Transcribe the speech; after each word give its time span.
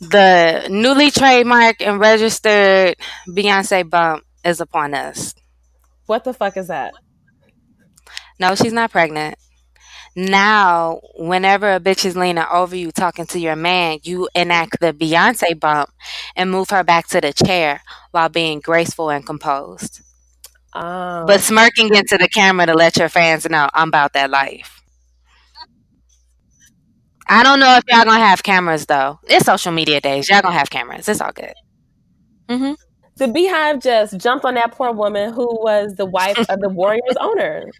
The 0.00 0.68
newly 0.70 1.10
trademarked 1.10 1.80
and 1.80 1.98
registered 1.98 2.96
Beyonce 3.28 3.88
bump 3.88 4.24
is 4.44 4.60
upon 4.60 4.94
us. 4.94 5.34
What 6.06 6.24
the 6.24 6.32
fuck 6.32 6.56
is 6.56 6.68
that? 6.68 6.94
No, 8.38 8.54
she's 8.54 8.72
not 8.72 8.92
pregnant. 8.92 9.36
Now, 10.14 11.00
whenever 11.16 11.74
a 11.74 11.80
bitch 11.80 12.04
is 12.04 12.16
leaning 12.16 12.44
over 12.50 12.74
you 12.74 12.90
talking 12.90 13.26
to 13.26 13.38
your 13.38 13.56
man, 13.56 13.98
you 14.02 14.28
enact 14.34 14.80
the 14.80 14.92
Beyonce 14.92 15.58
bump 15.58 15.90
and 16.34 16.50
move 16.50 16.70
her 16.70 16.82
back 16.84 17.08
to 17.08 17.20
the 17.20 17.32
chair 17.32 17.82
while 18.12 18.28
being 18.28 18.60
graceful 18.60 19.10
and 19.10 19.26
composed. 19.26 20.00
Oh. 20.74 21.24
But 21.26 21.40
smirking 21.40 21.94
into 21.94 22.16
the 22.18 22.28
camera 22.28 22.66
to 22.66 22.74
let 22.74 22.96
your 22.96 23.08
fans 23.08 23.48
know 23.48 23.68
I'm 23.74 23.88
about 23.88 24.12
that 24.14 24.30
life. 24.30 24.77
I 27.28 27.42
don't 27.42 27.60
know 27.60 27.76
if 27.76 27.84
y'all 27.88 28.04
gonna 28.04 28.24
have 28.24 28.42
cameras 28.42 28.86
though. 28.86 29.18
It's 29.28 29.46
social 29.46 29.72
media 29.72 30.00
days. 30.00 30.28
Y'all 30.28 30.42
gonna 30.42 30.58
have 30.58 30.70
cameras. 30.70 31.08
It's 31.08 31.20
all 31.20 31.32
good. 31.32 31.52
hmm 32.48 32.74
the 33.16 33.28
Beehive 33.28 33.80
just 33.80 34.18
jumped 34.18 34.44
on 34.44 34.54
that 34.54 34.72
poor 34.72 34.92
woman 34.92 35.32
who 35.32 35.46
was 35.62 35.94
the 35.96 36.06
wife 36.06 36.38
of 36.48 36.60
the 36.60 36.68
Warriors 36.68 37.16
owner, 37.20 37.72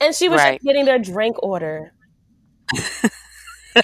and 0.00 0.14
she 0.14 0.28
was 0.28 0.42
Right. 0.42 0.60
just 0.60 0.62
getting 0.64 0.84
their 0.84 0.98
drink 0.98 1.36
order. 1.42 1.92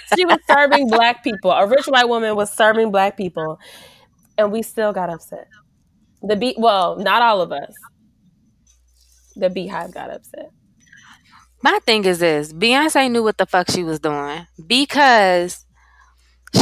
she 0.04 0.24
was 0.24 0.38
serving 0.48 0.90
black 0.90 1.22
people. 1.22 1.50
A 1.50 1.66
rich 1.66 1.86
white 1.86 2.08
woman 2.08 2.34
was 2.36 2.52
serving 2.52 2.90
black 2.90 3.16
people, 3.16 3.58
and 4.38 4.52
we 4.52 4.62
still 4.62 4.92
got 4.92 5.10
upset. 5.10 5.48
The 6.22 6.36
bee, 6.36 6.54
well, 6.58 6.96
not 6.96 7.22
all 7.22 7.40
of 7.40 7.52
us. 7.52 7.88
The 9.36 9.50
Beehive 9.50 9.92
got 9.92 10.10
upset. 10.10 10.52
My 11.62 11.78
thing 11.84 12.04
is 12.04 12.18
this 12.18 12.52
Beyonce 12.52 13.10
knew 13.10 13.22
what 13.22 13.38
the 13.38 13.46
fuck 13.46 13.70
she 13.70 13.82
was 13.82 13.98
doing 13.98 14.46
because 14.66 15.64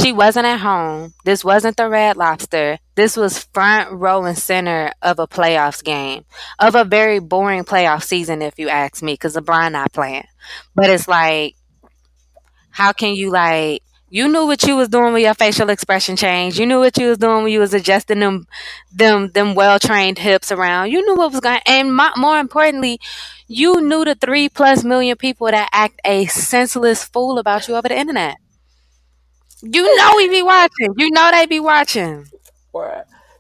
she 0.01 0.13
wasn't 0.13 0.47
at 0.47 0.61
home. 0.61 1.15
This 1.25 1.45
wasn't 1.45 1.77
the 1.77 1.89
Red 1.89 2.17
Lobster. 2.17 2.79
This 2.95 3.17
was 3.17 3.45
front 3.53 3.93
row 3.93 4.25
and 4.25 4.37
center 4.37 4.93
of 5.03 5.19
a 5.19 5.27
playoffs 5.27 5.83
game, 5.85 6.25
of 6.59 6.75
a 6.75 6.85
very 6.85 7.19
boring 7.19 7.65
playoff 7.65 8.03
season, 8.03 8.43
if 8.43 8.59
you 8.59 8.69
ask 8.69 9.03
me, 9.03 9.15
because 9.15 9.37
LeBron 9.37 9.73
not 9.73 9.93
playing. 9.93 10.27
But 10.75 10.91
it's 10.91 11.09
like, 11.09 11.55
how 12.71 12.93
can 12.93 13.15
you 13.15 13.31
like? 13.31 13.83
You 14.09 14.29
knew 14.29 14.47
what 14.47 14.63
you 14.63 14.77
was 14.77 14.89
doing 14.89 15.13
with 15.13 15.23
your 15.23 15.35
facial 15.35 15.71
expression 15.71 16.17
change. 16.17 16.59
You 16.59 16.67
knew 16.67 16.79
what 16.79 16.97
you 16.99 17.09
was 17.09 17.19
doing 17.19 17.43
when 17.43 17.53
you 17.53 17.59
was 17.61 17.75
adjusting 17.75 18.21
them, 18.21 18.47
them, 18.93 19.31
them 19.33 19.55
well 19.55 19.79
trained 19.81 20.19
hips 20.19 20.53
around. 20.53 20.91
You 20.93 21.05
knew 21.05 21.17
what 21.17 21.33
was 21.33 21.41
going. 21.41 21.61
And 21.67 21.95
mo- 21.95 22.13
more 22.17 22.39
importantly, 22.39 23.01
you 23.49 23.81
knew 23.81 24.05
the 24.05 24.15
three 24.15 24.49
plus 24.49 24.85
million 24.85 25.17
people 25.17 25.49
that 25.49 25.69
act 25.73 26.01
a 26.05 26.27
senseless 26.27 27.03
fool 27.05 27.39
about 27.39 27.67
you 27.67 27.75
over 27.75 27.89
the 27.89 27.99
internet. 27.99 28.37
You 29.63 29.97
know 29.97 30.13
we 30.17 30.29
be 30.29 30.43
watching. 30.43 30.95
You 30.97 31.11
know 31.11 31.31
they 31.33 31.47
be 31.47 31.59
watching. 31.59 32.31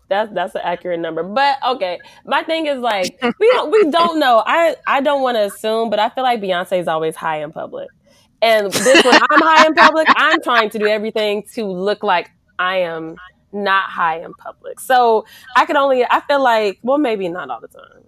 That's 0.08 0.32
that's 0.34 0.54
an 0.54 0.60
accurate 0.64 1.00
number. 1.00 1.22
But 1.22 1.58
okay, 1.66 1.98
my 2.26 2.42
thing 2.42 2.66
is 2.66 2.78
like 2.78 3.18
we 3.40 3.50
don't 3.52 3.70
we 3.70 3.90
don't 3.90 4.18
know. 4.18 4.42
I 4.44 4.76
I 4.86 5.00
don't 5.00 5.22
want 5.22 5.36
to 5.36 5.44
assume, 5.44 5.88
but 5.90 5.98
I 5.98 6.10
feel 6.10 6.24
like 6.24 6.40
Beyonce 6.40 6.78
is 6.80 6.88
always 6.88 7.16
high 7.16 7.42
in 7.42 7.52
public. 7.52 7.88
And 8.44 8.70
this 8.70 9.04
when 9.04 9.14
I'm 9.30 9.40
high 9.40 9.66
in 9.66 9.74
public, 9.74 10.06
I'm 10.10 10.42
trying 10.42 10.68
to 10.70 10.78
do 10.78 10.86
everything 10.86 11.44
to 11.54 11.64
look 11.64 12.02
like 12.02 12.30
I 12.58 12.76
am 12.80 13.16
not 13.52 13.84
high 13.84 14.20
in 14.20 14.34
public. 14.34 14.80
So 14.80 15.24
I 15.56 15.64
could 15.64 15.76
only 15.76 16.04
I 16.04 16.20
feel 16.28 16.42
like 16.42 16.78
well 16.82 16.98
maybe 16.98 17.26
not 17.28 17.48
all 17.48 17.60
the 17.60 17.68
time. 17.68 18.02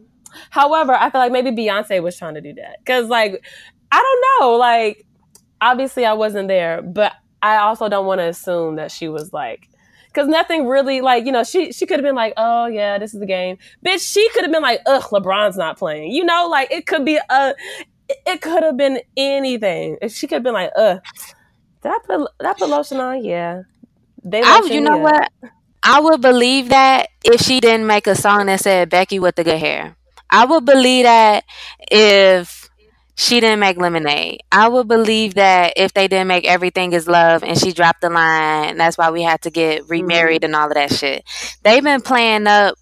However, 0.50 0.92
I 0.92 1.08
feel 1.08 1.22
like 1.22 1.32
maybe 1.32 1.50
Beyonce 1.50 2.02
was 2.02 2.18
trying 2.18 2.34
to 2.34 2.42
do 2.42 2.52
that 2.54 2.84
cuz 2.84 3.08
like 3.08 3.42
I 3.90 3.96
don't 4.02 4.24
know, 4.40 4.56
like 4.56 5.06
obviously 5.60 6.04
I 6.04 6.12
wasn't 6.12 6.48
there, 6.48 6.82
but 6.82 7.14
I 7.40 7.56
also 7.56 7.88
don't 7.88 8.04
want 8.04 8.18
to 8.18 8.26
assume 8.26 8.76
that 8.76 8.90
she 8.90 9.08
was 9.08 9.32
like 9.32 9.70
because 10.08 10.28
nothing 10.28 10.66
really 10.66 11.00
like 11.00 11.24
you 11.24 11.32
know 11.32 11.44
she 11.44 11.72
she 11.72 11.86
could 11.86 11.98
have 11.98 12.04
been 12.04 12.14
like 12.14 12.34
oh 12.36 12.66
yeah 12.66 12.98
this 12.98 13.14
is 13.14 13.20
the 13.20 13.26
game 13.26 13.58
bitch 13.84 14.00
she 14.00 14.28
could 14.30 14.42
have 14.42 14.52
been 14.52 14.62
like 14.62 14.80
ugh 14.86 15.02
lebron's 15.12 15.58
not 15.58 15.78
playing 15.78 16.10
you 16.10 16.24
know 16.24 16.48
like 16.50 16.70
it 16.70 16.86
could 16.86 17.04
be 17.04 17.20
a 17.28 17.54
it, 18.08 18.18
it 18.26 18.40
could 18.40 18.62
have 18.62 18.76
been 18.76 19.00
anything 19.16 19.98
she 20.08 20.26
could 20.26 20.36
have 20.36 20.42
been 20.42 20.54
like 20.54 20.72
did 20.74 21.00
i 21.84 21.98
put 22.04 22.30
i 22.40 22.52
put 22.52 22.68
lotion 22.68 23.00
on 23.00 23.24
yeah 23.24 23.62
they 24.26 24.42
I, 24.42 24.60
you 24.68 24.80
know 24.80 24.98
what? 24.98 25.30
I 25.84 26.00
would 26.00 26.20
believe 26.20 26.70
that 26.70 27.10
if 27.24 27.40
she 27.40 27.60
didn't 27.60 27.86
make 27.86 28.08
a 28.08 28.16
song 28.16 28.46
that 28.46 28.60
said 28.60 28.90
Becky 28.90 29.20
with 29.20 29.36
the 29.36 29.44
good 29.44 29.60
hair. 29.60 29.96
I 30.28 30.44
would 30.44 30.64
believe 30.64 31.04
that 31.04 31.44
if 31.88 32.68
she 33.14 33.38
didn't 33.38 33.60
make 33.60 33.78
Lemonade. 33.78 34.42
I 34.50 34.68
would 34.68 34.88
believe 34.88 35.34
that 35.34 35.74
if 35.76 35.94
they 35.94 36.08
didn't 36.08 36.26
make 36.26 36.44
Everything 36.44 36.92
is 36.92 37.06
Love 37.06 37.44
and 37.44 37.56
she 37.56 37.72
dropped 37.72 38.00
the 38.00 38.10
line, 38.10 38.76
that's 38.76 38.98
why 38.98 39.10
we 39.10 39.22
had 39.22 39.42
to 39.42 39.50
get 39.50 39.82
mm-hmm. 39.82 39.90
remarried 39.92 40.42
and 40.42 40.56
all 40.56 40.66
of 40.68 40.74
that 40.74 40.92
shit. 40.92 41.24
They've 41.62 41.82
been 41.82 42.02
playing 42.02 42.48
up 42.48 42.74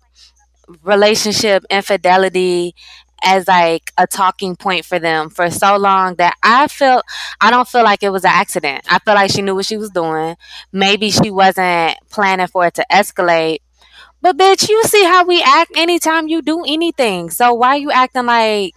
relationship 0.83 1.63
infidelity 1.69 2.75
as 3.25 3.49
like 3.49 3.93
a 3.99 4.07
talking 4.07 4.57
point 4.57 4.85
for 4.85 4.99
them 4.99 5.31
for 5.31 5.51
so 5.51 5.77
long 5.77 6.15
that 6.17 6.37
I 6.43 6.69
feel 6.69 7.03
I 7.41 7.51
don't 7.51 7.69
feel 7.69 7.85
like 7.85 8.03
it 8.03 8.11
was 8.11 8.25
an 8.25 8.31
accident. 8.33 8.85
I 8.91 8.99
feel 9.01 9.15
like 9.15 9.31
she 9.31 9.43
knew 9.43 9.55
what 9.55 9.67
she 9.67 9.77
was 9.77 9.91
doing. 9.91 10.37
Maybe 10.73 11.11
she 11.11 11.31
wasn't 11.31 11.97
planning 12.11 12.47
for 12.47 12.67
it 12.67 12.75
to 12.75 12.87
escalate. 12.91 13.59
But 14.21 14.37
bitch, 14.39 14.69
you 14.69 14.83
see 14.85 15.05
how 15.05 15.25
we 15.25 15.43
act 15.43 15.73
anytime 15.77 16.29
you 16.29 16.41
do 16.43 16.65
anything. 16.67 17.31
So 17.31 17.53
why 17.55 17.77
you 17.77 17.91
acting 17.91 18.27
like 18.27 18.73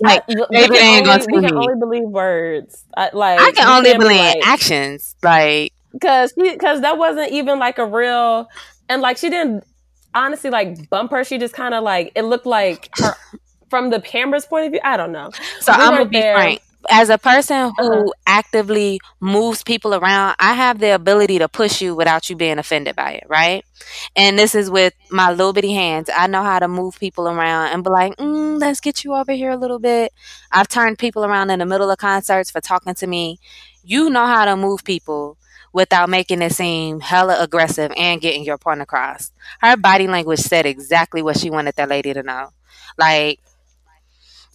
like 0.00 0.22
maybe 0.28 0.44
can 0.50 0.72
they 0.74 0.78
ain't 0.78 1.04
gonna 1.06 1.22
only, 1.22 1.26
we 1.40 1.40
can 1.46 1.54
me. 1.56 1.60
only 1.66 1.78
believe 1.78 2.08
words 2.08 2.84
I, 2.96 3.10
like 3.12 3.40
I 3.40 3.52
can 3.52 3.68
only 3.68 3.96
believe 3.96 4.18
like- 4.18 4.46
actions. 4.46 5.16
Like 5.22 5.72
because 5.92 6.32
because 6.32 6.80
that 6.82 6.98
wasn't 6.98 7.32
even 7.32 7.58
like 7.58 7.78
a 7.78 7.86
real 7.86 8.48
and 8.88 9.02
like 9.02 9.16
she 9.18 9.30
didn't 9.30 9.64
honestly 10.14 10.50
like 10.50 10.88
bump 10.90 11.10
her 11.10 11.24
she 11.24 11.38
just 11.38 11.54
kind 11.54 11.74
of 11.74 11.82
like 11.82 12.12
it 12.14 12.22
looked 12.22 12.46
like 12.46 12.90
her 12.94 13.18
from 13.70 13.90
the 13.90 14.00
camera's 14.00 14.46
point 14.46 14.66
of 14.66 14.72
view 14.72 14.80
i 14.84 14.96
don't 14.96 15.12
know 15.12 15.32
So 15.60 15.72
We 15.74 15.78
I'm 15.78 15.96
gonna 15.96 16.08
be 16.08 16.22
there. 16.22 16.32
frank. 16.32 16.60
As 16.90 17.10
a 17.10 17.18
person 17.18 17.72
who 17.78 18.02
Uh-huh. 18.02 18.02
actively 18.26 19.00
moves 19.20 19.62
people 19.62 19.94
around, 19.94 20.34
I 20.38 20.52
have 20.54 20.78
the 20.78 20.94
ability 20.94 21.38
to 21.38 21.48
push 21.48 21.80
you 21.80 21.94
without 21.94 22.28
you 22.28 22.36
being 22.36 22.58
offended 22.58 22.96
by 22.96 23.12
it, 23.12 23.24
right? 23.28 23.64
And 24.16 24.38
this 24.38 24.54
is 24.54 24.70
with 24.70 24.92
my 25.10 25.30
little 25.30 25.52
bitty 25.52 25.72
hands. 25.72 26.10
I 26.14 26.26
know 26.26 26.42
how 26.42 26.58
to 26.58 26.68
move 26.68 26.98
people 26.98 27.28
around 27.28 27.68
and 27.72 27.84
be 27.84 27.90
like, 27.90 28.16
mm, 28.16 28.58
let's 28.60 28.80
get 28.80 29.04
you 29.04 29.14
over 29.14 29.32
here 29.32 29.50
a 29.50 29.56
little 29.56 29.78
bit. 29.78 30.12
I've 30.50 30.68
turned 30.68 30.98
people 30.98 31.24
around 31.24 31.50
in 31.50 31.58
the 31.60 31.66
middle 31.66 31.90
of 31.90 31.98
concerts 31.98 32.50
for 32.50 32.60
talking 32.60 32.94
to 32.94 33.06
me. 33.06 33.38
You 33.82 34.10
know 34.10 34.26
how 34.26 34.44
to 34.44 34.56
move 34.56 34.84
people 34.84 35.38
without 35.72 36.08
making 36.08 36.42
it 36.42 36.52
seem 36.52 37.00
hella 37.00 37.36
aggressive 37.40 37.92
and 37.96 38.20
getting 38.20 38.44
your 38.44 38.58
point 38.58 38.80
across. 38.80 39.30
Her 39.60 39.76
body 39.76 40.06
language 40.06 40.40
said 40.40 40.66
exactly 40.66 41.22
what 41.22 41.38
she 41.38 41.50
wanted 41.50 41.74
that 41.76 41.88
lady 41.88 42.12
to 42.12 42.22
know. 42.22 42.50
Like, 42.98 43.40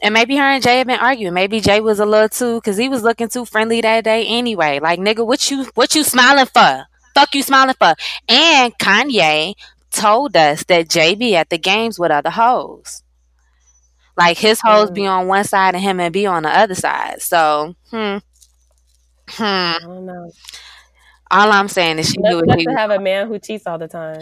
and 0.02 0.14
maybe 0.14 0.38
her 0.38 0.44
and 0.44 0.62
Jay 0.62 0.78
have 0.78 0.88
been 0.88 1.00
arguing. 1.00 1.34
Maybe 1.34 1.60
Jay 1.60 1.82
was 1.82 2.00
a 2.00 2.06
little 2.06 2.30
too, 2.30 2.62
cause 2.62 2.78
he 2.78 2.88
was 2.88 3.04
looking 3.04 3.30
too 3.30 3.46
friendly 3.46 3.82
that 3.82 4.04
day 4.04 4.26
anyway. 4.28 4.80
Like 4.80 5.00
nigga, 5.00 5.26
what 5.26 5.50
you 5.50 5.66
what 5.74 5.96
you 5.96 6.04
smiling 6.04 6.46
for? 6.46 6.86
Fuck 7.16 7.34
you 7.34 7.42
smiling 7.42 7.76
for? 7.80 7.96
And 8.30 8.78
Kanye 8.78 9.56
told 9.90 10.38
us 10.38 10.64
that 10.66 10.90
Jay 10.90 11.16
be 11.16 11.36
at 11.36 11.50
the 11.50 11.58
games 11.58 11.98
with 11.98 12.12
other 12.12 12.30
hoes. 12.30 13.02
Like 14.16 14.38
his 14.38 14.60
hoes 14.64 14.92
be 14.92 15.08
on 15.08 15.28
one 15.28 15.44
side 15.44 15.74
and 15.74 15.84
him 15.84 16.00
and 16.00 16.14
be 16.14 16.28
on 16.28 16.44
the 16.44 16.50
other 16.50 16.76
side. 16.76 17.22
So, 17.22 17.76
hmm, 17.90 18.18
hmm. 19.30 19.44
i 19.44 19.78
don't 19.82 20.06
know 20.06 20.32
All 21.30 21.52
I'm 21.52 21.68
saying 21.68 22.00
is 22.00 22.10
she 22.10 22.18
knew 22.20 22.38
Let's, 22.38 22.48
what 22.48 22.58
let's 22.58 22.80
have 22.80 22.92
a 22.92 23.00
man 23.00 23.28
who 23.28 23.40
cheats 23.40 23.68
all 23.68 23.78
the 23.78 23.88
time 23.88 24.22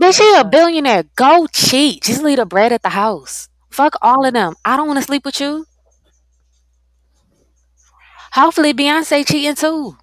Bitch, 0.00 0.16
she 0.16 0.34
a 0.36 0.44
billionaire. 0.44 1.04
Go 1.16 1.48
cheat. 1.48 2.04
Just 2.04 2.22
leave 2.22 2.36
the 2.36 2.46
bread 2.46 2.72
at 2.72 2.82
the 2.82 2.90
house. 2.90 3.48
Fuck 3.68 3.94
all 4.00 4.24
of 4.24 4.32
them. 4.32 4.54
I 4.64 4.76
don't 4.76 4.86
want 4.86 4.98
to 4.98 5.04
sleep 5.04 5.24
with 5.24 5.40
you. 5.40 5.66
Hopefully 8.32 8.72
Beyonce 8.72 9.26
cheating 9.26 9.56
too. 9.56 9.96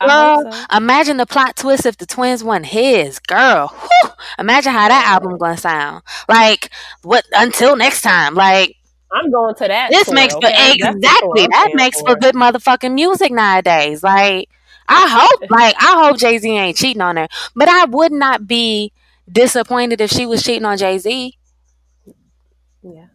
Girl, 0.00 0.50
so. 0.50 0.76
imagine 0.76 1.18
the 1.18 1.26
plot 1.26 1.56
twist 1.56 1.86
if 1.86 1.98
the 1.98 2.06
twins 2.06 2.42
won 2.42 2.64
his. 2.64 3.18
Girl, 3.18 3.68
whew, 3.68 4.10
imagine 4.38 4.72
how 4.72 4.88
that 4.88 5.06
album 5.06 5.38
gonna 5.38 5.56
sound. 5.56 6.02
Like 6.28 6.70
what? 7.02 7.24
Until 7.32 7.76
next 7.76 8.02
time. 8.02 8.34
Like 8.34 8.76
i'm 9.14 9.30
going 9.32 9.54
to 9.56 9.68
that 9.68 9.92
this 9.92 10.06
tour, 10.06 10.14
makes 10.14 10.36
for 10.40 10.50
okay? 10.50 10.76
That's 10.80 11.00
the 11.00 11.12
tour 11.18 11.38
exactly 11.38 11.46
that 11.48 11.70
makes 11.74 12.02
for 12.02 12.16
for. 12.16 12.16
good 12.16 12.34
motherfucking 12.34 12.94
music 12.94 13.32
nowadays. 13.32 14.02
Like 14.02 14.50
I 14.88 15.08
hope, 15.08 15.50
like 15.50 15.74
I 15.80 16.04
hope 16.04 16.18
Jay 16.18 16.38
Z 16.38 16.48
ain't 16.50 16.76
cheating 16.76 17.02
on 17.02 17.16
her, 17.16 17.28
but 17.56 17.68
I 17.68 17.86
would 17.86 18.12
not 18.12 18.46
be 18.46 18.92
disappointed 19.30 20.00
if 20.00 20.10
she 20.10 20.26
was 20.26 20.42
cheating 20.42 20.66
on 20.66 20.78
Jay 20.78 20.98
Z. 20.98 21.38
yeah 22.82 23.06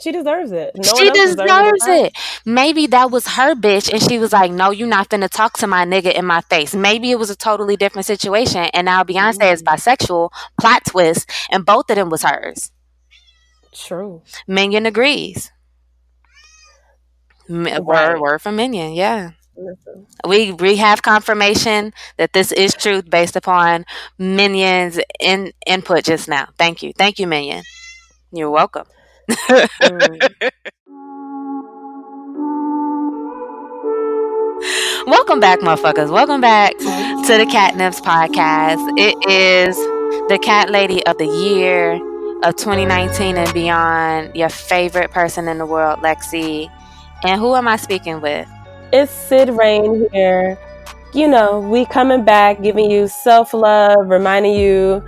she 0.00 0.12
deserves 0.12 0.52
it 0.52 0.72
no 0.76 0.94
she 0.96 1.08
else 1.08 1.36
deserves 1.36 1.86
her. 1.86 2.06
it. 2.06 2.12
Maybe 2.46 2.86
that 2.88 3.10
was 3.10 3.26
her 3.28 3.54
bitch, 3.54 3.92
and 3.92 4.02
she 4.02 4.18
was 4.18 4.32
like, 4.32 4.50
"No, 4.52 4.70
you're 4.70 4.88
not 4.88 5.10
finna 5.10 5.28
talk 5.28 5.58
to 5.58 5.66
my 5.66 5.84
nigga 5.84 6.12
in 6.14 6.24
my 6.24 6.40
face." 6.42 6.74
Maybe 6.74 7.10
it 7.10 7.18
was 7.18 7.30
a 7.30 7.36
totally 7.36 7.76
different 7.76 8.06
situation, 8.06 8.64
and 8.74 8.84
now 8.86 9.04
Beyonce 9.04 9.52
is 9.52 9.62
Mm. 9.62 9.66
bisexual. 9.66 10.30
Plot 10.60 10.82
twist, 10.86 11.28
and 11.50 11.66
both 11.66 11.90
of 11.90 11.96
them 11.96 12.10
was 12.10 12.22
hers. 12.22 12.70
True 13.72 14.22
Minion 14.46 14.86
agrees. 14.86 15.50
Right. 17.48 17.82
Word, 17.82 18.20
word 18.20 18.42
from 18.42 18.56
Minion, 18.56 18.92
yeah. 18.92 19.30
Listen. 19.56 20.06
We 20.26 20.52
we 20.52 20.76
have 20.76 21.02
confirmation 21.02 21.92
that 22.16 22.32
this 22.32 22.52
is 22.52 22.74
truth 22.74 23.08
based 23.10 23.36
upon 23.36 23.84
Minion's 24.18 24.98
in, 25.20 25.52
input 25.66 26.04
just 26.04 26.28
now. 26.28 26.48
Thank 26.58 26.82
you, 26.82 26.92
thank 26.96 27.18
you, 27.18 27.26
Minion. 27.26 27.64
You're 28.32 28.50
welcome. 28.50 28.86
Mm. 29.82 30.32
Welcome 35.06 35.40
back, 35.40 35.60
motherfuckers. 35.60 36.10
Welcome 36.10 36.40
back 36.40 36.76
to 36.78 36.84
the 36.84 37.46
CatNipz 37.50 38.00
podcast. 38.02 38.78
It 38.98 39.14
is 39.30 39.76
the 40.28 40.38
Cat 40.42 40.70
Lady 40.70 41.04
of 41.06 41.16
the 41.18 41.26
Year 41.26 41.94
of 42.42 42.54
2019 42.56 43.36
and 43.36 43.52
beyond. 43.52 44.34
Your 44.36 44.48
favorite 44.48 45.10
person 45.10 45.48
in 45.48 45.58
the 45.58 45.66
world, 45.66 46.00
Lexi. 46.00 46.70
And 47.24 47.40
who 47.40 47.54
am 47.54 47.66
I 47.66 47.76
speaking 47.76 48.20
with? 48.20 48.48
It's 48.92 49.10
Sid 49.10 49.50
Rain 49.50 50.06
here. 50.12 50.58
You 51.14 51.26
know, 51.26 51.60
we 51.60 51.86
coming 51.86 52.24
back, 52.24 52.62
giving 52.62 52.90
you 52.90 53.08
self 53.08 53.54
love, 53.54 54.08
reminding 54.08 54.54
you 54.54 55.02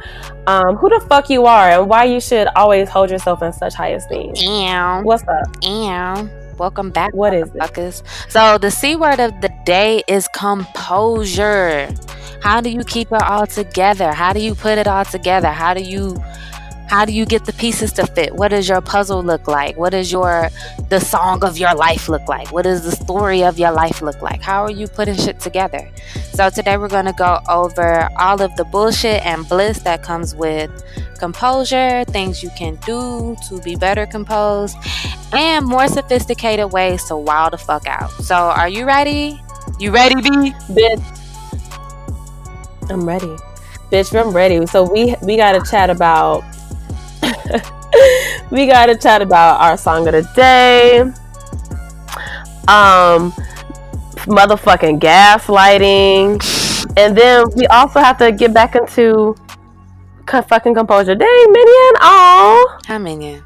um, 0.46 0.76
who 0.76 0.88
the 0.88 1.04
fuck 1.08 1.28
you 1.30 1.46
are 1.46 1.68
and 1.68 1.88
why 1.88 2.04
you 2.04 2.20
should 2.20 2.48
always 2.56 2.88
hold 2.88 3.10
yourself 3.10 3.42
in 3.42 3.52
such 3.52 3.74
high 3.74 3.90
esteem. 3.90 4.32
Ew. 4.34 5.04
What's 5.04 5.22
up? 5.28 5.46
Ew. 5.62 6.30
Welcome 6.58 6.90
back, 6.90 7.14
What 7.14 7.32
is 7.32 7.50
it? 7.54 8.02
So 8.28 8.58
the 8.58 8.70
C 8.70 8.96
word 8.96 9.20
of 9.20 9.40
the 9.40 9.50
day 9.64 10.02
is 10.08 10.28
composure. 10.34 11.88
How 12.42 12.60
do 12.60 12.70
you 12.70 12.84
keep 12.84 13.12
it 13.12 13.22
all 13.22 13.46
together? 13.46 14.12
How 14.12 14.32
do 14.32 14.40
you 14.40 14.54
put 14.54 14.78
it 14.78 14.86
all 14.86 15.04
together? 15.04 15.48
How 15.48 15.74
do 15.74 15.82
you 15.82 16.16
how 16.90 17.04
do 17.04 17.12
you 17.12 17.24
get 17.24 17.44
the 17.44 17.52
pieces 17.52 17.92
to 17.92 18.04
fit? 18.04 18.34
What 18.34 18.48
does 18.48 18.68
your 18.68 18.80
puzzle 18.80 19.22
look 19.22 19.46
like? 19.46 19.76
What 19.76 19.90
does 19.90 20.10
your 20.10 20.50
the 20.88 20.98
song 20.98 21.44
of 21.44 21.56
your 21.56 21.72
life 21.72 22.08
look 22.08 22.26
like? 22.26 22.50
What 22.50 22.62
does 22.62 22.82
the 22.82 22.90
story 22.90 23.44
of 23.44 23.60
your 23.60 23.70
life 23.70 24.02
look 24.02 24.20
like? 24.20 24.42
How 24.42 24.64
are 24.64 24.72
you 24.72 24.88
putting 24.88 25.14
shit 25.14 25.38
together? 25.38 25.88
So 26.34 26.50
today 26.50 26.76
we're 26.78 26.88
going 26.88 27.04
to 27.04 27.12
go 27.12 27.38
over 27.48 28.08
all 28.18 28.42
of 28.42 28.56
the 28.56 28.64
bullshit 28.64 29.24
and 29.24 29.48
bliss 29.48 29.78
that 29.82 30.02
comes 30.02 30.34
with 30.34 30.68
composure, 31.16 32.02
things 32.08 32.42
you 32.42 32.50
can 32.58 32.74
do 32.84 33.36
to 33.48 33.60
be 33.60 33.76
better 33.76 34.04
composed, 34.04 34.76
and 35.32 35.64
more 35.64 35.86
sophisticated 35.86 36.72
ways 36.72 37.04
to 37.04 37.16
wild 37.16 37.52
the 37.52 37.58
fuck 37.58 37.86
out. 37.86 38.10
So, 38.24 38.34
are 38.34 38.68
you 38.68 38.84
ready? 38.84 39.40
You 39.78 39.92
ready, 39.92 40.16
B? 40.16 40.28
Bitch. 40.68 41.04
I'm 42.90 43.06
ready. 43.06 43.36
Bitch, 43.92 44.10
I'm 44.20 44.34
ready. 44.34 44.66
So 44.66 44.82
we 44.82 45.14
we 45.22 45.36
gotta 45.36 45.62
chat 45.70 45.88
about 45.88 46.42
we 48.50 48.66
gotta 48.66 48.96
chat 48.96 49.22
about 49.22 49.60
our 49.60 49.76
song 49.76 50.06
of 50.08 50.12
the 50.14 50.22
day. 50.34 51.00
Um 52.68 53.32
motherfucking 54.26 55.00
gaslighting. 55.00 56.40
And 56.96 57.16
then 57.16 57.46
we 57.56 57.66
also 57.66 58.00
have 58.00 58.18
to 58.18 58.32
get 58.32 58.52
back 58.52 58.74
into 58.74 59.34
fucking 60.26 60.74
composure. 60.74 61.14
Dang, 61.14 61.52
Minion. 61.52 61.92
Oh, 62.00 62.78
How 62.86 62.98
minion. 62.98 63.42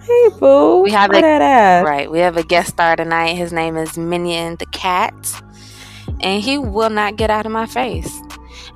hey, 0.00 0.28
boo. 0.40 0.80
We 0.80 0.90
have 0.90 1.10
a- 1.10 1.20
that 1.20 1.42
ass? 1.42 1.84
Right. 1.86 2.10
We 2.10 2.18
have 2.20 2.36
a 2.36 2.42
guest 2.42 2.70
star 2.70 2.96
tonight. 2.96 3.34
His 3.34 3.52
name 3.52 3.76
is 3.76 3.96
Minion 3.96 4.56
the 4.56 4.66
Cat. 4.66 5.14
And 6.20 6.42
he 6.42 6.58
will 6.58 6.90
not 6.90 7.16
get 7.16 7.30
out 7.30 7.46
of 7.46 7.52
my 7.52 7.66
face. 7.66 8.10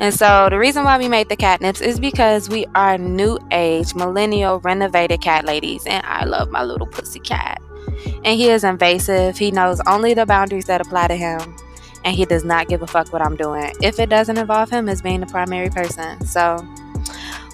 And 0.02 0.12
so 0.12 0.48
the 0.50 0.58
reason 0.58 0.82
why 0.82 0.98
we 0.98 1.06
made 1.06 1.28
the 1.28 1.36
CatNipz 1.36 1.80
is 1.80 2.00
because 2.00 2.48
we 2.48 2.66
are 2.74 2.98
new 2.98 3.38
age, 3.52 3.94
millennial, 3.94 4.58
renovated 4.58 5.20
cat 5.20 5.44
ladies. 5.44 5.86
And 5.86 6.04
I 6.04 6.24
love 6.24 6.50
my 6.50 6.64
little 6.64 6.88
pussy 6.88 7.20
cat. 7.20 7.62
And 8.24 8.36
he 8.36 8.50
is 8.50 8.64
invasive. 8.64 9.38
He 9.38 9.52
knows 9.52 9.80
only 9.86 10.12
the 10.12 10.26
boundaries 10.26 10.64
that 10.64 10.80
apply 10.80 11.06
to 11.06 11.14
him. 11.14 11.54
And 12.04 12.16
he 12.16 12.24
does 12.24 12.42
not 12.42 12.66
give 12.66 12.82
a 12.82 12.86
fuck 12.88 13.12
what 13.12 13.22
I'm 13.22 13.36
doing 13.36 13.72
if 13.80 14.00
it 14.00 14.08
doesn't 14.08 14.36
involve 14.36 14.70
him 14.70 14.88
as 14.88 15.00
being 15.00 15.20
the 15.20 15.26
primary 15.26 15.70
person. 15.70 16.26
So 16.26 16.58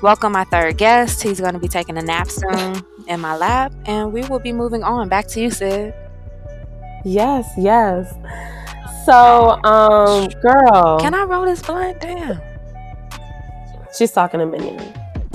welcome 0.00 0.32
my 0.32 0.44
third 0.44 0.78
guest. 0.78 1.22
He's 1.22 1.40
going 1.40 1.52
to 1.52 1.58
be 1.58 1.68
taking 1.68 1.98
a 1.98 2.02
nap 2.02 2.28
soon 2.30 2.82
in 3.08 3.20
my 3.20 3.36
lap. 3.36 3.74
And 3.84 4.10
we 4.10 4.22
will 4.24 4.40
be 4.40 4.54
moving 4.54 4.82
on. 4.82 5.10
Back 5.10 5.28
to 5.28 5.40
you, 5.42 5.50
Sid. 5.50 5.92
Yes, 7.04 7.46
yes. 7.58 8.10
So, 9.08 9.58
um, 9.64 10.28
girl, 10.43 10.99
Can 11.00 11.14
I 11.14 11.22
roll 11.25 11.46
this 11.46 11.62
blunt? 11.62 11.99
Damn. 11.99 12.38
she's 13.96 14.12
talking 14.12 14.38
to 14.38 14.44
Minion. 14.44 14.78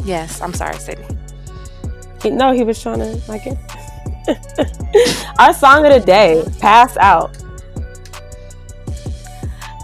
Yes, 0.05 0.41
I'm 0.41 0.53
sorry, 0.53 0.77
Sydney. 0.77 1.17
He, 2.21 2.29
no, 2.29 2.51
he 2.51 2.63
was 2.63 2.79
trying 2.79 2.99
to 2.99 3.19
like 3.27 3.41
it. 3.47 3.57
Our 5.39 5.53
song 5.55 5.87
of 5.87 5.91
the 5.91 5.99
day, 6.05 6.43
"Pass 6.59 6.95
Out" 6.97 7.35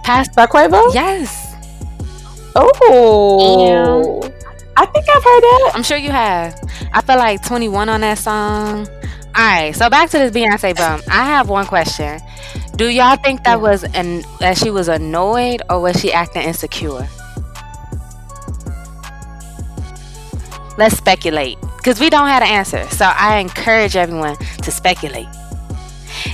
Pass. 0.03 0.29
by 0.35 0.45
Quavo. 0.45 0.93
Yes, 0.93 1.55
Oh, 2.55 4.21
I 4.77 4.85
think 4.85 5.05
I've 5.09 5.23
heard 5.23 5.41
that. 5.41 5.71
I'm 5.73 5.81
sure 5.83 5.97
you 5.97 6.11
have. 6.11 6.53
I 6.93 7.01
feel 7.01 7.17
like 7.17 7.43
21 7.43 7.89
on 7.89 8.01
that 8.01 8.19
song. 8.19 8.87
All 9.35 9.45
right, 9.45 9.75
so 9.75 9.89
back 9.89 10.09
to 10.09 10.17
this 10.17 10.31
Beyonce 10.31 10.75
bum. 10.75 11.01
I 11.07 11.23
have 11.25 11.49
one 11.49 11.65
question. 11.65 12.19
Do 12.75 12.87
y'all 12.89 13.15
think 13.17 13.43
that 13.43 13.61
was 13.61 13.83
an 13.83 14.23
that 14.39 14.57
she 14.57 14.69
was 14.69 14.87
annoyed 14.87 15.61
or 15.69 15.79
was 15.79 15.99
she 15.99 16.11
acting 16.11 16.43
insecure? 16.43 17.07
Let's 20.77 20.97
speculate 20.97 21.57
because 21.77 21.99
we 21.99 22.09
don't 22.09 22.27
have 22.27 22.41
an 22.41 22.49
answer. 22.49 22.87
So 22.89 23.05
I 23.05 23.37
encourage 23.37 23.95
everyone 23.95 24.35
to 24.37 24.71
speculate. 24.71 25.27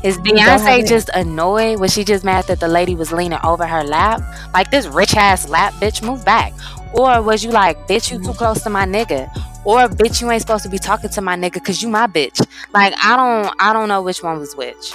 Is 0.04 0.20
We 0.20 0.32
don't 0.32 0.40
have 0.40 0.62
Beyonce 0.62 0.88
just 0.88 1.10
annoyed? 1.10 1.80
Was 1.80 1.94
she 1.94 2.04
just 2.04 2.24
mad 2.24 2.46
that 2.48 2.60
the 2.60 2.68
lady 2.68 2.96
was 2.96 3.12
leaning 3.12 3.40
over 3.44 3.68
her 3.68 3.84
lap? 3.84 4.22
Like 4.54 4.72
this 4.72 4.88
rich 4.88 5.16
ass 5.16 5.50
lap, 5.50 5.74
bitch, 5.76 6.02
move 6.02 6.24
back. 6.26 6.54
Or 6.96 7.22
was 7.22 7.44
you 7.44 7.52
like, 7.52 7.88
bitch, 7.88 8.12
you 8.12 8.24
too 8.24 8.34
close 8.34 8.64
to 8.64 8.70
my 8.70 8.86
nigga? 8.86 9.30
Or 9.66 9.88
bitch, 9.90 10.22
you 10.22 10.32
ain't 10.32 10.42
supposed 10.42 10.64
to 10.64 10.70
be 10.70 10.78
talking 10.78 11.10
to 11.10 11.22
my 11.22 11.36
nigga 11.36 11.54
because 11.56 11.82
you 11.84 11.90
my 11.90 12.08
bitch. 12.08 12.40
Like 12.74 12.94
I 13.04 13.16
don't, 13.18 13.54
I 13.60 13.74
don't 13.74 13.88
know 13.90 14.02
which 14.02 14.24
one 14.24 14.40
was 14.40 14.56
which. 14.56 14.94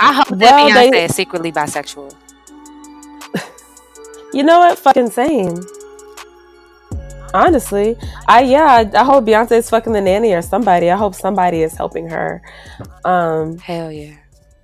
I 0.00 0.14
hope 0.14 0.28
that 0.28 0.38
Well, 0.40 0.70
Beyonce 0.70 0.90
they- 0.92 1.04
is 1.04 1.14
secretly 1.14 1.52
bisexual. 1.52 2.14
You 4.32 4.44
know 4.44 4.60
what? 4.60 4.78
Fucking 4.78 5.10
same. 5.10 5.56
Honestly, 7.34 7.96
I 8.28 8.42
yeah, 8.42 8.64
I, 8.94 9.00
I 9.00 9.04
hope 9.04 9.24
Beyonce 9.24 9.52
is 9.52 9.68
fucking 9.70 9.92
the 9.92 10.00
nanny 10.00 10.32
or 10.32 10.40
somebody. 10.42 10.88
I 10.90 10.96
hope 10.96 11.14
somebody 11.16 11.62
is 11.62 11.74
helping 11.74 12.08
her. 12.08 12.40
Um, 13.04 13.58
Hell 13.58 13.90
yeah. 13.92 14.14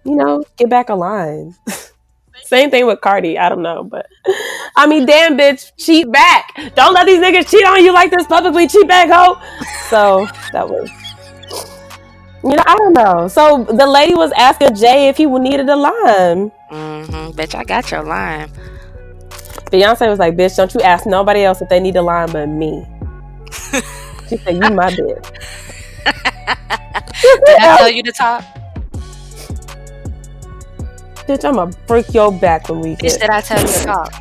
you 0.04 0.14
know, 0.16 0.44
get 0.56 0.70
back 0.70 0.88
aligned. 0.88 1.54
Same 2.44 2.70
thing 2.70 2.86
with 2.86 3.00
Cardi. 3.00 3.38
I 3.38 3.48
don't 3.48 3.62
know, 3.62 3.82
but 3.84 4.06
I 4.74 4.86
mean, 4.86 5.06
damn 5.06 5.36
bitch, 5.38 5.72
cheat 5.76 6.10
back. 6.10 6.52
Don't 6.74 6.94
let 6.94 7.06
these 7.06 7.20
niggas 7.20 7.48
cheat 7.50 7.64
on 7.64 7.84
you 7.84 7.92
like 7.92 8.10
this 8.10 8.26
publicly. 8.26 8.66
Cheat 8.68 8.88
back, 8.88 9.08
hoe. 9.10 9.40
So 9.88 10.26
that 10.52 10.68
was, 10.68 10.90
you 12.44 12.56
know, 12.56 12.62
I 12.66 12.76
don't 12.76 12.92
know. 12.94 13.28
So 13.28 13.64
the 13.64 13.86
lady 13.86 14.14
was 14.14 14.32
asking 14.36 14.74
Jay 14.76 15.08
if 15.08 15.16
he 15.16 15.26
needed 15.26 15.68
a 15.68 15.76
lime. 15.76 16.50
Mm-hmm. 16.70 17.30
Bitch, 17.38 17.54
I 17.54 17.64
got 17.64 17.90
your 17.90 18.02
line. 18.04 18.50
Beyonce 19.70 20.08
was 20.08 20.18
like, 20.18 20.36
"Bitch, 20.36 20.56
don't 20.56 20.72
you 20.74 20.80
ask 20.82 21.06
nobody 21.06 21.42
else 21.44 21.60
if 21.60 21.68
they 21.68 21.80
need 21.80 21.96
a 21.96 22.02
line 22.02 22.30
but 22.32 22.46
me." 22.46 22.86
she 24.28 24.36
said, 24.38 24.54
"You 24.54 24.70
my 24.70 24.90
bitch." 24.90 25.32
Did 27.46 27.58
I 27.58 27.70
tell 27.78 27.90
you 27.90 28.02
to 28.04 28.12
talk? 28.12 28.44
Bitch, 31.28 31.44
I'ma 31.44 31.66
break 31.86 32.12
your 32.14 32.32
back 32.32 32.68
when 32.68 32.80
we 32.80 32.96
Bitch, 33.02 33.18
get. 33.18 33.20
did 33.20 33.30
I 33.30 33.40
tell 33.40 33.60
you 33.60 33.68
to 33.68 33.84
talk? 33.84 34.12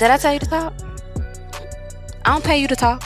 Did 0.00 0.10
I 0.10 0.16
tell 0.16 0.32
you 0.32 0.38
to 0.38 0.46
talk? 0.46 0.72
I 2.24 2.32
don't 2.32 2.42
pay 2.42 2.56
you 2.58 2.66
to 2.68 2.74
talk. 2.74 3.02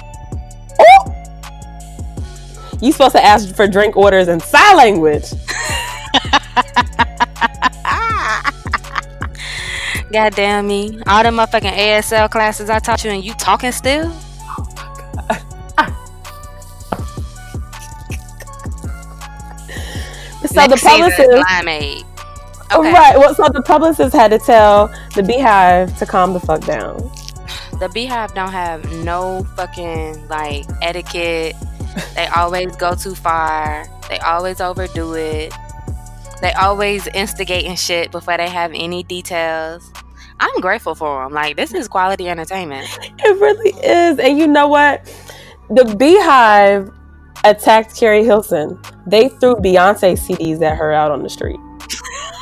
You 2.81 2.93
supposed 2.93 3.17
to 3.17 3.25
ask 3.25 3.53
for 3.53 3.67
drink 3.67 3.97
orders 3.97 4.29
in 4.29 4.39
sign 4.39 4.77
language. 4.77 5.25
God 10.13 10.37
damn 10.37 10.69
me. 10.69 11.01
All 11.09 11.25
them 11.25 11.35
motherfucking 11.35 11.73
ASL 11.73 12.31
classes 12.31 12.71
I 12.71 12.79
taught 12.79 13.03
you 13.03 13.11
and 13.11 13.25
you 13.25 13.35
talking 13.35 13.73
still? 13.73 14.13
So 20.47 20.61
the 20.61 20.69
Next 20.69 20.83
season, 20.83 21.11
publicist, 21.11 21.49
Limeade. 21.49 22.14
Okay. 22.75 22.93
right? 22.93 23.17
Well, 23.17 23.35
so 23.35 23.49
the 23.49 23.63
publicist 23.63 24.15
had 24.15 24.31
to 24.31 24.39
tell 24.39 24.89
the 25.15 25.23
Beehive 25.23 25.97
to 25.99 26.07
calm 26.07 26.33
the 26.33 26.41
fuck 26.41 26.61
down. 26.63 26.99
The 27.79 27.91
Beehive 27.93 28.35
don't 28.35 28.53
have 28.53 28.91
no 29.05 29.45
fucking 29.57 30.29
like 30.29 30.65
etiquette. 30.83 31.55
They 32.15 32.27
always 32.29 32.75
go 32.77 32.95
too 32.95 33.15
far. 33.15 33.87
They 34.09 34.19
always 34.19 34.61
overdo 34.61 35.15
it. 35.15 35.53
They 36.41 36.53
always 36.53 37.07
instigating 37.09 37.77
shit 37.77 38.11
before 38.11 38.37
they 38.37 38.49
have 38.49 38.73
any 38.75 39.03
details. 39.03 39.93
I'm 40.41 40.61
grateful 40.61 40.95
for 40.95 41.23
them. 41.23 41.33
Like 41.33 41.57
this 41.57 41.73
is 41.73 41.89
quality 41.89 42.29
entertainment. 42.29 42.87
It 43.01 43.41
really 43.41 43.71
is, 43.83 44.19
and 44.19 44.39
you 44.39 44.47
know 44.47 44.69
what? 44.69 45.07
The 45.71 45.95
Beehive 45.97 46.91
attacked 47.45 47.97
Keri 47.97 48.25
Hilson. 48.25 48.81
They 49.07 49.29
threw 49.29 49.55
Beyonce 49.57 50.19
CDs 50.19 50.61
at 50.63 50.77
her 50.77 50.93
out 50.93 51.11
on 51.11 51.23
the 51.23 51.31
street. 51.31 51.61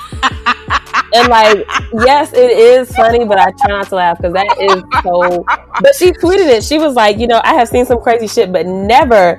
and 1.15 1.29
like, 1.29 1.67
yes, 2.05 2.33
it 2.33 2.51
is 2.51 2.95
funny, 2.95 3.25
but 3.25 3.39
I 3.39 3.51
try 3.53 3.69
not 3.69 3.89
to 3.89 3.97
laugh 3.97 4.19
because 4.19 4.33
that 4.33 4.57
is 4.61 4.83
so. 5.03 5.45
But 5.81 5.95
she 5.95 6.13
tweeted 6.13 6.49
it. 6.49 6.65
She 6.65 6.79
was 6.79 6.95
like, 6.95 7.19
you 7.19 7.27
know, 7.27 7.41
I 7.45 7.55
have 7.55 7.69
seen 7.69 7.87
some 7.87 8.01
crazy 8.01 8.27
shit, 8.27 8.53
but 8.53 8.67
never, 8.67 9.37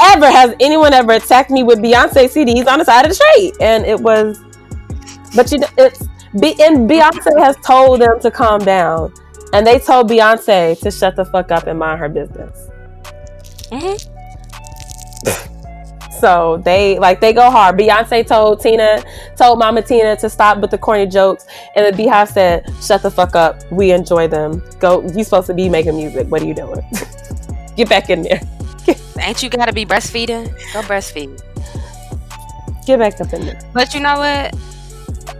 ever 0.00 0.30
has 0.30 0.54
anyone 0.60 0.92
ever 0.92 1.12
attacked 1.12 1.50
me 1.50 1.62
with 1.62 1.78
Beyonce 1.78 2.28
CDs 2.28 2.66
on 2.66 2.78
the 2.78 2.84
side 2.84 3.04
of 3.04 3.10
the 3.10 3.14
street. 3.14 3.54
And 3.60 3.84
it 3.84 4.00
was, 4.00 4.40
but 5.34 5.50
you 5.52 5.58
know, 5.58 5.68
it's 5.78 6.06
and 6.34 6.88
Beyonce 6.88 7.38
has 7.38 7.56
told 7.64 8.00
them 8.00 8.20
to 8.20 8.30
calm 8.30 8.60
down, 8.60 9.12
and 9.52 9.66
they 9.66 9.78
told 9.78 10.10
Beyonce 10.10 10.78
to 10.80 10.90
shut 10.90 11.16
the 11.16 11.24
fuck 11.24 11.50
up 11.50 11.66
and 11.66 11.78
mind 11.78 12.00
her 12.00 12.08
business. 12.08 12.68
Mm-hmm. 13.70 14.14
So 16.20 16.60
they 16.64 16.98
like 16.98 17.20
they 17.20 17.32
go 17.32 17.50
hard. 17.50 17.78
Beyonce 17.78 18.26
told 18.26 18.60
Tina, 18.60 19.02
told 19.36 19.58
Mama 19.58 19.82
Tina 19.82 20.16
to 20.16 20.28
stop 20.28 20.58
with 20.58 20.70
the 20.70 20.78
corny 20.78 21.06
jokes, 21.06 21.46
and 21.76 21.86
the 21.86 21.96
Beehive 21.96 22.28
said, 22.28 22.66
"Shut 22.82 23.02
the 23.02 23.10
fuck 23.10 23.34
up. 23.36 23.60
We 23.70 23.92
enjoy 23.92 24.28
them. 24.28 24.62
Go. 24.78 25.02
You 25.02 25.24
supposed 25.24 25.46
to 25.48 25.54
be 25.54 25.68
making 25.68 25.96
music. 25.96 26.26
What 26.28 26.42
are 26.42 26.46
you 26.46 26.54
doing? 26.54 26.80
Get 27.76 27.88
back 27.88 28.10
in 28.10 28.22
there. 28.22 28.40
Ain't 29.20 29.42
you 29.42 29.50
gotta 29.50 29.72
be 29.72 29.86
breastfeeding? 29.86 30.46
Go 30.72 30.82
breastfeed. 30.82 31.42
Get 32.86 32.98
back 32.98 33.20
up 33.20 33.32
in 33.32 33.46
there. 33.46 33.60
But 33.72 33.94
you 33.94 34.00
know 34.00 34.18
what? 34.18 34.56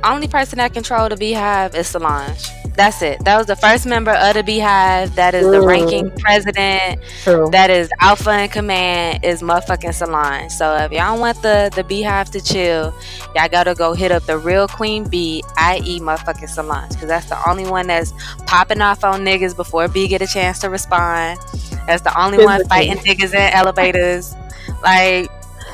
Only 0.04 0.28
person 0.28 0.58
that 0.58 0.72
control 0.72 1.08
the 1.08 1.16
Beehive 1.16 1.74
is 1.74 1.88
Solange. 1.88 2.57
That's 2.78 3.02
it. 3.02 3.24
That 3.24 3.36
was 3.36 3.48
the 3.48 3.56
first 3.56 3.86
member 3.86 4.12
of 4.12 4.34
the 4.34 4.44
Beehive. 4.44 5.16
That 5.16 5.34
is 5.34 5.50
the 5.50 5.60
ranking 5.60 6.10
mm. 6.10 6.18
president. 6.20 7.02
True. 7.24 7.48
That 7.50 7.70
is 7.70 7.90
alpha 7.98 8.44
in 8.44 8.48
command. 8.50 9.24
Is 9.24 9.42
motherfucking 9.42 9.92
Solange. 9.92 10.52
So 10.52 10.76
if 10.76 10.92
y'all 10.92 11.18
want 11.18 11.42
the 11.42 11.72
the 11.74 11.82
Beehive 11.82 12.30
to 12.30 12.40
chill, 12.40 12.94
y'all 13.34 13.48
gotta 13.48 13.74
go 13.74 13.94
hit 13.94 14.12
up 14.12 14.22
the 14.26 14.38
real 14.38 14.68
Queen 14.68 15.02
Bee, 15.08 15.42
i.e. 15.56 15.98
motherfucking 15.98 16.48
Solange, 16.48 16.90
because 16.90 17.08
that's 17.08 17.28
the 17.28 17.50
only 17.50 17.68
one 17.68 17.88
that's 17.88 18.12
popping 18.46 18.80
off 18.80 19.02
on 19.02 19.22
niggas 19.22 19.56
before 19.56 19.88
B 19.88 20.06
get 20.06 20.22
a 20.22 20.28
chance 20.28 20.60
to 20.60 20.70
respond. 20.70 21.40
That's 21.88 22.02
the 22.02 22.16
only 22.16 22.44
one 22.44 22.64
fighting 22.68 22.98
niggas 22.98 23.34
in 23.34 23.52
elevators. 23.54 24.36
Like 24.84 25.28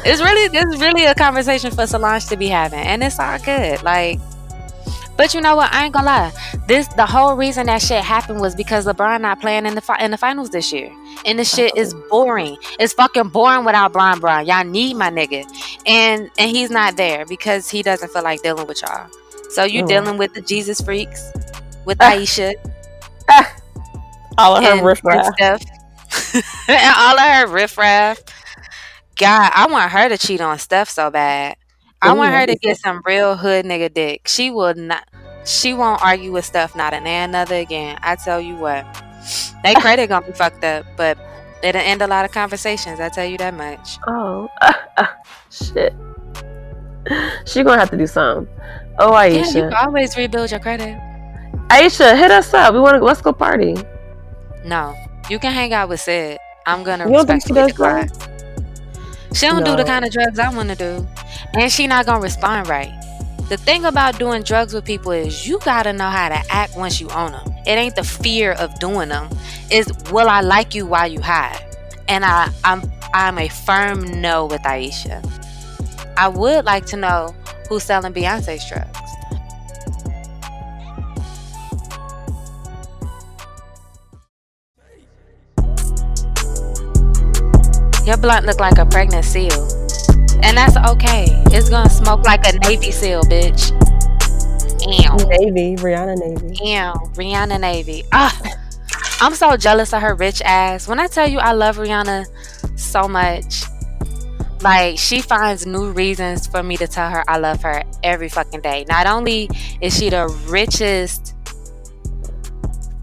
it's 0.06 0.23
really 0.23 0.49
this 0.49 0.64
is 0.73 0.80
really 0.80 1.04
a 1.04 1.14
conversation 1.14 1.70
for 1.70 1.87
Solange 1.87 2.25
to 2.28 2.38
be 2.38 2.49
having, 2.49 2.80
and 2.80 3.04
it's 3.04 3.18
all 3.18 3.38
good. 3.40 3.82
Like 3.82 4.20
but 5.16 5.35
you 5.35 5.40
know 5.40 5.56
what? 5.56 5.73
I 5.73 5.85
ain't 5.85 5.94
gonna 5.94 6.06
lie. 6.06 6.33
This 6.66 6.88
the 6.88 7.06
whole 7.06 7.35
reason 7.35 7.66
that 7.66 7.83
shit 7.83 8.02
happened 8.02 8.40
was 8.40 8.54
because 8.54 8.87
LeBron 8.87 9.21
not 9.21 9.40
playing 9.40 9.66
in 9.66 9.75
the 9.75 9.80
fi- 9.80 10.02
in 10.02 10.11
the 10.11 10.16
finals 10.16 10.50
this 10.50 10.73
year, 10.73 10.92
and 11.25 11.38
the 11.38 11.44
shit 11.44 11.76
is 11.76 11.94
boring. 12.11 12.56
It's 12.78 12.92
fucking 12.92 13.28
boring 13.28 13.64
without 13.64 13.92
Bron 13.92 14.18
Bron. 14.18 14.47
Y'all 14.47 14.64
need 14.64 14.97
my 14.97 15.11
nigga, 15.11 15.44
and 15.87 16.30
and 16.38 16.50
he's 16.50 16.71
not 16.71 16.97
there 16.97 17.26
because 17.26 17.68
he 17.71 17.83
doesn't 17.83 18.11
feel 18.12 18.23
like 18.23 18.42
dealing 18.42 18.66
with 18.66 18.83
y'all. 18.83 19.09
So 19.50 19.64
you 19.64 19.85
mm. 19.85 19.88
dealing 19.88 20.18
with 20.18 20.35
the 20.35 20.40
Jesus 20.40 20.80
freaks, 20.80 21.30
with 21.85 21.99
uh, 22.00 22.25
all 24.38 24.56
of 24.56 24.64
her 24.64 24.85
riffraff 24.85 25.33
stuff, 25.35 25.62
and 26.68 26.94
all 26.97 27.18
of 27.18 27.33
her 27.33 27.47
riffraff. 27.47 28.21
God, 29.16 29.52
I 29.54 29.68
want 29.71 29.92
her 29.92 30.09
to 30.09 30.18
cheat 30.18 30.40
on 30.40 30.59
Steph 30.59 30.88
so 30.88 31.09
bad. 31.09 31.56
I 32.04 32.12
want 32.12 32.34
her 32.34 32.46
to 32.46 32.56
get 32.56 32.78
some 32.78 33.02
real 33.04 33.37
hood 33.37 33.64
nigga 33.64 33.92
dick. 33.92 34.28
She 34.28 34.50
will 34.50 34.75
not. 34.75 35.08
She 35.44 35.75
won't 35.75 36.02
argue 36.02 36.32
with 36.32 36.44
stuff 36.44 36.75
not 36.76 36.94
an 36.94 37.06
another 37.06 37.56
again. 37.56 37.99
I 38.02 38.16
tell 38.16 38.40
you 38.40 38.56
what, 38.56 38.84
they 39.62 39.75
credit 39.80 40.08
gonna 40.08 40.26
be 40.26 40.32
fucked 40.32 40.64
up, 40.64 40.87
but 40.96 41.18
it'll 41.62 41.80
end 41.80 42.02
a 42.02 42.06
lot 42.06 42.25
of 42.25 42.32
conversations. 42.32 43.00
I 43.00 43.08
tell 43.08 43.25
you 43.26 43.38
that 43.38 43.54
much. 43.54 43.99
Oh 44.06 44.49
shit. 45.50 45.94
She 47.46 47.62
gonna 47.62 47.78
have 47.78 47.90
to 47.90 47.96
do 47.96 48.06
something. 48.06 48.49
Oh, 48.99 49.12
Ayesha. 49.12 49.58
Yeah, 49.58 49.64
you 49.64 49.70
can 49.70 49.75
always 49.75 50.16
rebuild 50.16 50.50
your 50.50 50.61
credit. 50.61 50.96
Ayesha, 51.70 52.16
hit 52.16 52.30
us 52.30 52.52
up. 52.54 52.75
We 52.75 52.80
want 52.80 52.96
to 52.96 53.04
let's 53.04 53.20
go 53.20 53.32
party. 53.32 53.76
No, 54.64 54.94
you 55.28 55.38
can 55.38 55.52
hang 55.52 55.73
out 55.73 55.88
with 55.88 56.00
Sid. 56.00 56.38
I'm 56.66 56.82
gonna 56.82 57.08
you 57.08 57.16
respectfully 57.16 57.66
decline. 57.66 58.08
She 59.34 59.46
don't 59.46 59.64
no. 59.64 59.72
do 59.72 59.82
the 59.82 59.84
kind 59.84 60.04
of 60.04 60.12
drugs 60.12 60.38
I 60.38 60.48
want 60.54 60.70
to 60.70 60.76
do 60.76 61.06
and 61.54 61.70
she 61.70 61.86
not 61.86 62.06
gonna 62.06 62.20
respond 62.20 62.68
right. 62.68 62.92
The 63.48 63.56
thing 63.56 63.84
about 63.84 64.18
doing 64.18 64.42
drugs 64.42 64.72
with 64.72 64.84
people 64.84 65.12
is 65.12 65.46
you 65.46 65.58
gotta 65.60 65.92
know 65.92 66.08
how 66.08 66.28
to 66.28 66.42
act 66.50 66.76
once 66.76 67.00
you 67.00 67.08
own 67.10 67.32
them. 67.32 67.54
It 67.66 67.72
ain't 67.72 67.96
the 67.96 68.04
fear 68.04 68.52
of 68.52 68.78
doing 68.78 69.10
them. 69.10 69.28
Is 69.70 69.92
will 70.10 70.28
I 70.28 70.40
like 70.40 70.74
you 70.74 70.86
while 70.86 71.06
you 71.06 71.20
high? 71.20 71.60
And 72.08 72.24
I, 72.24 72.50
I'm 72.64 72.82
I'm 73.12 73.38
a 73.38 73.48
firm 73.48 74.20
no 74.20 74.46
with 74.46 74.64
Ayesha. 74.66 75.22
I 76.16 76.28
would 76.28 76.64
like 76.64 76.86
to 76.86 76.96
know 76.96 77.34
who's 77.68 77.82
selling 77.82 78.12
Beyonce's 78.12 78.68
drugs. 78.68 78.98
Your 88.06 88.18
blunt 88.18 88.44
look 88.44 88.61
like 88.61 88.78
a 88.78 88.84
pregnant 88.84 89.25
seal. 89.25 89.68
And 90.42 90.58
that's 90.58 90.76
okay. 90.90 91.26
It's 91.46 91.70
gonna 91.70 91.88
smoke 91.88 92.25
like 92.25 92.46
a 92.46 92.58
Navy 92.58 92.90
SEAL, 92.90 93.23
bitch. 93.23 93.70
Ew. 94.87 95.16
Navy, 95.28 95.76
Rihanna 95.76 96.18
Navy. 96.18 96.54
Ew, 96.62 96.92
Rihanna 97.16 97.58
Navy. 97.58 98.04
Ah, 98.12 98.38
I'm 99.20 99.34
so 99.34 99.56
jealous 99.56 99.94
of 99.94 100.02
her 100.02 100.14
rich 100.14 100.42
ass. 100.42 100.87
When 100.87 101.00
I 101.00 101.06
tell 101.06 101.26
you 101.26 101.38
I 101.38 101.52
love 101.52 101.78
Rihanna 101.78 102.78
so 102.78 103.08
much, 103.08 103.62
like 104.61 104.99
she 104.99 105.23
finds 105.23 105.64
new 105.64 105.90
reasons 105.90 106.46
for 106.46 106.62
me 106.62 106.76
to 106.76 106.87
tell 106.87 107.08
her 107.08 107.25
I 107.28 107.38
love 107.38 107.62
her 107.62 107.82
every 108.02 108.28
fucking 108.28 108.61
day. 108.61 108.84
Not 108.87 109.06
only 109.06 109.49
is 109.80 109.96
she 109.96 110.11
the 110.11 110.28
richest 110.46 111.34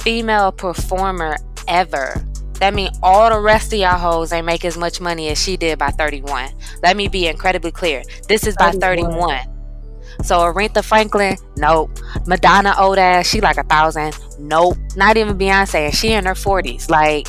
female 0.01 0.51
performer 0.51 1.37
ever, 1.67 2.23
that 2.61 2.75
means 2.75 2.97
all 3.01 3.29
the 3.29 3.39
rest 3.39 3.73
of 3.73 3.79
y'all 3.79 3.97
hoes 3.97 4.31
ain't 4.31 4.45
make 4.45 4.63
as 4.63 4.77
much 4.77 5.01
money 5.01 5.29
as 5.29 5.41
she 5.41 5.57
did 5.57 5.79
by 5.79 5.89
31. 5.89 6.51
Let 6.83 6.95
me 6.95 7.07
be 7.07 7.27
incredibly 7.27 7.71
clear. 7.71 8.03
This 8.27 8.45
is 8.45 8.55
by 8.55 8.71
31. 8.71 9.11
31. 9.11 10.23
So 10.23 10.37
Aretha 10.37 10.83
Franklin, 10.83 11.37
nope. 11.57 11.89
Madonna 12.27 12.75
old 12.77 12.99
ass, 12.99 13.27
she 13.27 13.41
like 13.41 13.57
a 13.57 13.63
thousand. 13.63 14.15
Nope. 14.37 14.77
Not 14.95 15.17
even 15.17 15.37
Beyonce, 15.37 15.87
and 15.87 15.95
she 15.95 16.11
in 16.11 16.25
her 16.25 16.35
40s. 16.35 16.87
Like 16.89 17.27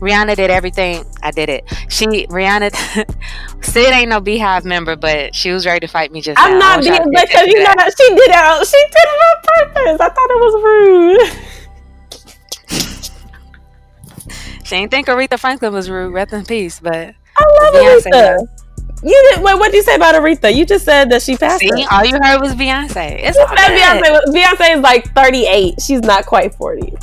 Rihanna 0.00 0.36
did 0.36 0.50
everything. 0.50 1.04
I 1.22 1.30
did 1.32 1.50
it. 1.50 1.64
She 1.90 2.06
Rihanna 2.06 2.72
Sid 3.64 3.92
ain't 3.92 4.08
no 4.08 4.20
Beehive 4.20 4.64
member, 4.64 4.96
but 4.96 5.34
she 5.34 5.50
was 5.50 5.66
ready 5.66 5.86
to 5.86 5.86
fight 5.86 6.12
me 6.12 6.22
just 6.22 6.40
I'm 6.40 6.58
now. 6.58 6.76
not 6.76 6.82
being 6.82 7.10
because 7.10 7.46
you 7.46 7.58
know 7.58 7.74
that 7.76 7.92
she 7.96 8.08
did 8.08 8.30
it. 8.30 8.66
She 8.66 8.76
did 8.90 9.04
it 9.04 9.20
on 9.28 9.36
purpose. 9.42 10.00
I 10.00 10.08
thought 10.08 10.30
it 10.30 10.40
was 10.40 10.62
rude. 10.64 11.48
She 14.64 14.76
ain't 14.76 14.90
think 14.90 15.08
Aretha 15.08 15.38
Franklin 15.38 15.72
was 15.72 15.90
rude. 15.90 16.12
Rest 16.12 16.32
in 16.32 16.44
peace. 16.44 16.80
But 16.80 17.14
I 17.36 17.44
love 17.60 17.74
Beyonce 17.74 18.12
Aretha. 18.12 18.62
You 19.04 19.30
did. 19.30 19.42
Wait, 19.42 19.54
what 19.54 19.72
did 19.72 19.78
you 19.78 19.82
say 19.82 19.96
about 19.96 20.14
Aretha? 20.14 20.54
You 20.54 20.64
just 20.64 20.84
said 20.84 21.10
that 21.10 21.22
she 21.22 21.36
passed. 21.36 21.60
See, 21.60 21.86
all 21.90 22.04
you 22.04 22.18
heard 22.22 22.40
was 22.40 22.54
Beyonce. 22.54 23.20
It's 23.20 23.36
you 23.36 23.44
Beyonce. 23.44 24.20
Beyonce 24.26 24.76
is 24.76 24.80
like 24.80 25.12
thirty 25.14 25.46
eight. 25.46 25.80
She's 25.80 26.00
not 26.02 26.24
quite 26.26 26.54
forty. 26.54 26.94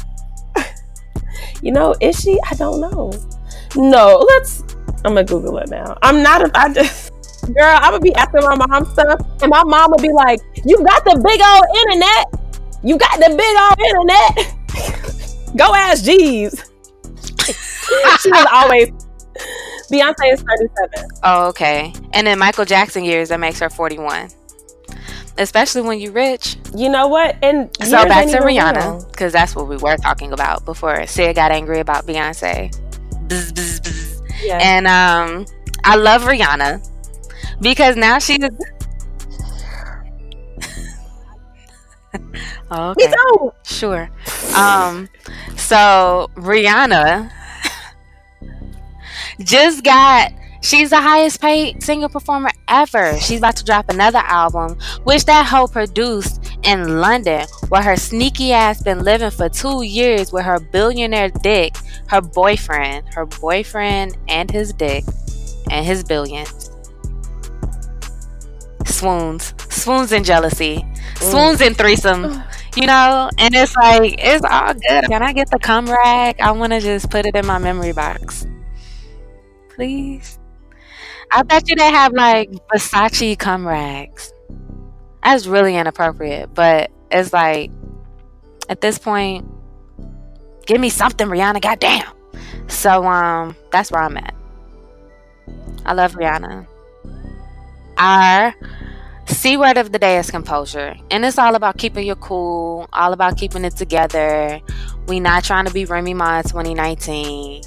you 1.61 1.71
know, 1.73 1.93
is 1.99 2.19
she? 2.19 2.39
I 2.49 2.55
don't 2.55 2.79
know. 2.79 3.11
No, 3.75 4.25
let's. 4.29 4.63
I'm 5.05 5.13
gonna 5.13 5.25
Google 5.25 5.57
it 5.57 5.69
now. 5.69 5.97
I'm 6.01 6.23
not. 6.23 6.41
If 6.41 6.51
I 6.55 6.73
just. 6.73 7.11
Girl, 7.53 7.77
I'm 7.81 7.91
gonna 7.91 7.99
be 7.99 8.13
asking 8.15 8.41
my 8.43 8.55
mom 8.55 8.85
stuff, 8.85 9.19
and 9.41 9.49
my 9.49 9.63
mom 9.63 9.91
will 9.91 9.97
be 9.97 10.11
like, 10.13 10.39
"You 10.65 10.77
got 10.83 11.03
the 11.03 11.15
big 11.15 11.41
old 11.41 11.65
internet. 11.77 12.25
You 12.83 12.97
got 12.97 13.19
the 13.19 13.35
big 13.35 13.57
old 13.59 13.79
internet. 13.89 15.55
Go 15.57 15.73
ask 15.75 16.03
Jeeves." 16.05 16.68
she 18.21 18.31
was 18.31 18.47
always 18.51 18.91
Beyonce 19.91 20.33
is 20.33 20.41
37. 20.41 21.09
Oh, 21.23 21.47
okay. 21.49 21.93
And 22.13 22.27
then 22.27 22.37
Michael 22.37 22.65
Jackson 22.65 23.03
years 23.03 23.29
that 23.29 23.39
makes 23.39 23.59
her 23.59 23.69
41. 23.69 24.29
Especially 25.37 25.81
when 25.81 25.99
you're 25.99 26.11
rich. 26.11 26.57
You 26.75 26.89
know 26.89 27.07
what? 27.07 27.37
And 27.41 27.69
so 27.81 28.05
back 28.05 28.27
to 28.27 28.39
Rihanna, 28.39 29.09
because 29.09 29.31
that's 29.31 29.55
what 29.55 29.67
we 29.67 29.77
were 29.77 29.95
talking 29.97 30.33
about 30.33 30.65
before 30.65 31.07
Sid 31.07 31.35
got 31.35 31.51
angry 31.51 31.79
about 31.79 32.05
Beyonce. 32.05 32.71
Bzz, 33.27 33.51
bzz, 33.53 33.79
bzz. 33.79 34.21
Yeah. 34.43 34.59
And 34.61 34.87
um, 34.87 35.45
I 35.83 35.95
love 35.95 36.23
Rihanna 36.23 36.87
because 37.61 37.95
now 37.95 38.19
she's. 38.19 38.43
okay. 42.71 43.07
Me 43.07 43.07
too. 43.07 43.53
Sure. 43.63 44.09
Um, 44.55 45.07
so 45.55 46.29
Rihanna 46.35 47.31
just 49.39 49.83
got 49.83 50.31
she's 50.61 50.89
the 50.89 51.01
highest 51.01 51.41
paid 51.41 51.81
singer 51.83 52.09
performer 52.09 52.49
ever. 52.67 53.17
She's 53.19 53.39
about 53.39 53.55
to 53.57 53.63
drop 53.63 53.89
another 53.89 54.19
album, 54.19 54.77
which 55.03 55.25
that 55.25 55.45
hoe 55.47 55.67
produced 55.67 56.57
in 56.63 56.99
London, 56.99 57.45
where 57.69 57.81
her 57.81 57.95
sneaky 57.95 58.51
ass 58.53 58.81
been 58.83 58.99
living 59.03 59.31
for 59.31 59.49
two 59.49 59.83
years 59.83 60.31
with 60.33 60.45
her 60.45 60.59
billionaire 60.59 61.29
dick, 61.29 61.75
her 62.07 62.21
boyfriend, 62.21 63.07
her 63.13 63.25
boyfriend 63.25 64.17
and 64.27 64.51
his 64.51 64.73
dick, 64.73 65.03
and 65.71 65.85
his 65.85 66.03
billions. 66.03 66.71
Swoons, 68.85 69.53
swoons 69.69 70.11
in 70.11 70.23
jealousy. 70.23 70.85
swoons 71.19 71.61
and 71.61 71.77
threesomes, 71.77 72.43
you 72.75 72.87
know. 72.87 73.29
And 73.37 73.53
it's 73.55 73.75
like 73.75 74.15
it's 74.17 74.43
all 74.43 74.73
good. 74.73 75.05
Can 75.09 75.21
I 75.21 75.33
get 75.33 75.49
the 75.51 75.59
cum 75.59 75.85
rag? 75.85 76.39
I 76.41 76.51
want 76.51 76.73
to 76.73 76.79
just 76.79 77.09
put 77.09 77.25
it 77.25 77.35
in 77.35 77.45
my 77.45 77.59
memory 77.59 77.91
box, 77.93 78.45
please. 79.79 80.37
I 81.31 81.43
bet 81.43 81.69
you 81.69 81.75
they 81.77 81.89
have 81.89 82.11
like 82.11 82.51
Versace 82.67 83.39
cum 83.39 83.65
rags. 83.65 84.33
That's 85.23 85.47
really 85.47 85.77
inappropriate, 85.77 86.53
but 86.53 86.91
it's 87.11 87.31
like 87.31 87.71
at 88.67 88.81
this 88.81 88.99
point, 88.99 89.47
give 90.65 90.81
me 90.81 90.89
something, 90.89 91.27
Rihanna. 91.27 91.61
Goddamn. 91.61 92.11
So 92.67 93.05
um, 93.05 93.55
that's 93.71 93.89
where 93.91 94.01
I'm 94.01 94.17
at. 94.17 94.35
I 95.85 95.93
love 95.93 96.13
Rihanna. 96.13 96.67
Our 97.97 98.53
C 99.27 99.55
word 99.55 99.77
of 99.77 99.93
the 99.93 99.99
day 99.99 100.17
is 100.17 100.29
composure. 100.29 100.95
And 101.09 101.23
it's 101.23 101.37
all 101.37 101.55
about 101.55 101.77
keeping 101.77 102.05
your 102.05 102.17
cool, 102.17 102.89
all 102.91 103.13
about 103.13 103.37
keeping 103.37 103.63
it 103.63 103.77
together. 103.77 104.59
We 105.07 105.21
not 105.21 105.45
trying 105.45 105.65
to 105.65 105.73
be 105.73 105.85
Remy 105.85 106.15
Ma 106.15 106.41
2019. 106.41 107.61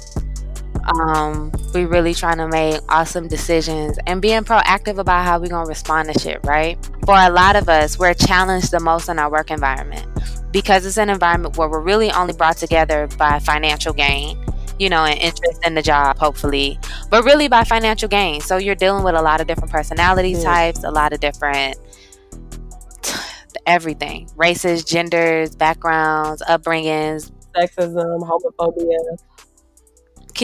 Um, 0.85 1.51
we 1.73 1.85
really 1.85 2.13
trying 2.13 2.37
to 2.37 2.47
make 2.47 2.81
awesome 2.89 3.27
decisions 3.27 3.97
and 4.05 4.21
being 4.21 4.41
proactive 4.41 4.97
about 4.97 5.25
how 5.25 5.39
we're 5.39 5.47
gonna 5.47 5.67
respond 5.67 6.13
to 6.13 6.19
shit, 6.19 6.39
right? 6.43 6.77
For 7.05 7.15
a 7.15 7.29
lot 7.29 7.55
of 7.55 7.69
us, 7.69 7.97
we're 7.97 8.13
challenged 8.13 8.71
the 8.71 8.79
most 8.79 9.09
in 9.09 9.17
our 9.17 9.31
work 9.31 9.49
environment 9.49 10.05
because 10.51 10.85
it's 10.85 10.97
an 10.97 11.09
environment 11.09 11.57
where 11.57 11.69
we're 11.69 11.81
really 11.81 12.11
only 12.11 12.33
brought 12.33 12.57
together 12.57 13.07
by 13.17 13.39
financial 13.39 13.93
gain 13.93 14.37
you 14.79 14.89
know, 14.89 15.05
and 15.05 15.19
interest 15.19 15.63
in 15.65 15.75
the 15.75 15.81
job, 15.81 16.17
hopefully, 16.17 16.79
but 17.09 17.23
really 17.23 17.47
by 17.47 17.63
financial 17.63 18.09
gain. 18.09 18.41
So 18.41 18.57
you're 18.57 18.75
dealing 18.75 19.03
with 19.03 19.15
a 19.15 19.21
lot 19.21 19.39
of 19.39 19.47
different 19.47 19.71
personality 19.71 20.31
yeah. 20.31 20.43
types, 20.43 20.83
a 20.83 20.91
lot 20.91 21.13
of 21.13 21.19
different 21.19 21.77
everything 23.65 24.29
races, 24.35 24.83
genders, 24.83 25.55
backgrounds, 25.55 26.41
upbringings, 26.49 27.31
sexism, 27.55 28.19
homophobia. 28.27 29.17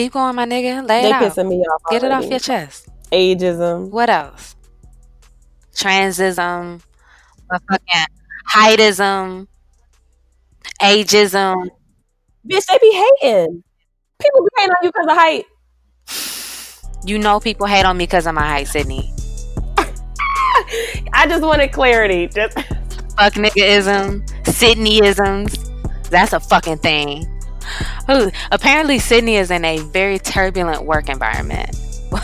Keep 0.00 0.14
going, 0.14 0.34
my 0.34 0.46
nigga. 0.46 0.88
Lay 0.88 1.02
they 1.02 1.10
it 1.10 1.14
pissing 1.14 1.46
me 1.46 1.56
off. 1.56 1.82
Get 1.90 2.02
it 2.02 2.10
off 2.10 2.24
your 2.24 2.38
chest. 2.38 2.88
Ageism. 3.12 3.90
What 3.90 4.08
else? 4.08 4.56
Transism. 5.74 6.80
Fucking 7.50 8.06
heightism. 8.50 9.46
Ageism. 10.80 11.68
Bitch, 12.50 12.64
they 12.64 12.78
be 12.80 13.04
hating. 13.20 13.62
People 14.22 14.40
be 14.42 14.48
hating 14.56 14.70
on 14.70 14.84
you 14.84 14.90
because 14.90 15.06
of 15.06 15.18
height. 15.18 15.44
You 17.04 17.18
know 17.18 17.38
people 17.38 17.66
hate 17.66 17.84
on 17.84 17.98
me 17.98 18.04
because 18.04 18.26
of 18.26 18.34
my 18.34 18.48
height, 18.48 18.68
Sydney. 18.68 19.12
I 21.12 21.26
just 21.28 21.42
wanted 21.42 21.72
clarity. 21.72 22.26
Just 22.26 22.54
fuck 22.54 23.34
niggaism, 23.34 24.26
Sydneyisms. 24.44 26.08
That's 26.08 26.32
a 26.32 26.40
fucking 26.40 26.78
thing. 26.78 27.26
Ooh, 28.10 28.30
apparently, 28.50 28.98
Sydney 28.98 29.36
is 29.36 29.50
in 29.50 29.64
a 29.64 29.78
very 29.78 30.18
turbulent 30.18 30.84
work 30.84 31.08
environment. 31.08 31.76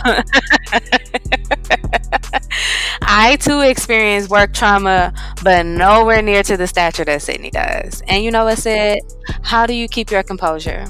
I 3.02 3.36
too 3.40 3.60
experience 3.60 4.28
work 4.28 4.52
trauma, 4.52 5.12
but 5.44 5.64
nowhere 5.64 6.22
near 6.22 6.42
to 6.42 6.56
the 6.56 6.66
stature 6.66 7.04
that 7.04 7.22
Sydney 7.22 7.50
does. 7.50 8.02
And 8.08 8.24
you 8.24 8.30
know 8.30 8.44
what, 8.44 8.58
Sid? 8.58 9.00
How 9.42 9.66
do 9.66 9.74
you 9.74 9.88
keep 9.88 10.10
your 10.10 10.22
composure? 10.22 10.86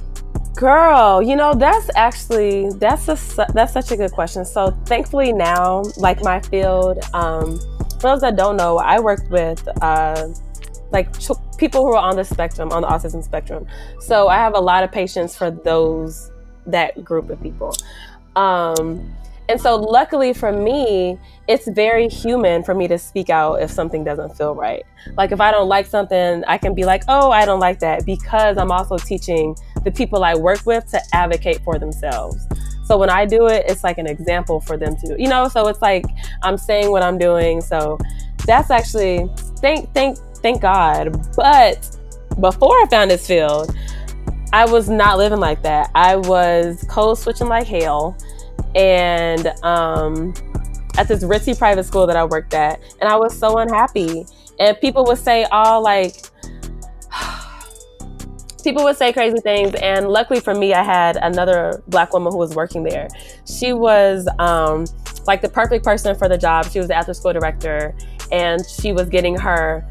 Girl, 0.56 1.20
you 1.22 1.36
know 1.36 1.52
that's 1.52 1.90
actually 1.94 2.70
that's 2.78 3.08
a 3.08 3.46
that's 3.52 3.74
such 3.74 3.90
a 3.90 3.96
good 3.96 4.12
question. 4.12 4.46
So 4.46 4.70
thankfully 4.86 5.34
now, 5.34 5.82
like 5.98 6.22
my 6.22 6.40
field, 6.40 7.04
um, 7.12 7.58
for 8.00 8.10
those 8.10 8.22
that 8.22 8.36
don't 8.36 8.56
know, 8.56 8.78
I 8.78 8.98
worked 8.98 9.30
with 9.30 9.68
uh, 9.82 10.28
like 10.92 11.14
people 11.56 11.84
who 11.84 11.94
are 11.94 12.08
on 12.08 12.16
the 12.16 12.24
spectrum, 12.24 12.70
on 12.70 12.82
the 12.82 12.88
autism 12.88 13.22
spectrum. 13.22 13.66
So 14.00 14.28
I 14.28 14.36
have 14.36 14.54
a 14.54 14.60
lot 14.60 14.84
of 14.84 14.92
patience 14.92 15.36
for 15.36 15.50
those 15.50 16.30
that 16.66 17.04
group 17.04 17.30
of 17.30 17.40
people. 17.42 17.74
Um, 18.34 19.14
and 19.48 19.60
so, 19.60 19.76
luckily 19.76 20.32
for 20.32 20.50
me, 20.50 21.18
it's 21.46 21.68
very 21.68 22.08
human 22.08 22.64
for 22.64 22.74
me 22.74 22.88
to 22.88 22.98
speak 22.98 23.30
out 23.30 23.62
if 23.62 23.70
something 23.70 24.02
doesn't 24.02 24.36
feel 24.36 24.56
right. 24.56 24.84
Like, 25.16 25.30
if 25.30 25.40
I 25.40 25.52
don't 25.52 25.68
like 25.68 25.86
something, 25.86 26.42
I 26.48 26.58
can 26.58 26.74
be 26.74 26.84
like, 26.84 27.04
oh, 27.06 27.30
I 27.30 27.44
don't 27.44 27.60
like 27.60 27.78
that, 27.78 28.04
because 28.04 28.58
I'm 28.58 28.72
also 28.72 28.98
teaching 28.98 29.54
the 29.84 29.92
people 29.92 30.24
I 30.24 30.34
work 30.34 30.66
with 30.66 30.90
to 30.90 31.00
advocate 31.12 31.60
for 31.62 31.78
themselves. 31.78 32.44
So, 32.86 32.98
when 32.98 33.08
I 33.08 33.24
do 33.24 33.46
it, 33.46 33.66
it's 33.68 33.84
like 33.84 33.98
an 33.98 34.06
example 34.08 34.60
for 34.60 34.76
them 34.76 34.96
to, 34.96 35.14
you 35.16 35.28
know, 35.28 35.46
so 35.48 35.68
it's 35.68 35.80
like 35.80 36.04
I'm 36.42 36.58
saying 36.58 36.90
what 36.90 37.04
I'm 37.04 37.16
doing. 37.16 37.60
So, 37.60 37.98
that's 38.46 38.72
actually, 38.72 39.30
thank, 39.60 39.92
thank, 39.94 40.18
thank 40.46 40.62
God. 40.62 41.26
But 41.34 41.96
before 42.40 42.70
I 42.70 42.86
found 42.88 43.10
this 43.10 43.26
field, 43.26 43.74
I 44.52 44.64
was 44.64 44.88
not 44.88 45.18
living 45.18 45.40
like 45.40 45.60
that. 45.62 45.90
I 45.96 46.14
was 46.14 46.84
code 46.88 47.18
switching 47.18 47.48
like 47.48 47.66
hell 47.66 48.16
and 48.76 49.48
um, 49.64 50.32
at 50.98 51.08
this 51.08 51.24
ritzy 51.24 51.58
private 51.58 51.84
school 51.84 52.06
that 52.06 52.16
I 52.16 52.24
worked 52.24 52.54
at, 52.54 52.80
and 53.00 53.10
I 53.10 53.16
was 53.16 53.36
so 53.36 53.58
unhappy. 53.58 54.24
And 54.60 54.80
people 54.80 55.04
would 55.06 55.18
say 55.18 55.44
all 55.44 55.82
like, 55.82 56.14
people 58.62 58.84
would 58.84 58.96
say 58.96 59.12
crazy 59.12 59.40
things. 59.40 59.74
And 59.82 60.08
luckily 60.08 60.38
for 60.38 60.54
me, 60.54 60.74
I 60.74 60.84
had 60.84 61.16
another 61.16 61.82
black 61.88 62.12
woman 62.12 62.32
who 62.32 62.38
was 62.38 62.54
working 62.54 62.84
there. 62.84 63.08
She 63.46 63.72
was 63.72 64.28
um, 64.38 64.86
like 65.26 65.42
the 65.42 65.48
perfect 65.48 65.84
person 65.84 66.14
for 66.14 66.28
the 66.28 66.38
job. 66.38 66.70
She 66.70 66.78
was 66.78 66.86
the 66.86 66.94
after 66.94 67.14
school 67.14 67.32
director, 67.32 67.96
and 68.30 68.64
she 68.64 68.92
was 68.92 69.08
getting 69.08 69.36
her 69.36 69.84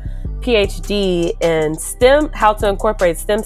PhD 0.45 1.31
in 1.41 1.73
STEM, 1.75 2.29
how 2.31 2.53
to 2.53 2.69
incorporate 2.69 3.17
STEM 3.17 3.41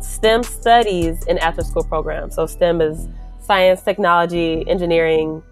STEM 0.00 0.42
studies 0.42 1.22
in 1.26 1.36
after 1.38 1.62
school 1.62 1.84
programs. 1.84 2.36
So 2.36 2.46
STEM 2.46 2.80
is 2.80 3.06
science, 3.42 3.82
technology, 3.82 4.66
engineering, 4.66 5.42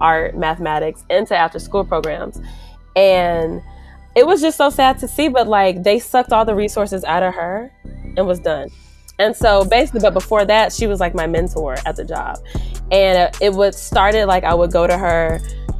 art, 0.00 0.34
mathematics 0.38 1.04
into 1.10 1.36
after 1.36 1.58
school 1.58 1.84
programs. 1.84 2.40
And 2.96 3.60
it 4.16 4.26
was 4.26 4.40
just 4.40 4.56
so 4.56 4.70
sad 4.70 4.98
to 5.00 5.08
see, 5.08 5.28
but 5.28 5.46
like 5.46 5.82
they 5.82 5.98
sucked 5.98 6.32
all 6.32 6.46
the 6.46 6.54
resources 6.54 7.04
out 7.04 7.22
of 7.22 7.34
her 7.34 7.70
and 8.16 8.26
was 8.26 8.40
done. 8.40 8.70
And 9.18 9.36
so 9.36 9.66
basically, 9.66 10.00
but 10.00 10.14
before 10.14 10.46
that, 10.46 10.72
she 10.72 10.86
was 10.86 11.00
like 11.00 11.14
my 11.14 11.26
mentor 11.26 11.76
at 11.84 11.96
the 11.96 12.04
job. 12.06 12.38
And 12.90 13.30
it 13.42 13.52
would 13.52 13.74
started 13.74 14.24
like 14.24 14.44
I 14.44 14.54
would 14.54 14.72
go 14.72 14.86
to 14.86 14.96
her 14.96 15.38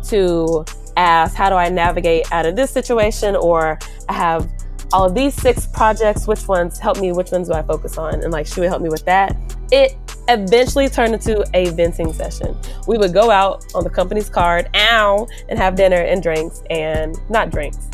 to 0.09 0.66
ask, 1.01 1.35
how 1.35 1.49
do 1.49 1.57
I 1.57 1.69
navigate 1.69 2.31
out 2.33 2.47
of 2.47 2.57
this 2.57 2.71
situation? 2.71 3.37
Or 3.37 3.79
I 4.09 4.13
have 4.13 4.51
all 4.93 5.05
of 5.05 5.15
these 5.15 5.35
six 5.35 5.67
projects, 5.67 6.27
which 6.27 6.47
ones 6.49 6.79
help 6.79 7.01
me? 7.01 7.13
Which 7.13 7.31
ones 7.31 7.49
do 7.49 7.55
I 7.55 7.63
focus 7.63 7.97
on? 7.99 8.23
And 8.23 8.33
like 8.33 8.47
she 8.47 8.61
would 8.61 8.69
help 8.69 8.83
me 8.83 8.89
with 8.89 9.05
that. 9.05 9.37
It 9.73 9.97
eventually 10.29 10.89
turned 10.89 11.15
into 11.15 11.45
a 11.55 11.71
venting 11.71 12.13
session. 12.13 12.57
We 12.87 12.99
would 12.99 13.13
go 13.13 13.31
out 13.31 13.65
on 13.75 13.85
the 13.85 13.91
company's 13.91 14.29
card, 14.29 14.69
ow, 14.75 15.27
and 15.49 15.59
have 15.59 15.75
dinner 15.77 15.97
and 15.97 16.23
drinks, 16.23 16.63
and 16.71 17.17
not 17.29 17.51
drinks. 17.51 17.89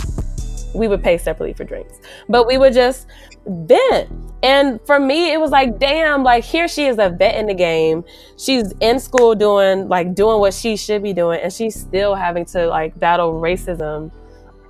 We 0.75 0.89
would 0.89 1.03
pay 1.03 1.17
separately 1.17 1.55
for 1.55 1.65
drinks, 1.65 1.95
but 2.29 2.47
we 2.47 2.59
would 2.59 2.75
just 2.75 3.07
vent. 3.47 4.09
And 4.43 4.81
for 4.87 5.01
me, 5.01 5.33
it 5.33 5.41
was 5.41 5.51
like, 5.51 5.79
damn, 5.79 6.23
like 6.23 6.45
here 6.45 6.69
she 6.69 6.87
is 6.87 6.99
a 6.99 7.11
vet 7.11 7.37
in 7.37 7.47
the 7.47 7.55
game. 7.55 8.05
She's 8.37 8.73
in 8.81 9.01
school 9.01 9.35
doing 9.35 9.89
like 9.89 10.15
doing 10.15 10.41
what 10.41 10.55
she 10.55 10.77
should 10.77 11.03
be 11.03 11.13
doing, 11.13 11.41
and 11.41 11.53
she's 11.53 11.79
still 11.79 12.15
having 12.15 12.45
to 12.47 12.67
like 12.67 12.99
battle 12.99 13.41
racism 13.41 14.13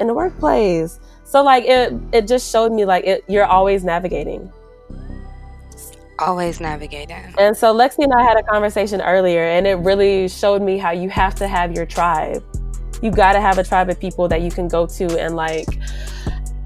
in 0.01 0.07
the 0.07 0.15
workplace. 0.15 1.01
So 1.25 1.43
like 1.43 1.65
it 1.65 1.93
it 2.13 2.29
just 2.29 2.51
showed 2.51 2.73
me 2.73 2.85
like 2.85 3.05
it, 3.05 3.25
you're 3.29 3.45
always 3.45 3.85
navigating. 3.85 4.51
Always 6.19 6.61
navigating. 6.61 7.35
And 7.39 7.55
so 7.55 7.75
Lexi 7.75 8.05
and 8.05 8.13
I 8.13 8.23
had 8.23 8.39
a 8.39 8.43
conversation 8.43 9.03
earlier 9.03 9.43
and 9.43 9.67
it 9.67 9.75
really 9.75 10.29
showed 10.29 10.63
me 10.63 10.79
how 10.79 10.93
you 10.93 11.11
have 11.11 11.35
to 11.35 11.49
have 11.49 11.73
your 11.73 11.85
tribe. 11.85 12.43
You 13.03 13.11
got 13.11 13.35
to 13.35 13.41
have 13.41 13.59
a 13.59 13.65
tribe 13.65 13.91
of 13.91 14.01
people 14.01 14.27
that 14.29 14.41
you 14.41 14.51
can 14.51 14.69
go 14.69 14.87
to 14.87 15.21
and 15.21 15.37
like 15.37 15.69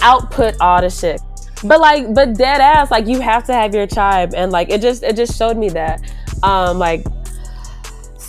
output 0.02 0.54
all 0.60 0.80
the 0.80 0.90
shit. 0.90 1.20
But 1.64 1.80
like 1.80 2.14
but 2.14 2.34
dead 2.36 2.60
ass 2.60 2.90
like 2.90 3.06
you 3.06 3.20
have 3.20 3.44
to 3.44 3.52
have 3.52 3.74
your 3.74 3.86
tribe 3.86 4.34
and 4.34 4.50
like 4.50 4.70
it 4.70 4.80
just 4.80 5.02
it 5.02 5.14
just 5.14 5.36
showed 5.36 5.58
me 5.58 5.68
that 5.70 6.00
um 6.42 6.78
like 6.78 7.04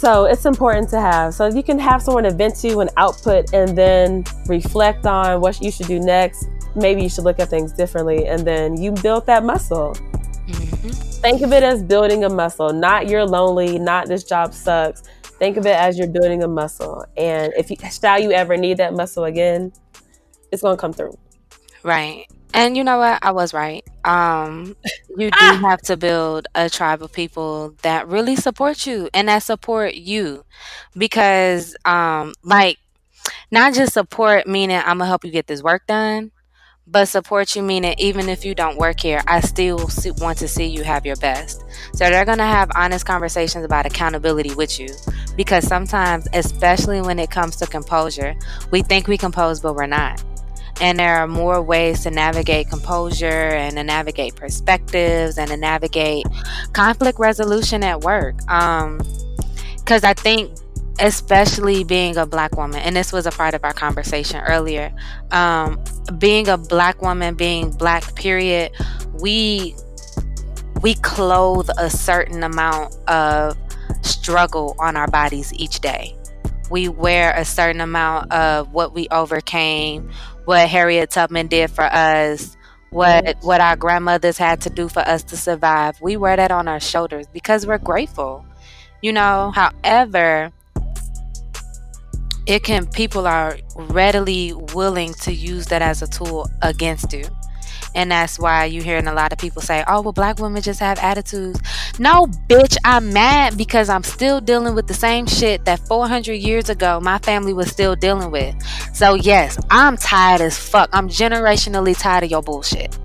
so 0.02 0.26
it's 0.26 0.46
important 0.46 0.90
to 0.90 1.00
have. 1.00 1.36
So 1.36 1.46
you 1.46 1.62
can 1.62 1.78
have 1.78 2.02
someone 2.02 2.24
to 2.24 2.32
vent 2.32 2.56
to 2.62 2.80
and 2.80 2.90
output 2.98 3.54
and 3.54 3.78
then 3.78 4.24
reflect 4.48 5.06
on 5.06 5.42
what 5.42 5.62
you 5.62 5.70
should 5.70 5.86
do 5.86 6.00
next. 6.00 6.48
Maybe 6.76 7.04
you 7.04 7.10
should 7.10 7.24
look 7.24 7.40
at 7.40 7.50
things 7.50 7.72
differently 7.72 8.26
and 8.26 8.44
then 8.44 8.82
you 8.82 8.94
build 8.94 9.28
that 9.28 9.44
muscle. 9.44 9.94
Mm-hmm. 10.48 10.90
Think 11.22 11.44
of 11.44 11.54
it 11.54 11.62
as 11.62 11.84
building 11.84 12.24
a 12.24 12.30
muscle, 12.30 12.74
not 12.74 13.10
you're 13.10 13.28
lonely, 13.28 13.78
not 13.78 14.08
this 14.08 14.24
job 14.24 14.56
sucks. 14.56 15.04
Think 15.38 15.58
of 15.58 15.68
it 15.68 15.76
as 15.76 16.00
you're 16.00 16.08
building 16.08 16.42
a 16.42 16.48
muscle. 16.48 17.06
And 17.16 17.54
if 17.56 17.70
you 17.70 17.78
shall 17.92 18.20
you 18.20 18.32
ever 18.32 18.58
need 18.58 18.78
that 18.78 18.96
muscle 18.96 19.26
again, 19.26 19.72
it's 20.52 20.64
gonna 20.64 20.78
come 20.78 20.94
through. 20.94 21.16
Right. 21.84 22.26
And 22.54 22.76
you 22.76 22.84
know 22.84 22.98
what? 22.98 23.20
I 23.22 23.32
was 23.32 23.54
right. 23.54 23.84
Um, 24.04 24.76
you 25.18 25.32
do 25.32 25.38
ah! 25.40 25.60
have 25.62 25.82
to 25.84 25.98
build 25.98 26.48
a 26.56 26.70
tribe 26.70 27.02
of 27.02 27.12
people 27.14 27.76
that 27.82 28.08
really 28.08 28.36
support 28.36 28.86
you 28.86 29.10
and 29.14 29.28
that 29.28 29.44
support 29.44 29.96
you 29.96 30.44
because, 30.98 31.76
um, 31.86 32.34
like, 32.44 32.78
not 33.52 33.74
just 33.74 33.94
support 33.94 34.48
meaning 34.48 34.78
I'm 34.78 34.98
gonna 34.98 35.06
help 35.06 35.24
you 35.24 35.32
get 35.32 35.48
this 35.48 35.64
work 35.64 35.86
done, 35.88 36.32
but 36.88 37.08
support 37.08 37.56
you 37.56 37.62
meaning 37.62 37.96
even 37.98 38.28
if 38.28 38.44
you 38.44 38.54
don't 38.54 38.78
work 38.78 39.00
here, 39.00 39.22
I 39.28 39.40
still 39.40 39.90
want 40.18 40.38
to 40.40 40.48
see 40.48 40.66
you 40.66 40.84
have 40.84 41.06
your 41.06 41.16
best. 41.18 41.64
So 41.94 42.10
they're 42.10 42.26
going 42.26 42.40
to 42.40 42.44
have 42.44 42.70
honest 42.76 43.06
conversations 43.06 43.64
about 43.64 43.86
accountability 43.86 44.54
with 44.56 44.80
you 44.80 44.90
because 45.38 45.66
sometimes, 45.66 46.28
especially 46.34 47.02
when 47.02 47.20
it 47.20 47.32
comes 47.32 47.56
to 47.58 47.66
composure, 47.66 48.36
we 48.72 48.82
think 48.82 49.08
we 49.08 49.18
compose, 49.18 49.62
but 49.62 49.76
we're 49.76 49.88
not. 49.88 50.22
And 50.80 51.00
there 51.00 51.18
are 51.18 51.28
more 51.28 51.62
ways 51.62 52.04
to 52.04 52.12
navigate 52.12 52.70
composure 52.70 53.26
and 53.26 53.76
to 53.76 53.84
navigate 53.84 54.36
perspectives 54.36 55.38
and 55.38 55.50
to 55.50 55.58
navigate 55.58 56.26
conflict 56.74 57.20
resolution 57.20 57.84
at 57.84 58.02
work. 58.02 58.38
Because 58.38 60.04
um, 60.04 60.10
I 60.10 60.14
think 60.14 60.58
especially 61.00 61.84
being 61.84 62.18
a 62.18 62.26
black 62.26 62.56
woman 62.58 62.80
and 62.82 62.96
this 62.96 63.12
was 63.12 63.26
a 63.26 63.32
part 63.32 63.54
of 63.54 63.64
our 63.64 63.74
conversation 63.74 64.40
earlier 64.42 64.94
um, 65.32 65.82
being 66.20 66.48
a 66.48 66.58
black 66.58 67.02
woman 67.02 67.34
being 67.34 67.72
black 67.72 68.14
period 68.16 68.72
we 69.20 69.76
we 70.82 70.94
clothe 70.96 71.70
a 71.78 71.90
certain 71.90 72.44
amount 72.44 72.96
of 73.08 73.58
struggle 74.02 74.76
on 74.80 74.96
our 74.96 75.08
bodies 75.08 75.54
each 75.54 75.80
day 75.80 76.16
we 76.70 76.88
wear 76.88 77.34
a 77.36 77.44
certain 77.44 77.82
amount 77.82 78.32
of 78.32 78.72
what 78.72 78.94
we 78.94 79.08
overcame 79.10 80.10
what 80.46 80.68
harriet 80.68 81.12
tubman 81.12 81.48
did 81.48 81.70
for 81.70 81.84
us 81.84 82.58
what 82.92 83.38
what 83.42 83.62
our 83.62 83.76
grandmothers 83.76 84.38
had 84.38 84.62
to 84.62 84.70
do 84.70 84.90
for 84.90 85.00
us 85.00 85.24
to 85.24 85.38
survive. 85.38 86.00
We 86.02 86.18
wear 86.18 86.36
that 86.36 86.52
on 86.52 86.68
our 86.68 86.80
shoulders 86.80 87.26
because 87.28 87.66
we're 87.66 87.78
grateful. 87.78 88.46
You 89.02 89.14
know 89.14 89.52
however 89.56 90.52
it 92.46 92.64
can 92.64 92.86
people 92.88 93.28
are 93.28 93.58
readily 93.76 94.54
willing 94.74 95.14
to 95.14 95.34
use 95.34 95.68
that 95.68 95.82
as 95.82 96.02
a 96.02 96.08
tool 96.08 96.50
against 96.62 97.14
you 97.14 97.24
and 97.96 98.12
that's 98.12 98.40
why 98.40 98.66
you're 98.66 98.84
hearing 98.84 99.08
a 99.08 99.14
lot 99.14 99.32
of 99.32 99.40
people 99.40 99.62
say 99.62 99.84
oh 99.88 100.02
well 100.02 100.14
black 100.14 100.40
women 100.40 100.62
just 100.62 100.80
have 100.80 100.98
attitudes. 101.00 101.60
No 102.00 102.26
bitch 102.50 102.76
i'm 102.84 103.12
mad 103.14 103.58
because 103.58 103.90
i'm 103.90 104.04
still 104.04 104.42
dealing 104.42 104.76
with 104.76 104.88
the 104.88 104.94
same 104.94 105.28
shit 105.28 105.66
that 105.66 105.80
400 105.88 106.34
years 106.34 106.70
ago 106.70 107.00
my 107.00 107.18
family 107.20 107.54
was 107.54 107.70
still 107.70 107.96
dealing 107.96 108.32
with. 108.32 108.56
So 108.94 109.16
yes 109.16 109.58
i'm 109.70 109.98
tired 109.98 110.42
as 110.42 110.58
fuck. 110.58 110.90
I'm 110.94 111.10
generationally 111.10 112.00
tired 112.00 112.24
of 112.24 112.32
your 112.32 112.42
bullshit 112.42 112.98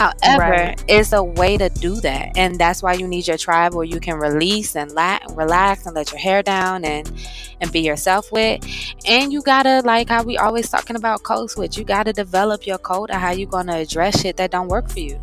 However, 0.00 0.50
right. 0.50 0.84
it's 0.88 1.12
a 1.12 1.22
way 1.22 1.58
to 1.58 1.68
do 1.68 2.00
that. 2.00 2.32
And 2.34 2.58
that's 2.58 2.82
why 2.82 2.94
you 2.94 3.06
need 3.06 3.28
your 3.28 3.36
tribe 3.36 3.74
where 3.74 3.84
you 3.84 4.00
can 4.00 4.16
release 4.18 4.74
and 4.74 4.90
la- 4.92 5.18
relax 5.32 5.84
and 5.84 5.94
let 5.94 6.10
your 6.10 6.18
hair 6.18 6.42
down 6.42 6.86
and 6.86 7.12
and 7.60 7.70
be 7.70 7.80
yourself 7.80 8.32
with. 8.32 8.64
And 9.06 9.30
you 9.30 9.42
gotta 9.42 9.82
like 9.84 10.08
how 10.08 10.22
we 10.22 10.38
always 10.38 10.70
talking 10.70 10.96
about 10.96 11.22
code 11.22 11.50
switch. 11.50 11.76
You 11.76 11.84
gotta 11.84 12.14
develop 12.14 12.66
your 12.66 12.78
code 12.78 13.10
of 13.10 13.20
how 13.20 13.32
you 13.32 13.44
gonna 13.44 13.76
address 13.76 14.22
shit 14.22 14.38
that 14.38 14.50
don't 14.50 14.68
work 14.68 14.88
for 14.88 15.00
you. 15.00 15.20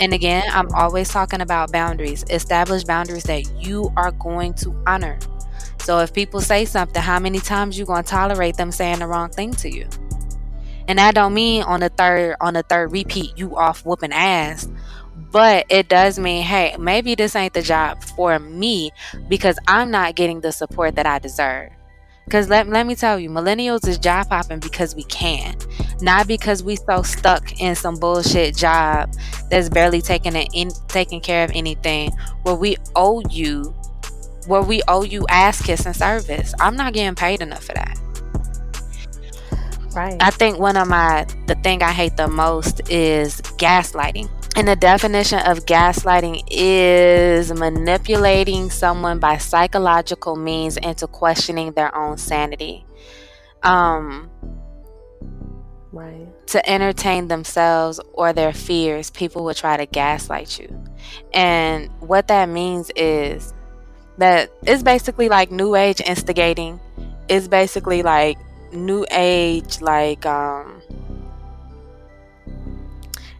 And 0.00 0.12
again, 0.12 0.44
I'm 0.52 0.68
always 0.74 1.08
talking 1.08 1.40
about 1.40 1.72
boundaries. 1.72 2.26
Establish 2.28 2.84
boundaries 2.84 3.22
that 3.22 3.50
you 3.64 3.90
are 3.96 4.10
going 4.10 4.52
to 4.54 4.74
honor. 4.86 5.18
So 5.80 6.00
if 6.00 6.12
people 6.12 6.42
say 6.42 6.66
something, 6.66 7.00
how 7.00 7.18
many 7.18 7.38
times 7.38 7.78
you 7.78 7.86
gonna 7.86 8.02
tolerate 8.02 8.58
them 8.58 8.70
saying 8.70 8.98
the 8.98 9.06
wrong 9.06 9.30
thing 9.30 9.52
to 9.52 9.70
you? 9.70 9.88
And 10.88 11.00
I 11.00 11.12
don't 11.12 11.34
mean 11.34 11.62
on 11.62 11.80
the 11.80 11.88
third 11.88 12.36
on 12.40 12.54
the 12.54 12.62
third 12.62 12.92
repeat 12.92 13.36
you 13.38 13.56
off 13.56 13.84
whooping 13.84 14.12
ass. 14.12 14.68
But 15.30 15.66
it 15.68 15.88
does 15.88 16.18
mean, 16.18 16.42
hey, 16.42 16.76
maybe 16.78 17.14
this 17.14 17.34
ain't 17.34 17.54
the 17.54 17.62
job 17.62 18.02
for 18.02 18.38
me 18.38 18.90
because 19.28 19.58
I'm 19.66 19.90
not 19.90 20.14
getting 20.14 20.40
the 20.40 20.52
support 20.52 20.94
that 20.96 21.06
I 21.06 21.18
deserve. 21.18 21.70
Because 22.24 22.48
let, 22.48 22.68
let 22.68 22.86
me 22.86 22.94
tell 22.94 23.18
you, 23.18 23.28
millennials 23.28 23.86
is 23.86 23.98
job 23.98 24.28
hopping 24.28 24.58
because 24.58 24.94
we 24.94 25.04
can, 25.04 25.56
not 26.00 26.26
because 26.26 26.62
we 26.62 26.76
so 26.76 27.02
stuck 27.02 27.60
in 27.60 27.74
some 27.74 27.96
bullshit 27.96 28.56
job 28.56 29.12
that's 29.50 29.68
barely 29.68 30.00
taking 30.00 30.34
it 30.34 30.48
in, 30.54 30.70
taking 30.88 31.20
care 31.20 31.44
of 31.44 31.50
anything 31.52 32.12
where 32.42 32.54
we 32.54 32.76
owe 32.96 33.20
you, 33.30 33.74
where 34.46 34.62
we 34.62 34.82
owe 34.88 35.02
you 35.02 35.26
ass 35.28 35.60
kiss 35.60 35.84
and 35.84 35.94
service. 35.94 36.54
I'm 36.60 36.76
not 36.76 36.94
getting 36.94 37.14
paid 37.14 37.42
enough 37.42 37.64
for 37.64 37.74
that. 37.74 37.98
Right. 39.94 40.16
I 40.20 40.30
think 40.30 40.58
one 40.58 40.76
of 40.76 40.88
my 40.88 41.26
the 41.46 41.54
thing 41.56 41.82
I 41.82 41.92
hate 41.92 42.16
the 42.16 42.28
most 42.28 42.80
is 42.90 43.40
gaslighting. 43.58 44.28
And 44.56 44.68
the 44.68 44.76
definition 44.76 45.40
of 45.40 45.66
gaslighting 45.66 46.44
is 46.50 47.52
manipulating 47.52 48.70
someone 48.70 49.18
by 49.18 49.38
psychological 49.38 50.36
means 50.36 50.76
into 50.76 51.06
questioning 51.06 51.72
their 51.72 51.94
own 51.96 52.18
sanity. 52.18 52.84
Um 53.62 54.30
right. 55.92 56.26
To 56.48 56.68
entertain 56.68 57.28
themselves 57.28 58.00
or 58.12 58.32
their 58.32 58.52
fears, 58.52 59.10
people 59.10 59.44
will 59.44 59.54
try 59.54 59.76
to 59.76 59.86
gaslight 59.86 60.58
you. 60.58 60.84
And 61.32 61.90
what 62.00 62.28
that 62.28 62.48
means 62.48 62.90
is 62.96 63.54
that 64.18 64.50
it's 64.62 64.82
basically 64.82 65.28
like 65.28 65.50
new 65.50 65.74
age 65.74 66.00
instigating. 66.00 66.80
It's 67.28 67.48
basically 67.48 68.02
like 68.02 68.38
new 68.74 69.06
age 69.10 69.80
like 69.80 70.26
um 70.26 70.82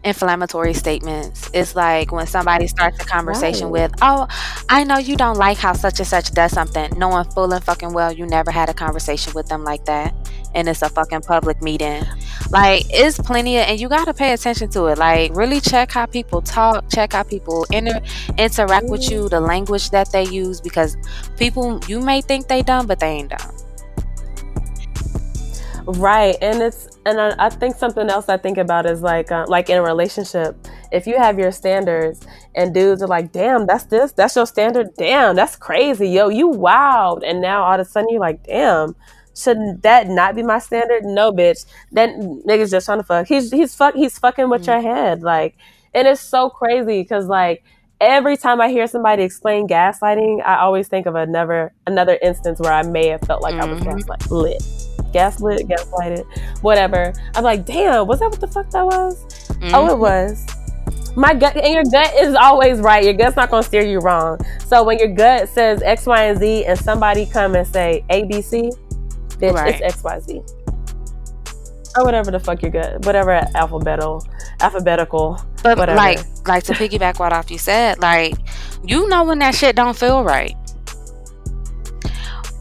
inflammatory 0.05 0.73
statements. 0.73 1.49
It's 1.51 1.75
like 1.75 2.11
when 2.11 2.27
somebody 2.27 2.67
starts 2.67 2.99
a 3.01 3.05
conversation 3.05 3.65
right. 3.71 3.89
with, 3.89 3.93
"Oh, 4.01 4.27
I 4.69 4.83
know 4.83 4.97
you 4.97 5.17
don't 5.17 5.37
like 5.37 5.57
how 5.57 5.73
such 5.73 5.99
and 5.99 6.07
such 6.07 6.31
does 6.31 6.51
something," 6.51 6.93
knowing 6.97 7.25
full 7.31 7.51
and 7.51 7.63
fucking 7.63 7.91
well 7.91 8.11
you 8.11 8.25
never 8.25 8.51
had 8.51 8.69
a 8.69 8.73
conversation 8.73 9.33
with 9.33 9.47
them 9.47 9.63
like 9.63 9.83
that, 9.85 10.13
and 10.53 10.69
it's 10.69 10.83
a 10.83 10.89
fucking 10.89 11.21
public 11.21 11.61
meeting. 11.61 12.03
Like, 12.51 12.85
it's 12.89 13.17
plenty 13.17 13.57
of, 13.57 13.63
and 13.67 13.79
you 13.79 13.89
gotta 13.89 14.13
pay 14.13 14.33
attention 14.33 14.69
to 14.71 14.85
it. 14.87 14.99
Like, 14.99 15.35
really 15.35 15.59
check 15.59 15.91
how 15.91 16.05
people 16.05 16.41
talk, 16.41 16.85
check 16.89 17.13
how 17.13 17.23
people 17.23 17.65
inter- 17.71 18.01
interact 18.37 18.87
with 18.87 19.09
you, 19.09 19.27
the 19.27 19.39
language 19.39 19.89
that 19.89 20.11
they 20.11 20.25
use, 20.25 20.61
because 20.61 20.95
people 21.37 21.81
you 21.87 21.99
may 21.99 22.21
think 22.21 22.47
they 22.47 22.61
dumb, 22.61 22.85
but 22.85 22.99
they 22.99 23.07
ain't 23.07 23.29
dumb. 23.29 23.54
Right, 25.87 26.35
and 26.41 26.63
it's 26.63 26.97
and 27.05 27.21
I, 27.21 27.35
I, 27.37 27.49
think 27.49 27.75
something 27.75 28.09
else 28.09 28.27
I 28.27 28.37
think 28.37 28.57
about 28.57 28.87
is 28.87 29.03
like 29.03 29.31
uh, 29.31 29.45
like 29.47 29.69
in 29.69 29.77
a 29.77 29.83
relationship, 29.83 30.57
if 30.91 31.05
you 31.05 31.15
have 31.17 31.37
your 31.37 31.51
standards 31.51 32.25
and 32.55 32.73
dudes 32.73 33.03
are 33.03 33.07
like, 33.07 33.31
"Damn, 33.31 33.67
that's 33.67 33.83
this, 33.83 34.11
that's 34.11 34.35
your 34.35 34.47
standard. 34.47 34.95
Damn, 34.97 35.35
that's 35.35 35.55
crazy, 35.55 36.09
yo, 36.09 36.29
you 36.29 36.47
wild," 36.47 37.23
and 37.23 37.39
now 37.39 37.63
all 37.63 37.75
of 37.75 37.81
a 37.81 37.85
sudden 37.85 38.09
you're 38.09 38.19
like, 38.19 38.43
"Damn." 38.45 38.95
Shouldn't 39.37 39.83
that 39.83 40.07
not 40.07 40.33
be 40.33 40.43
my 40.43 40.59
standard? 40.59 41.03
No, 41.03 41.33
bitch. 41.33 41.65
That 41.91 42.09
nigga's 42.09 42.71
just 42.71 42.85
trying 42.85 42.99
to 42.99 43.03
fuck. 43.03 43.27
He's 43.27 43.51
he's 43.51 43.75
fuck 43.75 43.93
he's 43.93 44.17
fucking 44.17 44.49
with 44.49 44.61
mm-hmm. 44.61 44.85
your 44.85 44.95
head. 44.95 45.23
Like, 45.23 45.57
and 45.93 46.07
it's 46.07 46.21
so 46.21 46.49
crazy 46.49 47.01
because 47.01 47.27
like 47.27 47.61
every 47.99 48.37
time 48.37 48.61
I 48.61 48.69
hear 48.69 48.87
somebody 48.87 49.23
explain 49.23 49.67
gaslighting, 49.67 50.41
I 50.45 50.59
always 50.59 50.87
think 50.87 51.05
of 51.05 51.15
another 51.15 51.73
another 51.85 52.17
instance 52.21 52.61
where 52.61 52.71
I 52.71 52.83
may 52.83 53.07
have 53.09 53.21
felt 53.21 53.41
like 53.41 53.55
mm-hmm. 53.55 53.69
I 53.69 53.73
was 53.73 53.81
mm-hmm. 53.81 54.07
gaslit 54.07 54.31
lit 54.31 54.84
gaslit, 55.15 55.65
gaslighted, 55.65 56.25
whatever. 56.61 57.13
I'm 57.35 57.43
like, 57.45 57.65
damn, 57.65 58.05
was 58.05 58.19
that 58.19 58.29
what 58.29 58.41
the 58.41 58.47
fuck 58.47 58.69
that 58.71 58.85
was? 58.85 59.23
Mm-hmm. 59.47 59.73
Oh, 59.73 59.87
it 59.87 59.97
was. 59.97 60.45
My 61.15 61.33
gut 61.33 61.55
and 61.55 61.73
your 61.73 61.85
gut 61.85 62.13
is 62.19 62.35
always 62.35 62.81
right. 62.81 63.01
Your 63.01 63.13
gut's 63.13 63.37
not 63.37 63.49
gonna 63.49 63.63
steer 63.63 63.85
you 63.85 63.99
wrong. 63.99 64.37
So 64.67 64.83
when 64.83 64.99
your 64.99 65.07
gut 65.07 65.47
says 65.47 65.81
X, 65.81 66.05
Y, 66.05 66.23
and 66.23 66.37
Z, 66.37 66.65
and 66.65 66.77
somebody 66.77 67.25
come 67.25 67.55
and 67.55 67.65
say 67.65 68.03
A, 68.09 68.25
B, 68.25 68.41
C, 68.41 68.69
bitch, 69.39 69.53
right. 69.53 69.75
it's 69.75 69.95
X, 69.95 70.03
Y, 70.03 70.19
Z. 70.19 70.41
Or 71.95 72.03
whatever 72.03 72.29
the 72.31 72.39
fuck 72.41 72.61
your 72.61 72.71
gut, 72.71 73.05
whatever 73.05 73.31
alphabetical, 73.55 74.27
alphabetical. 74.59 75.39
But 75.63 75.77
whatever. 75.77 75.95
like, 75.95 76.19
like 76.45 76.65
to 76.65 76.73
piggyback 76.73 77.19
what 77.19 77.31
off 77.31 77.49
you 77.49 77.57
said, 77.57 77.99
like, 77.99 78.35
you 78.83 79.07
know 79.07 79.23
when 79.23 79.39
that 79.39 79.55
shit 79.55 79.77
don't 79.77 79.95
feel 79.95 80.25
right 80.25 80.57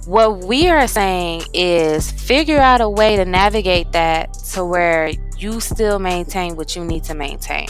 what 0.07 0.45
we 0.45 0.69
are 0.69 0.87
saying 0.87 1.43
is 1.55 2.11
figure 2.11 2.59
out 2.59 2.81
a 2.81 2.88
way 2.88 3.17
to 3.17 3.25
navigate 3.25 3.93
that 3.93 4.35
to 4.53 4.64
where 4.64 5.11
you 5.38 5.61
still 5.61 5.99
maintain 5.99 6.57
what 6.57 6.77
you 6.77 6.85
need 6.85 7.05
to 7.05 7.14
maintain. 7.14 7.67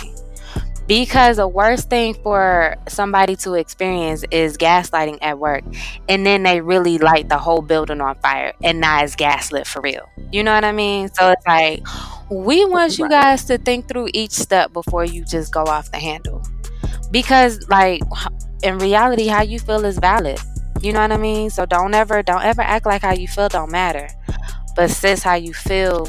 Because 0.87 1.39
the 1.39 1.49
worst 1.49 1.89
thing 1.89 2.13
for 2.23 2.77
somebody 2.89 3.37
to 3.37 3.55
experience 3.55 4.23
is 4.31 4.59
gaslighting 4.59 5.19
at 5.23 5.39
work, 5.39 5.65
and 6.11 6.27
then 6.27 6.43
they 6.43 6.61
really 6.61 6.99
light 6.99 7.31
the 7.31 7.39
whole 7.39 7.63
building 7.63 8.03
on 8.03 8.17
fire, 8.17 8.53
and 8.63 8.81
now 8.81 9.03
it's 9.03 9.17
gaslit 9.17 9.67
for 9.67 9.81
real. 9.81 10.07
You 10.31 10.43
know 10.43 10.55
what 10.55 10.65
I 10.65 10.73
mean? 10.73 11.09
So 11.15 11.31
it's 11.31 11.47
like, 11.47 11.83
we 12.31 12.67
want 12.67 12.99
you 12.99 13.09
guys 13.09 13.45
to 13.45 13.57
think 13.57 13.89
through 13.89 14.09
each 14.13 14.33
step 14.33 14.75
before 14.75 15.07
you 15.07 15.25
just 15.25 15.55
go 15.55 15.63
off 15.63 15.91
the 15.91 15.99
handle. 15.99 16.43
Because, 17.11 17.67
like, 17.69 18.03
in 18.63 18.79
reality, 18.79 19.27
how 19.27 19.43
you 19.43 19.61
feel 19.61 19.87
is 19.87 19.99
valid 19.99 20.39
you 20.81 20.93
know 20.93 21.01
what 21.01 21.13
I 21.13 21.17
mean? 21.17 21.51
So 21.51 21.67
don't 21.67 21.95
ever 21.95 22.23
don't 22.23 22.43
ever 22.43 22.63
act 22.63 22.87
like 22.87 23.03
how 23.03 23.13
you 23.13 23.29
feel 23.29 23.49
don't 23.49 23.71
matter. 23.71 24.09
But 24.77 24.91
sis 24.91 25.23
how 25.23 25.35
you 25.35 25.55
feel 25.55 26.09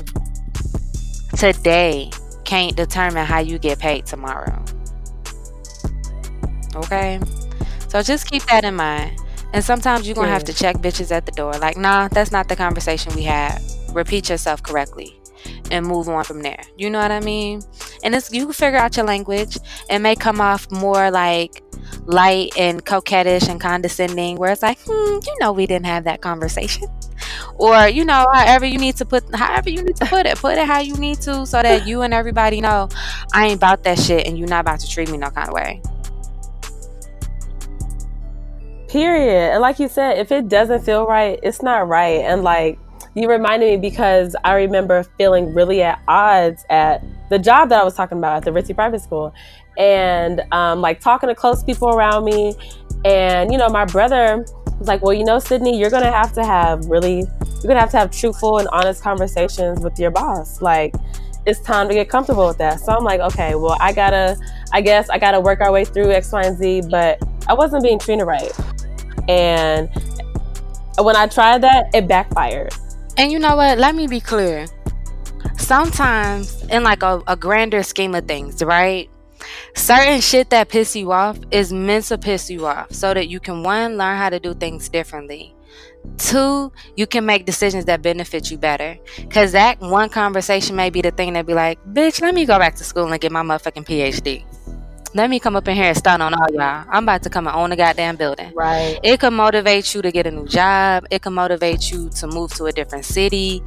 today 1.37 2.09
can't 2.43 2.75
determine 2.75 3.25
how 3.25 3.39
you 3.39 3.59
get 3.59 3.79
paid 3.79 4.05
tomorrow. 4.05 4.63
Okay? 6.75 7.19
So 7.89 8.01
just 8.01 8.29
keep 8.29 8.43
that 8.43 8.63
in 8.65 8.75
mind. 8.75 9.19
And 9.53 9.63
sometimes 9.63 10.07
you're 10.07 10.15
gonna 10.15 10.27
have 10.27 10.43
to 10.45 10.53
check 10.53 10.77
bitches 10.77 11.11
at 11.11 11.25
the 11.25 11.31
door. 11.31 11.53
Like, 11.53 11.77
nah, 11.77 12.09
that's 12.09 12.31
not 12.31 12.49
the 12.49 12.55
conversation 12.55 13.15
we 13.15 13.23
had. 13.23 13.61
Repeat 13.93 14.29
yourself 14.29 14.61
correctly. 14.61 15.17
And 15.71 15.85
move 15.85 16.09
on 16.09 16.23
from 16.23 16.41
there. 16.41 16.61
You 16.77 16.89
know 16.89 16.99
what 16.99 17.11
I 17.11 17.19
mean? 17.19 17.61
And 18.03 18.15
it's 18.15 18.31
you 18.31 18.45
can 18.45 18.53
figure 18.53 18.79
out 18.79 18.95
your 18.97 19.05
language. 19.05 19.57
It 19.89 19.99
may 19.99 20.15
come 20.15 20.41
off 20.41 20.69
more 20.71 21.11
like 21.11 21.63
light 22.05 22.53
and 22.57 22.85
coquettish 22.85 23.47
and 23.49 23.59
condescending, 23.59 24.37
where 24.37 24.51
it's 24.51 24.61
like, 24.61 24.79
hmm, 24.85 25.19
you 25.25 25.35
know, 25.39 25.51
we 25.51 25.65
didn't 25.65 25.85
have 25.85 26.03
that 26.05 26.21
conversation. 26.21 26.87
Or, 27.57 27.87
you 27.87 28.03
know, 28.03 28.27
however 28.33 28.65
you 28.65 28.77
need 28.77 28.97
to 28.97 29.05
put 29.05 29.23
however 29.33 29.69
you 29.69 29.81
need 29.81 29.95
to 29.95 30.05
put 30.05 30.25
it. 30.25 30.37
Put 30.37 30.57
it 30.57 30.67
how 30.67 30.79
you 30.79 30.95
need 30.97 31.21
to 31.21 31.45
so 31.45 31.63
that 31.63 31.87
you 31.87 32.01
and 32.01 32.13
everybody 32.13 32.59
know 32.59 32.89
I 33.33 33.47
ain't 33.47 33.55
about 33.55 33.83
that 33.83 33.97
shit 33.97 34.27
and 34.27 34.37
you're 34.37 34.49
not 34.49 34.61
about 34.61 34.81
to 34.81 34.89
treat 34.89 35.09
me 35.09 35.17
no 35.17 35.29
kind 35.29 35.47
of 35.47 35.53
way. 35.53 35.81
Period. 38.89 39.53
And 39.53 39.61
like 39.61 39.79
you 39.79 39.87
said, 39.87 40.17
if 40.17 40.31
it 40.31 40.49
doesn't 40.49 40.83
feel 40.83 41.05
right, 41.05 41.39
it's 41.41 41.61
not 41.61 41.87
right. 41.87 42.21
And 42.21 42.43
like 42.43 42.77
you 43.15 43.29
reminded 43.29 43.81
me 43.81 43.89
because 43.89 44.35
I 44.43 44.55
remember 44.55 45.03
feeling 45.17 45.53
really 45.53 45.81
at 45.81 46.01
odds 46.07 46.65
at 46.69 47.01
the 47.29 47.39
job 47.39 47.69
that 47.69 47.81
I 47.81 47.83
was 47.83 47.95
talking 47.95 48.17
about 48.17 48.37
at 48.37 48.43
the 48.43 48.51
Ritzy 48.51 48.75
Private 48.75 49.01
School, 49.01 49.33
and 49.77 50.41
um, 50.51 50.81
like 50.81 50.99
talking 50.99 51.29
to 51.29 51.35
close 51.35 51.63
people 51.63 51.89
around 51.89 52.25
me, 52.25 52.55
and 53.05 53.51
you 53.51 53.57
know 53.57 53.69
my 53.69 53.85
brother 53.85 54.45
was 54.77 54.87
like, 54.89 55.01
"Well, 55.01 55.13
you 55.13 55.23
know, 55.23 55.39
Sydney, 55.39 55.79
you're 55.79 55.89
gonna 55.89 56.11
have 56.11 56.33
to 56.33 56.43
have 56.43 56.85
really, 56.87 57.19
you're 57.19 57.67
gonna 57.67 57.79
have 57.79 57.91
to 57.91 57.97
have 57.97 58.11
truthful 58.11 58.57
and 58.57 58.67
honest 58.73 59.01
conversations 59.01 59.79
with 59.79 59.97
your 59.97 60.11
boss. 60.11 60.61
Like, 60.61 60.93
it's 61.45 61.61
time 61.61 61.87
to 61.87 61.93
get 61.93 62.09
comfortable 62.09 62.47
with 62.47 62.57
that." 62.57 62.81
So 62.81 62.91
I'm 62.91 63.05
like, 63.05 63.21
"Okay, 63.21 63.55
well, 63.55 63.77
I 63.79 63.93
gotta, 63.93 64.37
I 64.73 64.81
guess 64.81 65.09
I 65.09 65.19
gotta 65.19 65.39
work 65.39 65.61
our 65.61 65.71
way 65.71 65.85
through 65.85 66.11
X, 66.11 66.33
Y, 66.33 66.43
and 66.43 66.57
Z." 66.57 66.81
But 66.91 67.19
I 67.47 67.53
wasn't 67.53 67.81
being 67.81 67.97
treated 67.97 68.25
right, 68.25 68.51
and 69.29 69.89
when 70.99 71.15
I 71.15 71.27
tried 71.27 71.61
that, 71.61 71.87
it 71.93 72.09
backfired 72.09 72.73
and 73.17 73.31
you 73.31 73.39
know 73.39 73.55
what? 73.55 73.77
Let 73.77 73.95
me 73.95 74.07
be 74.07 74.19
clear. 74.19 74.65
Sometimes, 75.57 76.63
in 76.65 76.83
like 76.83 77.03
a, 77.03 77.21
a 77.27 77.35
grander 77.35 77.83
scheme 77.83 78.15
of 78.15 78.27
things, 78.27 78.63
right? 78.63 79.09
Certain 79.75 80.21
shit 80.21 80.49
that 80.49 80.69
piss 80.69 80.95
you 80.95 81.11
off 81.11 81.37
is 81.51 81.71
meant 81.71 82.05
to 82.05 82.17
piss 82.17 82.49
you 82.49 82.65
off 82.65 82.91
so 82.91 83.13
that 83.13 83.27
you 83.27 83.39
can 83.39 83.63
one 83.63 83.97
learn 83.97 84.17
how 84.17 84.29
to 84.29 84.39
do 84.39 84.53
things 84.53 84.89
differently. 84.89 85.55
Two, 86.17 86.71
you 86.95 87.07
can 87.07 87.25
make 87.25 87.45
decisions 87.45 87.85
that 87.85 88.01
benefit 88.01 88.49
you 88.49 88.57
better. 88.57 88.97
Cause 89.29 89.51
that 89.51 89.79
one 89.79 90.09
conversation 90.09 90.75
may 90.75 90.89
be 90.89 91.01
the 91.01 91.11
thing 91.11 91.33
that 91.33 91.45
be 91.45 91.53
like, 91.53 91.83
bitch, 91.85 92.21
let 92.21 92.33
me 92.33 92.45
go 92.45 92.57
back 92.57 92.75
to 92.75 92.83
school 92.83 93.11
and 93.11 93.21
get 93.21 93.31
my 93.31 93.41
motherfucking 93.41 93.85
PhD. 93.85 94.45
Let 95.15 95.29
me 95.29 95.39
come 95.39 95.55
up 95.55 95.65
in 95.69 95.75
here 95.75 95.85
and 95.85 95.97
stun 95.97 96.21
on 96.21 96.33
all 96.33 96.47
y'all. 96.51 96.85
I'm 96.89 97.03
about 97.03 97.23
to 97.23 97.29
come 97.29 97.47
and 97.47 97.55
own 97.55 97.69
the 97.69 97.77
goddamn 97.77 98.17
building. 98.17 98.53
Right. 98.53 98.99
It 99.01 99.21
can 99.21 99.33
motivate 99.33 99.95
you 99.95 100.01
to 100.01 100.11
get 100.11 100.27
a 100.27 100.31
new 100.31 100.45
job. 100.45 101.05
It 101.09 101.21
can 101.21 101.33
motivate 101.33 101.89
you 101.89 102.09
to 102.09 102.27
move 102.27 102.53
to 102.55 102.65
a 102.65 102.73
different 102.73 103.05
city. 103.05 103.63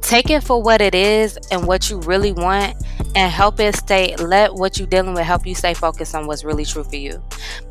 Take 0.00 0.30
it 0.30 0.44
for 0.44 0.62
what 0.62 0.80
it 0.80 0.94
is 0.94 1.36
and 1.50 1.66
what 1.66 1.90
you 1.90 1.98
really 2.02 2.30
want 2.30 2.76
and 3.16 3.32
help 3.32 3.58
it 3.58 3.74
stay 3.74 4.14
let 4.14 4.54
what 4.54 4.78
you're 4.78 4.86
dealing 4.86 5.14
with 5.14 5.24
help 5.24 5.44
you 5.44 5.56
stay 5.56 5.74
focused 5.74 6.14
on 6.14 6.28
what's 6.28 6.44
really 6.44 6.64
true 6.64 6.84
for 6.84 6.94
you. 6.94 7.20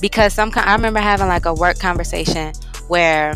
Because 0.01 0.33
some 0.33 0.51
I 0.53 0.75
remember 0.75 0.99
having 0.99 1.29
like 1.29 1.45
a 1.45 1.53
work 1.53 1.79
conversation 1.79 2.51
where 2.89 3.33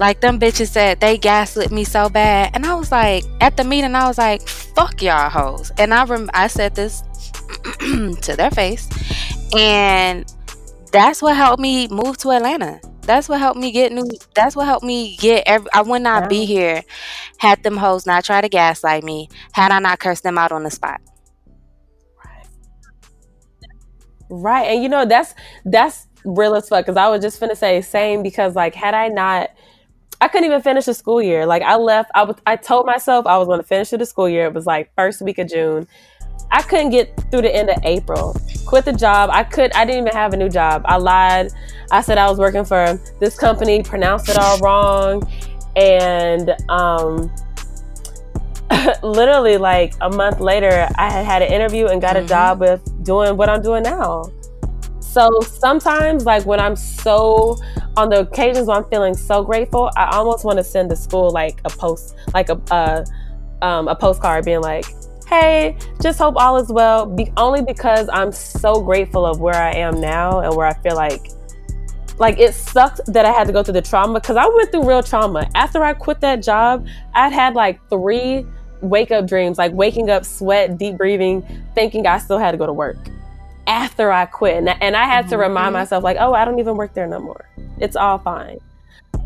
like 0.00 0.20
them 0.20 0.40
bitches 0.40 0.70
said 0.70 0.98
they 0.98 1.16
gaslit 1.18 1.70
me 1.70 1.84
so 1.84 2.08
bad 2.08 2.50
and 2.54 2.66
I 2.66 2.74
was 2.74 2.90
like 2.90 3.22
at 3.40 3.56
the 3.56 3.62
meeting 3.62 3.94
I 3.94 4.08
was 4.08 4.18
like 4.18 4.42
fuck 4.48 5.00
y'all 5.00 5.30
hoes 5.30 5.70
and 5.78 5.94
I 5.94 6.04
rem- 6.04 6.30
I 6.34 6.48
said 6.48 6.74
this 6.74 7.04
to 8.22 8.34
their 8.36 8.50
face. 8.50 8.88
And 9.56 10.24
that's 10.92 11.22
what 11.22 11.36
helped 11.36 11.60
me 11.60 11.88
move 11.88 12.18
to 12.18 12.30
Atlanta. 12.30 12.80
That's 13.02 13.28
what 13.28 13.40
helped 13.40 13.58
me 13.58 13.72
get 13.72 13.92
new. 13.92 14.08
That's 14.34 14.54
what 14.54 14.66
helped 14.66 14.84
me 14.84 15.16
get. 15.16 15.42
Every, 15.46 15.68
I 15.72 15.82
would 15.82 16.02
not 16.02 16.28
be 16.28 16.44
here 16.44 16.82
had 17.42 17.60
them 17.64 17.76
hoes 17.76 18.06
not 18.06 18.24
try 18.24 18.40
to 18.40 18.48
gaslight 18.48 19.02
me. 19.02 19.28
Had 19.50 19.72
I 19.72 19.80
not 19.80 19.98
cursed 19.98 20.22
them 20.22 20.38
out 20.38 20.52
on 20.52 20.62
the 20.62 20.70
spot. 20.70 21.00
Right. 22.24 22.46
Right, 24.30 24.62
and 24.68 24.82
you 24.82 24.88
know 24.88 25.04
that's 25.04 25.34
that's 25.64 26.06
real 26.24 26.54
as 26.54 26.68
fuck. 26.68 26.86
Because 26.86 26.96
I 26.96 27.08
was 27.08 27.20
just 27.20 27.40
gonna 27.40 27.56
say 27.56 27.80
same. 27.82 28.22
Because 28.22 28.54
like, 28.54 28.76
had 28.76 28.94
I 28.94 29.08
not, 29.08 29.50
I 30.20 30.28
couldn't 30.28 30.46
even 30.46 30.62
finish 30.62 30.84
the 30.84 30.94
school 30.94 31.20
year. 31.20 31.44
Like 31.44 31.62
I 31.62 31.74
left. 31.74 32.12
I 32.14 32.22
was. 32.22 32.36
I 32.46 32.54
told 32.54 32.86
myself 32.86 33.26
I 33.26 33.36
was 33.38 33.48
to 33.48 33.64
finish 33.64 33.90
the 33.90 34.06
school 34.06 34.28
year. 34.28 34.46
It 34.46 34.54
was 34.54 34.66
like 34.66 34.92
first 34.94 35.20
week 35.20 35.38
of 35.38 35.48
June, 35.48 35.88
I 36.50 36.62
couldn't 36.62 36.90
get 36.90 37.16
through 37.30 37.42
the 37.42 37.54
end 37.54 37.70
of 37.70 37.78
April. 37.84 38.36
Quit 38.66 38.84
the 38.84 38.92
job. 38.92 39.30
I 39.32 39.44
could. 39.44 39.72
I 39.72 39.84
didn't 39.84 40.06
even 40.06 40.16
have 40.16 40.32
a 40.32 40.36
new 40.36 40.48
job. 40.48 40.82
I 40.84 40.96
lied. 40.96 41.50
I 41.90 42.00
said 42.00 42.18
I 42.18 42.28
was 42.28 42.38
working 42.38 42.64
for 42.64 42.98
this 43.20 43.38
company, 43.38 43.82
pronounced 43.82 44.28
it 44.28 44.38
all 44.38 44.58
wrong, 44.58 45.22
and 45.76 46.54
um, 46.68 47.30
literally 49.02 49.56
like 49.56 49.94
a 50.00 50.10
month 50.10 50.40
later, 50.40 50.88
I 50.96 51.10
had 51.10 51.24
had 51.24 51.42
an 51.42 51.52
interview 51.52 51.86
and 51.86 52.00
got 52.00 52.16
mm-hmm. 52.16 52.26
a 52.26 52.28
job 52.28 52.60
with 52.60 53.04
doing 53.04 53.36
what 53.36 53.48
I'm 53.48 53.62
doing 53.62 53.82
now. 53.82 54.24
So 55.00 55.28
sometimes, 55.40 56.24
like 56.24 56.46
when 56.46 56.58
I'm 56.60 56.76
so 56.76 57.58
on 57.96 58.08
the 58.08 58.20
occasions 58.20 58.66
when 58.66 58.78
I'm 58.78 58.88
feeling 58.88 59.14
so 59.14 59.42
grateful, 59.42 59.90
I 59.96 60.16
almost 60.16 60.44
want 60.44 60.58
to 60.58 60.64
send 60.64 60.90
the 60.90 60.96
school 60.96 61.30
like 61.30 61.60
a 61.64 61.70
post, 61.70 62.16
like 62.32 62.48
a 62.48 62.60
uh, 62.70 63.04
um, 63.60 63.88
a 63.88 63.94
postcard, 63.94 64.44
being 64.44 64.60
like, 64.60 64.86
hey, 65.26 65.76
just 66.00 66.18
hope 66.18 66.34
all 66.36 66.56
is 66.56 66.68
well. 66.68 67.06
Be- 67.06 67.32
only 67.36 67.62
because 67.62 68.08
I'm 68.12 68.32
so 68.32 68.80
grateful 68.80 69.24
of 69.26 69.40
where 69.40 69.54
I 69.54 69.72
am 69.72 70.00
now 70.00 70.40
and 70.40 70.54
where 70.56 70.66
I 70.66 70.74
feel 70.74 70.96
like 70.96 71.28
like 72.18 72.38
it 72.38 72.54
sucked 72.54 73.00
that 73.06 73.24
I 73.24 73.32
had 73.32 73.46
to 73.46 73.52
go 73.52 73.62
through 73.62 73.74
the 73.74 73.82
trauma 73.82 74.20
because 74.20 74.36
I 74.36 74.46
went 74.46 74.70
through 74.70 74.86
real 74.86 75.02
trauma. 75.02 75.48
After 75.54 75.82
I 75.82 75.92
quit 75.94 76.20
that 76.20 76.42
job, 76.42 76.86
I'd 77.14 77.32
had 77.32 77.54
like 77.54 77.80
three 77.88 78.46
wake 78.80 79.10
up 79.10 79.26
dreams, 79.26 79.58
like 79.58 79.72
waking 79.72 80.10
up, 80.10 80.24
sweat, 80.24 80.78
deep 80.78 80.96
breathing, 80.96 81.42
thinking 81.74 82.06
I 82.06 82.18
still 82.18 82.38
had 82.38 82.52
to 82.52 82.58
go 82.58 82.66
to 82.66 82.72
work 82.72 82.98
after 83.66 84.12
I 84.12 84.26
quit. 84.26 84.56
And, 84.56 84.68
and 84.82 84.96
I 84.96 85.04
had 85.04 85.28
to 85.28 85.38
remind 85.38 85.66
mm-hmm. 85.66 85.74
myself, 85.74 86.04
like, 86.04 86.16
oh, 86.20 86.34
I 86.34 86.44
don't 86.44 86.58
even 86.58 86.76
work 86.76 86.94
there 86.94 87.06
no 87.06 87.20
more. 87.20 87.48
It's 87.78 87.96
all 87.96 88.18
fine. 88.18 88.58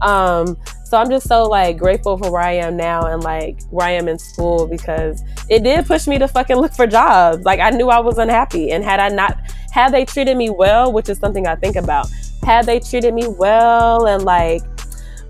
Um, 0.02 0.56
so 0.86 0.96
I'm 0.96 1.10
just 1.10 1.26
so 1.26 1.42
like 1.42 1.78
grateful 1.78 2.16
for 2.16 2.30
where 2.30 2.42
I 2.42 2.52
am 2.52 2.76
now 2.76 3.06
and 3.06 3.20
like 3.24 3.60
where 3.70 3.88
I 3.88 3.90
am 3.90 4.06
in 4.06 4.20
school 4.20 4.68
because 4.68 5.20
it 5.48 5.64
did 5.64 5.84
push 5.84 6.06
me 6.06 6.16
to 6.18 6.28
fucking 6.28 6.54
look 6.54 6.72
for 6.72 6.86
jobs. 6.86 7.44
Like 7.44 7.58
I 7.58 7.70
knew 7.70 7.88
I 7.88 7.98
was 7.98 8.18
unhappy, 8.18 8.70
and 8.70 8.84
had 8.84 9.00
I 9.00 9.08
not, 9.08 9.36
had 9.72 9.92
they 9.92 10.04
treated 10.04 10.36
me 10.36 10.48
well, 10.48 10.92
which 10.92 11.08
is 11.08 11.18
something 11.18 11.44
I 11.44 11.56
think 11.56 11.74
about, 11.74 12.08
had 12.44 12.66
they 12.66 12.78
treated 12.78 13.14
me 13.14 13.26
well 13.26 14.06
and 14.06 14.22
like, 14.22 14.62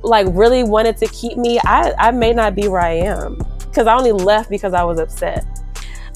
like 0.03 0.27
really 0.33 0.63
wanted 0.63 0.99
to 0.99 1.07
keep 1.07 1.39
me, 1.39 1.59
I 1.65 1.95
I 1.99 2.11
may 2.11 2.35
not 2.35 2.55
be 2.55 2.69
where 2.69 2.83
I 2.83 2.93
am 2.93 3.39
because 3.61 3.87
I 3.87 3.97
only 3.97 4.13
left 4.13 4.51
because 4.51 4.75
I 4.75 4.85
was 4.85 4.99
upset. 4.99 5.47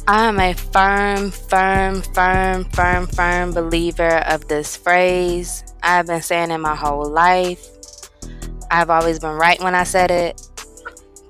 I 0.07 0.27
am 0.27 0.39
a 0.39 0.53
firm, 0.53 1.31
firm, 1.31 2.03
firm, 2.03 2.65
firm, 2.75 3.07
firm 3.07 3.53
believer 3.53 4.19
of 4.27 4.49
this 4.49 4.77
phrase. 4.77 5.65
I've 5.83 6.09
been 6.09 6.21
saying 6.21 6.51
it 6.51 6.59
my 6.59 6.75
whole 6.75 7.09
life. 7.09 7.80
I've 8.71 8.91
always 8.91 9.19
been 9.19 9.37
right 9.37 9.61
when 9.61 9.75
I 9.75 9.85
said 9.85 10.11
it. 10.11 10.41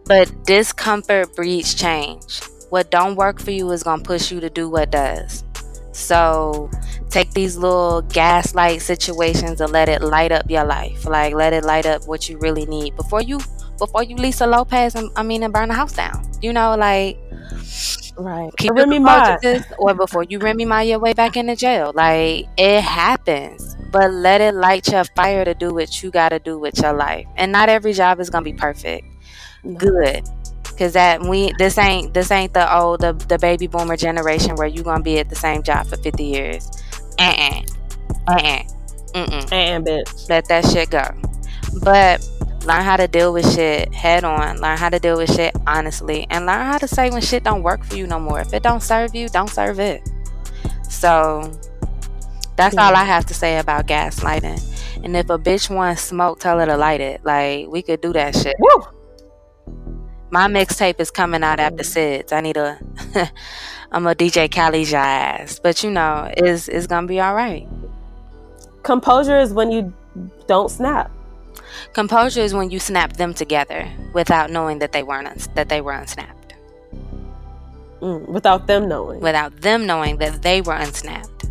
But 0.05 0.45
discomfort 0.45 1.35
breeds 1.37 1.75
change. 1.75 2.41
What 2.71 2.91
don't 2.91 3.17
work 3.17 3.41
for 3.41 3.51
you 3.51 3.71
is 3.71 3.83
going 3.83 4.01
to 4.01 4.05
push 4.05 4.31
you 4.31 4.41
to 4.41 4.51
do 4.51 4.69
what 4.69 4.91
does. 4.91 5.45
So 5.93 6.71
take 7.11 7.33
these 7.33 7.57
little 7.57 8.03
gaslight 8.03 8.83
situations 8.83 9.61
and 9.61 9.73
let 9.73 9.89
it 9.89 10.03
light 10.03 10.33
up 10.33 10.49
your 10.51 10.65
life. 10.65 11.05
Like 11.07 11.35
let 11.35 11.53
it 11.53 11.65
light 11.65 11.87
up 11.87 12.07
what 12.07 12.29
you 12.29 12.39
really 12.39 12.67
need 12.67 12.97
before 12.97 13.23
you 13.23 13.41
before 13.79 14.03
you 14.03 14.15
Lisa 14.17 14.47
Lopes 14.47 14.95
and 14.95 15.11
I 15.17 15.23
mean 15.23 15.43
and 15.43 15.53
burn 15.53 15.69
the 15.69 15.75
house 15.75 15.93
down. 15.93 16.31
You 16.41 16.53
know, 16.53 16.77
like 16.77 17.19
right. 18.23 18.51
Keep 18.57 18.73
Remy 18.73 18.99
Ma. 18.99 19.37
or 19.79 19.95
before 19.95 20.25
you 20.25 20.39
Remy 20.39 20.65
Ma 20.65 20.81
your 20.81 20.99
way 20.99 21.13
back 21.13 21.37
into 21.37 21.57
jail. 21.57 21.93
Like 21.95 22.47
it 22.57 22.83
happens 22.83 23.77
but 23.91 24.13
let 24.13 24.41
it 24.41 24.55
light 24.55 24.89
your 24.89 25.05
fire 25.05 25.45
to 25.45 25.55
do 25.55 25.75
what 25.75 26.03
you 26.03 26.11
got 26.11 26.31
to 26.31 26.39
do 26.39 26.59
with 26.59 26.79
your 26.79 26.93
life. 26.93 27.27
And 27.37 27.51
not 27.51 27.69
every 27.69 27.93
job 27.93 28.21
is 28.21 28.31
gonna 28.31 28.45
be 28.45 28.53
perfect. 28.53 29.07
Good, 29.77 30.29
because 30.65 30.93
that 30.95 31.23
we 31.23 31.53
this 31.59 31.77
ain't 31.77 32.15
this 32.15 32.31
ain't 32.31 32.55
the 32.55 32.75
old 32.77 33.01
the, 33.01 33.13
the 33.29 33.39
baby 33.39 33.67
boomer 33.67 33.97
generation 33.97 34.55
where 34.57 34.69
you 34.69 34.83
gonna 34.83 35.03
be 35.03 35.19
at 35.19 35.29
the 35.29 35.37
same 35.37 35.63
job 35.63 35.87
for 35.87 35.97
fifty 35.97 36.25
years. 36.25 36.71
Uh 37.19 37.35
uh 37.37 37.63
uh 38.29 38.63
uh 39.15 39.19
uh 39.19 39.81
bitch. 39.81 40.29
Let 40.29 40.47
that 40.49 40.65
shit 40.67 40.91
go. 40.91 41.05
But 41.83 42.27
learn 42.65 42.83
how 42.83 42.97
to 42.97 43.09
deal 43.09 43.33
with 43.33 43.51
shit 43.55 43.93
head 43.95 44.25
on. 44.25 44.61
Learn 44.61 44.77
how 44.77 44.89
to 44.89 44.99
deal 44.99 45.17
with 45.17 45.35
shit 45.35 45.55
honestly, 45.67 46.27
and 46.31 46.47
learn 46.47 46.67
how 46.67 46.79
to 46.79 46.89
say 46.89 47.11
when 47.11 47.23
shit 47.23 47.45
don't 47.45 47.63
work 47.63 47.85
for 47.85 47.97
you 47.97 48.07
no 48.07 48.21
more. 48.21 48.41
If 48.41 48.53
it 48.53 48.63
don't 48.63 48.83
serve 48.83 49.15
you, 49.15 49.29
don't 49.29 49.51
serve 49.51 49.81
it. 49.81 50.09
So 50.89 51.53
that's 52.57 52.75
yeah. 52.75 52.87
all 52.87 52.95
I 52.95 53.05
have 53.05 53.27
to 53.27 53.35
say 53.35 53.59
about 53.59 53.87
gaslighting. 53.87 54.61
And 55.03 55.17
if 55.17 55.31
a 55.31 55.39
bitch 55.39 55.75
wants 55.75 56.03
smoke, 56.03 56.41
tell 56.41 56.59
her 56.59 56.67
to 56.67 56.77
light 56.77 57.01
it. 57.01 57.25
Like 57.25 57.69
we 57.69 57.83
could 57.83 58.01
do 58.01 58.13
that 58.13 58.37
shit. 58.37 58.57
Woo! 58.59 58.83
My 60.31 60.47
mixtape 60.47 61.01
is 61.01 61.11
coming 61.11 61.43
out 61.43 61.59
after 61.59 61.83
SIDS. 61.83 62.33
I 62.33 62.41
need 62.41 62.57
a 62.57 62.79
I'm 63.93 64.07
a 64.07 64.15
DJ 64.15 64.53
Khaled 64.53 64.93
ass. 64.95 65.59
But 65.59 65.83
you 65.83 65.91
know, 65.91 66.31
it's 66.37 66.69
it's 66.69 66.87
gonna 66.87 67.07
be 67.07 67.21
alright. 67.21 67.67
Composure 68.83 69.39
is 69.39 69.53
when 69.53 69.71
you 69.71 69.93
don't 70.47 70.71
snap. 70.71 71.11
Composure 71.93 72.41
is 72.41 72.55
when 72.55 72.71
you 72.71 72.79
snap 72.79 73.15
them 73.15 73.35
together 73.35 73.89
without 74.13 74.51
knowing 74.51 74.79
that 74.81 74.93
they 74.93 75.03
weren't 75.03 75.29
uns- 75.29 75.49
that 75.55 75.69
they 75.69 75.81
were 75.81 75.93
unsnapped. 75.93 76.55
Mm, 78.01 78.27
without 78.29 78.67
them 78.67 78.89
knowing. 78.89 79.21
without 79.21 79.61
them 79.61 79.87
knowing 79.87 80.17
that 80.19 80.43
they 80.43 80.63
were 80.63 80.75
unsnapped. 80.75 81.45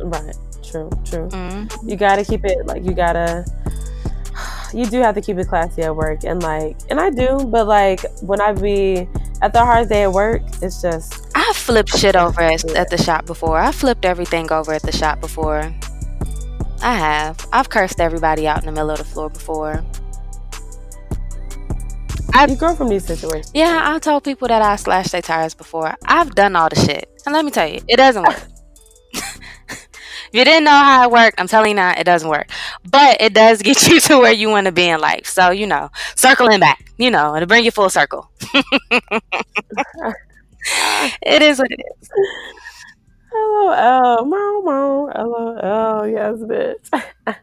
Right. 0.00 0.34
True. 0.62 0.90
True. 1.04 1.28
Mm. 1.28 1.70
You 1.88 1.96
gotta 1.96 2.24
keep 2.24 2.44
it 2.44 2.66
like 2.66 2.84
you 2.84 2.92
gotta. 2.92 3.44
You 4.72 4.86
do 4.86 5.00
have 5.00 5.14
to 5.16 5.20
keep 5.20 5.36
it 5.36 5.48
classy 5.48 5.82
at 5.82 5.94
work, 5.94 6.24
and 6.24 6.42
like, 6.42 6.78
and 6.88 6.98
I 6.98 7.10
do, 7.10 7.44
but 7.46 7.66
like 7.66 8.00
when 8.22 8.40
I 8.40 8.52
be 8.52 9.06
at 9.42 9.52
the 9.52 9.60
hard 9.60 9.88
day 9.90 10.04
at 10.04 10.12
work, 10.12 10.40
it's 10.62 10.80
just 10.80 11.26
I 11.34 11.52
flipped 11.54 11.90
shit 11.98 12.16
over 12.16 12.40
at, 12.40 12.64
at 12.70 12.88
the 12.88 12.96
shop 12.96 13.26
before. 13.26 13.58
I 13.58 13.70
flipped 13.72 14.04
everything 14.06 14.50
over 14.50 14.72
at 14.72 14.82
the 14.82 14.92
shop 14.92 15.20
before. 15.20 15.74
I 16.82 16.94
have. 16.96 17.46
I've 17.52 17.70
cursed 17.70 18.00
everybody 18.00 18.48
out 18.48 18.58
in 18.58 18.66
the 18.66 18.72
middle 18.72 18.90
of 18.90 18.98
the 18.98 19.04
floor 19.04 19.30
before. 19.30 19.84
you 22.48 22.56
grow 22.56 22.74
from 22.74 22.88
these 22.88 23.04
situations. 23.04 23.52
Yeah, 23.54 23.82
I 23.84 24.00
told 24.00 24.24
people 24.24 24.48
that 24.48 24.62
I 24.62 24.74
slashed 24.74 25.12
their 25.12 25.22
tires 25.22 25.54
before. 25.54 25.94
I've 26.04 26.34
done 26.34 26.56
all 26.56 26.68
the 26.68 26.76
shit. 26.76 27.08
And 27.24 27.32
let 27.34 27.44
me 27.44 27.52
tell 27.52 27.68
you, 27.68 27.80
it 27.86 27.96
doesn't 27.98 28.24
work. 28.24 28.42
if 29.14 29.88
you 30.32 30.44
didn't 30.44 30.64
know 30.64 30.72
how 30.72 31.04
it 31.04 31.12
worked, 31.12 31.40
I'm 31.40 31.46
telling 31.46 31.70
you 31.70 31.76
now, 31.76 31.94
it 31.96 32.02
doesn't 32.02 32.28
work. 32.28 32.50
But 32.90 33.20
it 33.20 33.32
does 33.32 33.62
get 33.62 33.86
you 33.88 34.00
to 34.00 34.18
where 34.18 34.32
you 34.32 34.48
want 34.48 34.66
to 34.66 34.72
be 34.72 34.88
in 34.88 35.00
life. 35.00 35.26
So, 35.26 35.50
you 35.50 35.68
know, 35.68 35.88
circling 36.16 36.58
back, 36.58 36.84
you 36.98 37.12
know, 37.12 37.38
to 37.38 37.46
bring 37.46 37.64
you 37.64 37.70
full 37.70 37.90
circle. 37.90 38.28
it 41.22 41.42
is 41.42 41.60
what 41.60 41.70
it 41.70 41.80
is. 42.00 42.10
LOL, 43.34 44.24
mow, 44.26 44.62
mow, 44.62 45.10
LOL, 45.16 46.06
yes, 46.06 46.38
bitch. 46.40 46.86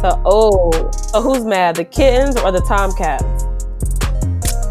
so, 0.00 0.22
oh, 0.24 0.90
so 0.92 1.20
who's 1.20 1.44
mad, 1.44 1.76
the 1.76 1.84
kittens 1.84 2.36
or 2.36 2.52
the 2.52 2.60
tomcats? 2.60 3.24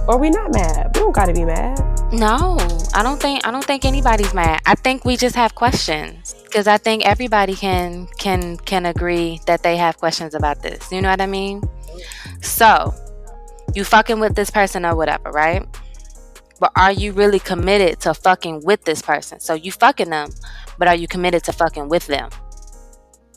Or 0.07 0.17
we 0.17 0.29
not 0.29 0.53
mad? 0.53 0.91
We 0.95 1.01
don't 1.01 1.13
gotta 1.13 1.33
be 1.33 1.45
mad. 1.45 1.79
No, 2.11 2.57
I 2.93 3.03
don't 3.03 3.21
think 3.21 3.45
I 3.47 3.51
don't 3.51 3.63
think 3.63 3.85
anybody's 3.85 4.33
mad. 4.33 4.59
I 4.65 4.75
think 4.75 5.05
we 5.05 5.15
just 5.15 5.35
have 5.35 5.55
questions 5.55 6.35
because 6.43 6.67
I 6.67 6.77
think 6.77 7.05
everybody 7.05 7.55
can 7.55 8.07
can 8.17 8.57
can 8.57 8.85
agree 8.85 9.39
that 9.45 9.63
they 9.63 9.77
have 9.77 9.97
questions 9.97 10.33
about 10.35 10.61
this. 10.61 10.91
You 10.91 11.01
know 11.01 11.09
what 11.09 11.21
I 11.21 11.27
mean? 11.27 11.61
So, 12.41 12.93
you 13.73 13.83
fucking 13.83 14.19
with 14.19 14.35
this 14.35 14.49
person 14.49 14.85
or 14.85 14.95
whatever, 14.95 15.31
right? 15.31 15.65
But 16.59 16.71
are 16.75 16.91
you 16.91 17.11
really 17.13 17.39
committed 17.39 17.99
to 18.01 18.13
fucking 18.13 18.61
with 18.63 18.83
this 18.83 19.01
person? 19.01 19.39
So 19.39 19.53
you 19.53 19.71
fucking 19.71 20.09
them, 20.09 20.29
but 20.77 20.87
are 20.87 20.95
you 20.95 21.07
committed 21.07 21.43
to 21.45 21.53
fucking 21.53 21.89
with 21.89 22.07
them? 22.07 22.29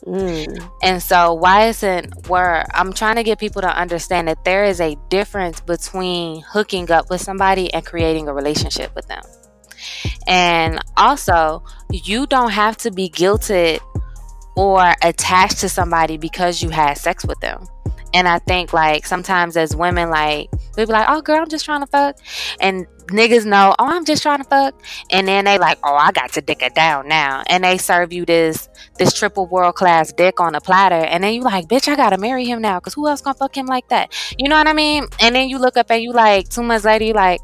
Mm. 0.05 0.69
And 0.83 1.01
so, 1.01 1.33
why 1.33 1.67
isn't 1.67 2.27
where 2.27 2.65
I'm 2.75 2.93
trying 2.93 3.15
to 3.15 3.23
get 3.23 3.39
people 3.39 3.61
to 3.63 3.75
understand 3.75 4.27
that 4.27 4.45
there 4.45 4.63
is 4.63 4.79
a 4.79 4.95
difference 5.09 5.59
between 5.61 6.41
hooking 6.41 6.91
up 6.91 7.09
with 7.09 7.21
somebody 7.21 7.73
and 7.73 7.83
creating 7.83 8.27
a 8.27 8.33
relationship 8.33 8.93
with 8.95 9.07
them. 9.07 9.23
And 10.27 10.79
also, 10.95 11.63
you 11.91 12.27
don't 12.27 12.51
have 12.51 12.77
to 12.77 12.91
be 12.91 13.09
guilted 13.09 13.79
or 14.55 14.93
attached 15.01 15.59
to 15.59 15.69
somebody 15.69 16.17
because 16.17 16.61
you 16.61 16.69
had 16.69 16.97
sex 16.97 17.25
with 17.25 17.39
them. 17.39 17.65
And 18.15 18.27
I 18.29 18.39
think 18.39 18.71
like 18.71 19.05
sometimes 19.05 19.57
as 19.57 19.75
women, 19.75 20.09
like 20.09 20.49
we'd 20.77 20.87
be 20.87 20.93
like, 20.93 21.07
"Oh, 21.09 21.21
girl, 21.21 21.41
I'm 21.41 21.49
just 21.49 21.65
trying 21.65 21.81
to 21.81 21.87
fuck," 21.87 22.15
and 22.61 22.87
niggas 23.07 23.45
know, 23.45 23.75
"Oh, 23.77 23.87
I'm 23.87 24.05
just 24.05 24.23
trying 24.23 24.37
to 24.37 24.45
fuck," 24.45 24.73
and 25.11 25.27
then 25.27 25.43
they 25.43 25.57
like, 25.57 25.77
"Oh, 25.83 25.95
I 25.95 26.13
got 26.13 26.31
to 26.33 26.41
dick 26.41 26.61
it 26.61 26.73
down 26.73 27.09
now," 27.09 27.43
and 27.47 27.63
they 27.63 27.77
serve 27.77 28.13
you 28.13 28.25
this 28.25 28.69
this 28.97 29.13
triple 29.13 29.47
world 29.47 29.75
class 29.75 30.13
dick 30.13 30.39
on 30.39 30.55
a 30.55 30.61
platter, 30.61 30.95
and 30.95 31.23
then 31.23 31.33
you 31.33 31.41
like, 31.41 31.67
"Bitch, 31.67 31.89
I 31.89 31.95
gotta 31.97 32.17
marry 32.17 32.45
him 32.45 32.61
now," 32.61 32.79
because 32.79 32.93
who 32.93 33.07
else 33.07 33.21
gonna 33.21 33.35
fuck 33.35 33.55
him 33.57 33.65
like 33.65 33.89
that? 33.89 34.13
You 34.37 34.47
know 34.47 34.55
what 34.55 34.67
I 34.67 34.73
mean? 34.73 35.07
And 35.19 35.35
then 35.35 35.49
you 35.49 35.59
look 35.59 35.75
up 35.75 35.91
and 35.91 36.01
you 36.01 36.13
like 36.13 36.47
two 36.49 36.63
months 36.63 36.85
later, 36.85 37.03
you 37.03 37.13
like, 37.13 37.41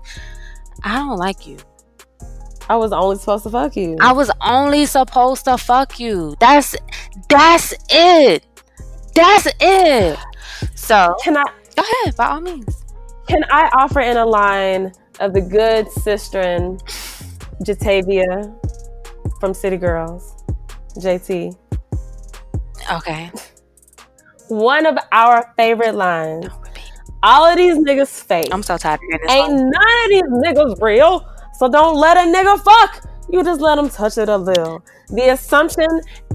"I 0.84 0.96
don't 1.00 1.18
like 1.18 1.46
you." 1.46 1.58
I 2.70 2.78
was 2.78 2.94
only 2.94 3.18
supposed 3.18 3.44
to 3.44 3.50
fuck 3.50 3.76
you. 3.76 3.98
I 4.00 4.14
was 4.14 4.32
only 4.42 4.86
supposed 4.86 5.44
to 5.46 5.58
fuck 5.58 6.00
you. 6.00 6.36
That's 6.40 6.74
that's 7.28 7.74
it. 7.90 8.46
That's 9.14 9.48
it. 9.60 10.18
So 10.82 11.16
can 11.24 11.38
I 11.38 11.44
go 11.76 11.84
ahead, 11.84 12.16
by 12.18 12.26
all 12.26 12.42
means. 12.42 12.84
can 13.28 13.44
I 13.52 13.70
offer 13.78 14.00
in 14.00 14.18
a 14.18 14.26
line 14.26 14.92
of 15.20 15.32
the 15.32 15.40
good 15.40 15.86
sistren 15.86 16.82
Jatavia 17.64 18.52
from 19.40 19.54
City 19.54 19.78
Girls, 19.78 20.44
JT? 20.98 21.56
Okay. 22.92 23.32
One 24.50 24.88
of 24.88 24.98
our 25.12 25.54
favorite 25.56 25.94
lines. 25.94 26.48
All 27.24 27.46
of 27.46 27.58
these 27.58 27.78
niggas 27.78 28.24
fake. 28.24 28.50
I'm 28.52 28.64
so 28.64 28.76
tired 28.78 28.96
of 28.96 29.02
hearing 29.02 29.22
this. 29.22 29.32
Ain't 29.32 29.54
none 29.54 30.04
of 30.04 30.10
these 30.10 30.24
niggas 30.24 30.82
real. 30.82 31.26
So 31.60 31.70
don't 31.70 31.96
let 31.98 32.18
a 32.18 32.22
nigga 32.22 32.60
fuck. 32.60 33.08
You 33.30 33.44
just 33.44 33.62
let 33.62 33.78
him 33.78 33.88
touch 33.88 34.18
it 34.18 34.28
a 34.30 34.36
little. 34.38 34.84
The 35.12 35.30
assumption, 35.34 35.88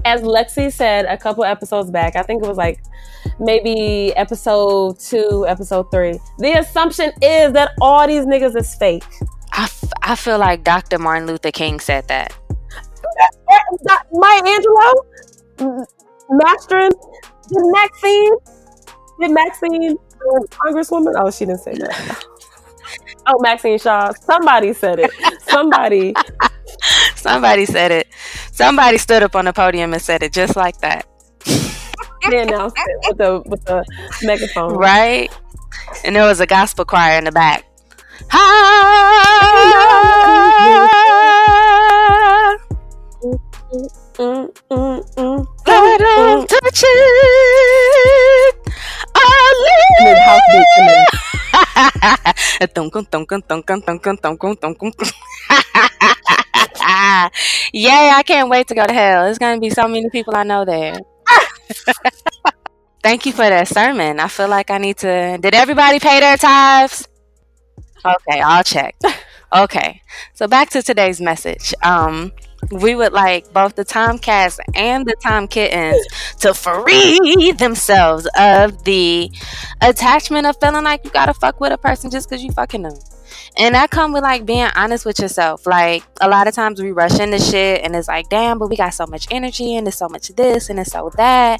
as 0.05 0.21
Lexi 0.21 0.71
said 0.71 1.05
a 1.05 1.17
couple 1.17 1.43
episodes 1.43 1.89
back, 1.91 2.15
I 2.15 2.23
think 2.23 2.43
it 2.43 2.47
was 2.47 2.57
like 2.57 2.79
maybe 3.39 4.15
episode 4.15 4.99
two, 4.99 5.45
episode 5.47 5.89
three. 5.91 6.19
The 6.39 6.59
assumption 6.59 7.11
is 7.21 7.53
that 7.53 7.71
all 7.81 8.05
these 8.07 8.25
niggas 8.25 8.55
is 8.55 8.75
fake. 8.75 9.03
I, 9.53 9.63
f- 9.63 9.91
I 10.03 10.15
feel 10.15 10.37
like 10.37 10.63
Dr. 10.63 10.99
Martin 10.99 11.27
Luther 11.27 11.51
King 11.51 11.79
said 11.79 12.07
that. 12.07 12.33
Maya 14.13 14.41
Angelou, 14.43 15.85
mastering, 16.29 16.91
did 17.49 17.63
Maxine, 17.71 18.35
did 19.19 19.31
Maxine, 19.31 19.95
uh, 19.95 20.39
Congresswoman? 20.49 21.13
Oh, 21.17 21.31
she 21.31 21.45
didn't 21.45 21.61
say 21.61 21.73
that. 21.73 22.25
Oh, 23.29 23.37
Maxine 23.41 23.77
Shaw. 23.77 24.13
Somebody 24.21 24.71
said 24.71 24.99
it. 24.99 25.11
Somebody. 25.49 26.13
Somebody 27.17 27.65
said 27.65 27.91
it. 27.91 28.07
Somebody 28.51 28.97
stood 28.97 29.23
up 29.23 29.35
on 29.35 29.45
the 29.45 29.53
podium 29.53 29.93
and 29.93 30.01
said 30.01 30.23
it 30.23 30.33
just 30.33 30.55
like 30.55 30.77
that. 30.79 31.05
They 32.29 32.41
announced 32.41 32.77
it 32.77 33.07
with 33.07 33.17
the 33.17 33.41
with 33.45 33.65
the 33.65 33.85
megaphone. 34.23 34.73
Right? 34.75 35.31
And 36.03 36.15
there 36.15 36.25
was 36.25 36.39
a 36.39 36.47
gospel 36.47 36.85
choir 36.85 37.17
in 37.17 37.23
the 37.23 37.31
back. 37.31 37.65
Mm. 44.19 45.47
I 45.67 45.97
don't 45.99 46.49
touch 46.49 46.83
it. 46.83 48.55
I 49.15 49.27
Yay, 57.73 58.09
I 58.13 58.23
can't 58.25 58.49
wait 58.49 58.67
to 58.67 58.75
go 58.75 58.85
to 58.85 58.93
hell. 58.93 59.23
There's 59.25 59.37
going 59.37 59.57
to 59.57 59.61
be 59.61 59.69
so 59.69 59.87
many 59.87 60.09
people 60.09 60.35
I 60.35 60.43
know 60.43 60.65
there. 60.65 60.95
Thank 63.03 63.25
you 63.25 63.31
for 63.31 63.47
that 63.47 63.67
sermon. 63.67 64.19
I 64.19 64.27
feel 64.27 64.47
like 64.49 64.69
I 64.71 64.77
need 64.77 64.97
to. 64.97 65.37
Did 65.39 65.53
everybody 65.55 65.99
pay 65.99 66.19
their 66.19 66.37
tithes? 66.37 67.07
Okay, 68.05 68.41
I'll 68.41 68.63
check. 68.63 68.95
Okay, 69.55 70.01
so 70.33 70.45
back 70.45 70.69
to 70.71 70.81
today's 70.81 71.21
message. 71.21 71.73
Um, 71.81 72.33
we 72.69 72.95
would 72.95 73.13
like 73.13 73.53
both 73.53 73.75
the 73.75 73.85
Tomcats 73.85 74.59
and 74.75 75.05
the 75.05 75.15
Tom 75.23 75.47
Kittens 75.47 76.05
to 76.41 76.53
free 76.53 77.53
themselves 77.57 78.27
of 78.37 78.83
the 78.83 79.31
attachment 79.79 80.47
of 80.47 80.57
feeling 80.59 80.83
like 80.83 81.05
you 81.05 81.11
gotta 81.11 81.33
fuck 81.33 81.61
with 81.61 81.71
a 81.71 81.77
person 81.77 82.11
just 82.11 82.27
because 82.29 82.43
you 82.43 82.51
fucking 82.51 82.81
them. 82.81 82.93
And 83.57 83.75
that 83.75 83.89
come 83.89 84.13
with 84.13 84.23
like 84.23 84.45
being 84.45 84.69
honest 84.75 85.05
with 85.05 85.19
yourself. 85.19 85.65
Like 85.65 86.03
a 86.21 86.29
lot 86.29 86.47
of 86.47 86.53
times 86.53 86.81
we 86.81 86.91
rush 86.91 87.19
into 87.19 87.39
shit 87.39 87.83
and 87.83 87.95
it's 87.95 88.07
like, 88.07 88.29
damn, 88.29 88.59
but 88.59 88.69
we 88.69 88.75
got 88.75 88.93
so 88.93 89.05
much 89.07 89.27
energy 89.31 89.75
and 89.75 89.87
it's 89.87 89.97
so 89.97 90.09
much 90.09 90.29
this 90.29 90.69
and 90.69 90.79
it's 90.79 90.91
so 90.91 91.11
that 91.17 91.59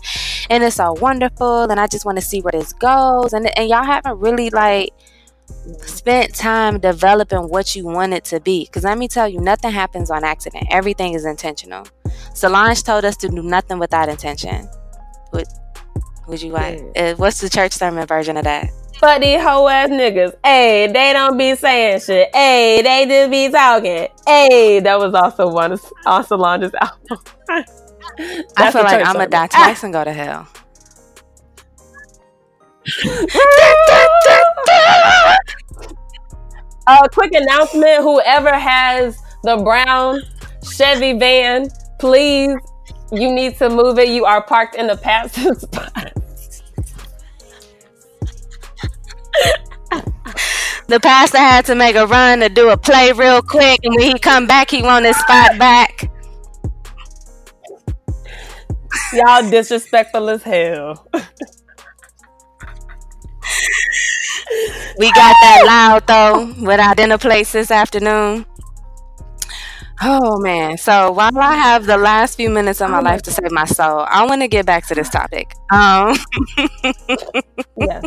and 0.49 0.63
it's 0.63 0.75
so 0.75 0.93
wonderful 0.93 1.63
and 1.63 1.79
I 1.79 1.87
just 1.87 2.05
want 2.05 2.17
to 2.17 2.23
see 2.23 2.41
where 2.41 2.51
this 2.51 2.73
goes. 2.73 3.33
And 3.33 3.47
and 3.57 3.69
y'all 3.69 3.83
haven't 3.83 4.19
really 4.19 4.49
like 4.49 4.89
spent 5.85 6.35
time 6.35 6.79
developing 6.79 7.49
what 7.49 7.75
you 7.75 7.85
want 7.85 8.13
it 8.13 8.25
to 8.25 8.39
be. 8.39 8.65
Because 8.65 8.83
let 8.83 8.97
me 8.97 9.07
tell 9.07 9.27
you, 9.27 9.39
nothing 9.39 9.71
happens 9.71 10.11
on 10.11 10.23
accident. 10.23 10.67
Everything 10.71 11.13
is 11.13 11.25
intentional. 11.25 11.85
Solange 12.33 12.83
told 12.83 13.05
us 13.05 13.15
to 13.17 13.29
do 13.29 13.41
nothing 13.41 13.79
without 13.79 14.09
intention. 14.09 14.69
Would 15.33 15.47
would 16.27 16.41
you 16.41 16.51
like? 16.51 16.81
Uh, 16.95 17.15
what's 17.15 17.41
the 17.41 17.49
church 17.49 17.73
sermon 17.73 18.05
version 18.05 18.37
of 18.37 18.43
that? 18.43 18.69
But 18.99 19.21
these 19.21 19.41
hoe 19.41 19.67
ass 19.67 19.89
niggas, 19.89 20.33
hey, 20.43 20.87
they 20.87 21.13
don't 21.13 21.37
be 21.37 21.55
saying 21.55 21.99
shit. 21.99 22.29
Hey, 22.33 22.81
they 22.81 23.05
just 23.05 23.29
be 23.29 23.49
talking. 23.49 24.07
Hey, 24.25 24.79
that 24.79 24.99
was 24.99 25.13
also 25.13 25.51
one 25.51 25.73
of 25.73 25.93
on 26.05 26.23
Solange's 26.23 26.71
album. 26.81 27.19
I 28.57 28.71
feel 28.71 28.83
like 28.83 29.05
I'm 29.05 29.13
gonna 29.13 29.27
die 29.27 29.47
twice 29.47 29.83
and 29.83 29.93
go 29.93 30.03
to 30.03 30.13
hell. 30.13 30.47
A 36.89 37.09
quick 37.09 37.33
announcement: 37.33 38.01
Whoever 38.01 38.57
has 38.57 39.17
the 39.43 39.57
brown 39.57 40.21
Chevy 40.63 41.13
van, 41.13 41.69
please, 41.99 42.55
you 43.11 43.31
need 43.31 43.57
to 43.57 43.69
move 43.69 43.99
it. 43.99 44.09
You 44.09 44.25
are 44.25 44.41
parked 44.41 44.75
in 44.75 44.87
the 44.87 44.97
passive 44.97 45.57
spot. 45.61 46.13
the 50.87 50.99
pastor 50.99 51.37
had 51.37 51.65
to 51.65 51.75
make 51.75 51.95
a 51.95 52.07
run 52.07 52.39
to 52.39 52.49
do 52.49 52.69
a 52.69 52.77
play 52.77 53.11
real 53.11 53.41
quick, 53.41 53.79
and 53.83 53.95
when 53.95 54.11
he 54.11 54.19
come 54.19 54.47
back, 54.47 54.71
he 54.71 54.81
want 54.81 55.05
his 55.05 55.17
spot 55.17 55.57
back. 55.57 56.11
Y'all 59.13 59.49
disrespectful 59.49 60.29
as 60.29 60.43
hell. 60.43 61.07
we 64.97 65.11
got 65.11 65.35
that 65.41 65.63
loud 65.65 66.07
though 66.07 66.53
with 66.65 66.79
our 66.79 66.95
dinner 66.95 67.17
place 67.17 67.51
this 67.51 67.71
afternoon. 67.71 68.45
Oh 70.01 70.39
man. 70.39 70.77
So 70.77 71.11
while 71.11 71.37
I 71.37 71.55
have 71.55 71.85
the 71.85 71.97
last 71.97 72.35
few 72.35 72.49
minutes 72.49 72.81
of 72.81 72.91
my 72.91 72.99
Oh 72.99 73.01
life 73.01 73.23
to 73.23 73.31
save 73.31 73.51
my 73.51 73.65
soul, 73.65 74.05
I 74.07 74.25
want 74.25 74.41
to 74.41 74.47
get 74.47 74.65
back 74.65 74.85
to 74.87 74.95
this 74.95 75.09
topic. 75.09 75.51
Um 75.71 76.15
Yeah. 77.77 78.01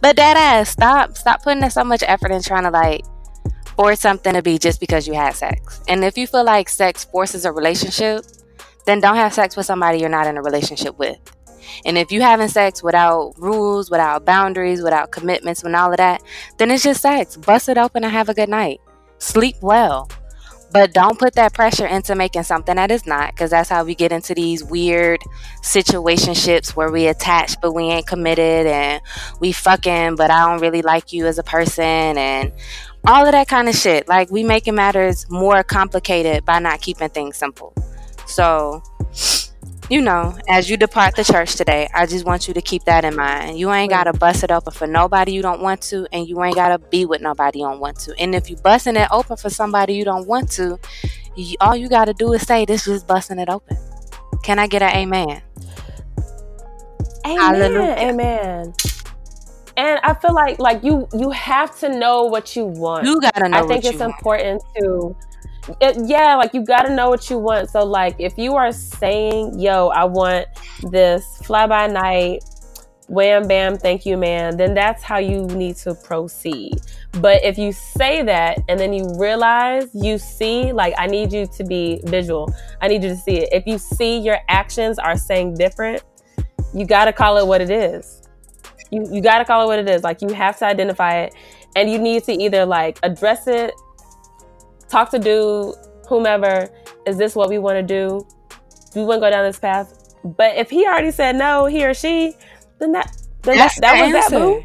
but 0.00 0.16
that 0.16 0.36
ass, 0.36 0.70
stop 0.70 1.16
stop 1.16 1.42
putting 1.42 1.62
in 1.62 1.70
so 1.70 1.84
much 1.84 2.02
effort 2.06 2.30
in 2.30 2.42
trying 2.42 2.64
to 2.64 2.70
like 2.70 3.02
force 3.76 4.00
something 4.00 4.32
to 4.32 4.42
be 4.42 4.58
just 4.58 4.80
because 4.80 5.06
you 5.06 5.14
had 5.14 5.34
sex. 5.34 5.80
And 5.88 6.04
if 6.04 6.16
you 6.16 6.26
feel 6.26 6.44
like 6.44 6.68
sex 6.68 7.04
forces 7.04 7.44
a 7.44 7.52
relationship, 7.52 8.24
then 8.86 9.00
don't 9.00 9.16
have 9.16 9.34
sex 9.34 9.56
with 9.56 9.66
somebody 9.66 9.98
you're 9.98 10.08
not 10.08 10.26
in 10.26 10.36
a 10.38 10.42
relationship 10.42 10.98
with. 10.98 11.18
And 11.84 11.98
if 11.98 12.10
you 12.10 12.22
having 12.22 12.48
sex 12.48 12.82
without 12.82 13.34
rules, 13.36 13.90
without 13.90 14.24
boundaries, 14.24 14.82
without 14.82 15.12
commitments, 15.12 15.62
and 15.62 15.76
all 15.76 15.90
of 15.90 15.98
that, 15.98 16.22
then 16.56 16.70
it's 16.70 16.82
just 16.82 17.02
sex. 17.02 17.36
Bust 17.36 17.68
it 17.68 17.76
open 17.76 18.04
and 18.04 18.12
have 18.12 18.30
a 18.30 18.34
good 18.34 18.48
night. 18.48 18.80
Sleep 19.18 19.56
well. 19.60 20.08
But 20.70 20.92
don't 20.92 21.18
put 21.18 21.34
that 21.34 21.54
pressure 21.54 21.86
into 21.86 22.14
making 22.14 22.42
something 22.42 22.76
that 22.76 22.90
is 22.90 23.06
not, 23.06 23.34
because 23.34 23.50
that's 23.50 23.70
how 23.70 23.84
we 23.84 23.94
get 23.94 24.12
into 24.12 24.34
these 24.34 24.62
weird 24.62 25.20
situationships 25.62 26.76
where 26.76 26.90
we 26.90 27.06
attach 27.06 27.58
but 27.60 27.72
we 27.72 27.84
ain't 27.84 28.06
committed 28.06 28.66
and 28.66 29.00
we 29.40 29.52
fucking 29.52 30.16
but 30.16 30.30
I 30.30 30.46
don't 30.46 30.60
really 30.60 30.82
like 30.82 31.12
you 31.12 31.26
as 31.26 31.38
a 31.38 31.42
person 31.42 31.84
and 31.84 32.52
all 33.06 33.24
of 33.24 33.32
that 33.32 33.48
kind 33.48 33.68
of 33.68 33.74
shit. 33.74 34.08
Like 34.08 34.30
we 34.30 34.44
making 34.44 34.74
matters 34.74 35.24
more 35.30 35.62
complicated 35.62 36.44
by 36.44 36.58
not 36.58 36.80
keeping 36.80 37.08
things 37.08 37.36
simple. 37.36 37.74
So 38.26 38.82
you 39.90 40.02
know, 40.02 40.36
as 40.48 40.68
you 40.68 40.76
depart 40.76 41.16
the 41.16 41.24
church 41.24 41.56
today, 41.56 41.88
I 41.94 42.06
just 42.06 42.24
want 42.26 42.46
you 42.46 42.54
to 42.54 42.60
keep 42.60 42.84
that 42.84 43.04
in 43.04 43.16
mind. 43.16 43.58
You 43.58 43.72
ain't 43.72 43.90
gotta 43.90 44.12
bust 44.12 44.44
it 44.44 44.50
open 44.50 44.72
for 44.72 44.86
nobody 44.86 45.32
you 45.32 45.42
don't 45.42 45.60
want 45.62 45.80
to, 45.82 46.06
and 46.12 46.28
you 46.28 46.42
ain't 46.42 46.56
gotta 46.56 46.78
be 46.78 47.06
with 47.06 47.22
nobody 47.22 47.60
you 47.60 47.64
don't 47.66 47.80
want 47.80 47.98
to. 48.00 48.14
And 48.18 48.34
if 48.34 48.50
you 48.50 48.56
busting 48.56 48.96
it 48.96 49.08
open 49.10 49.36
for 49.36 49.50
somebody 49.50 49.94
you 49.94 50.04
don't 50.04 50.26
want 50.26 50.50
to, 50.52 50.78
you, 51.36 51.56
all 51.60 51.76
you 51.76 51.88
gotta 51.88 52.12
do 52.12 52.32
is 52.32 52.42
say, 52.46 52.64
"This 52.64 52.84
just 52.84 53.06
busting 53.06 53.38
it 53.38 53.48
open." 53.48 53.76
Can 54.42 54.58
I 54.58 54.66
get 54.66 54.82
an 54.82 54.94
amen? 54.94 55.42
Amen. 57.26 57.38
Hallelujah. 57.38 57.96
Amen. 57.98 58.74
And 59.76 60.00
I 60.02 60.14
feel 60.14 60.34
like 60.34 60.58
like 60.58 60.82
you 60.82 61.08
you 61.16 61.30
have 61.30 61.78
to 61.80 61.88
know 61.88 62.24
what 62.24 62.56
you 62.56 62.66
want. 62.66 63.06
You 63.06 63.20
gotta 63.20 63.48
know 63.48 63.58
I 63.58 63.62
think 63.62 63.84
what 63.84 63.92
it's 63.94 64.00
you 64.00 64.00
want. 64.00 64.14
important 64.14 64.62
to 64.78 65.16
it, 65.80 65.96
yeah, 66.06 66.36
like 66.36 66.54
you 66.54 66.64
got 66.64 66.82
to 66.82 66.94
know 66.94 67.08
what 67.08 67.28
you 67.30 67.38
want. 67.38 67.70
So 67.70 67.84
like 67.84 68.16
if 68.18 68.38
you 68.38 68.56
are 68.56 68.72
saying, 68.72 69.58
"Yo, 69.58 69.88
I 69.88 70.04
want 70.04 70.46
this 70.82 71.24
fly 71.44 71.66
by 71.66 71.86
night 71.86 72.42
wham 73.08 73.48
bam 73.48 73.76
thank 73.76 74.04
you 74.04 74.18
man 74.18 74.58
then 74.58 74.74
that's 74.74 75.02
how 75.02 75.16
you 75.16 75.46
need 75.46 75.74
to 75.74 75.94
proceed. 75.94 76.78
But 77.12 77.42
if 77.42 77.56
you 77.56 77.72
say 77.72 78.22
that 78.22 78.58
and 78.68 78.78
then 78.78 78.92
you 78.92 79.06
realize 79.18 79.88
you 79.94 80.18
see 80.18 80.72
like 80.72 80.92
i 80.98 81.06
need 81.06 81.32
you 81.32 81.46
to 81.56 81.64
be 81.64 82.00
visual. 82.04 82.54
I 82.82 82.88
need 82.88 83.02
you 83.02 83.08
to 83.08 83.16
see 83.16 83.38
it. 83.38 83.48
If 83.50 83.66
you 83.66 83.78
see 83.78 84.18
your 84.18 84.38
actions 84.48 84.98
are 84.98 85.16
saying 85.16 85.54
different 85.54 86.02
you 86.74 86.84
got 86.84 87.06
to 87.06 87.12
call 87.14 87.38
it 87.38 87.46
what 87.46 87.62
it 87.62 87.70
is. 87.70 88.22
You, 88.90 89.06
you 89.10 89.22
got 89.22 89.38
to 89.38 89.44
call 89.46 89.62
it 89.62 89.66
what 89.66 89.78
it 89.78 89.88
is. 89.88 90.02
Like 90.02 90.20
you 90.20 90.28
have 90.28 90.58
to 90.58 90.66
identify 90.66 91.20
it 91.20 91.34
and 91.76 91.90
you 91.90 91.98
need 91.98 92.24
to 92.24 92.32
either 92.32 92.66
like 92.66 92.98
address 93.02 93.46
it 93.46 93.72
talk 94.88 95.10
to 95.10 95.18
dude 95.18 95.74
whomever 96.08 96.68
is 97.06 97.16
this 97.16 97.34
what 97.34 97.48
we 97.48 97.58
want 97.58 97.76
to 97.76 97.82
do 97.82 98.26
we 98.94 99.04
want 99.04 99.18
to 99.18 99.20
go 99.20 99.30
down 99.30 99.44
this 99.44 99.58
path 99.58 100.14
but 100.24 100.56
if 100.56 100.70
he 100.70 100.86
already 100.86 101.10
said 101.10 101.36
no 101.36 101.66
he 101.66 101.84
or 101.84 101.94
she 101.94 102.34
then 102.78 102.92
that 102.92 103.16
then 103.42 103.56
that, 103.56 103.74
that 103.80 104.10
the 104.10 104.16
was 104.16 104.30
that 104.30 104.30
boo 104.30 104.64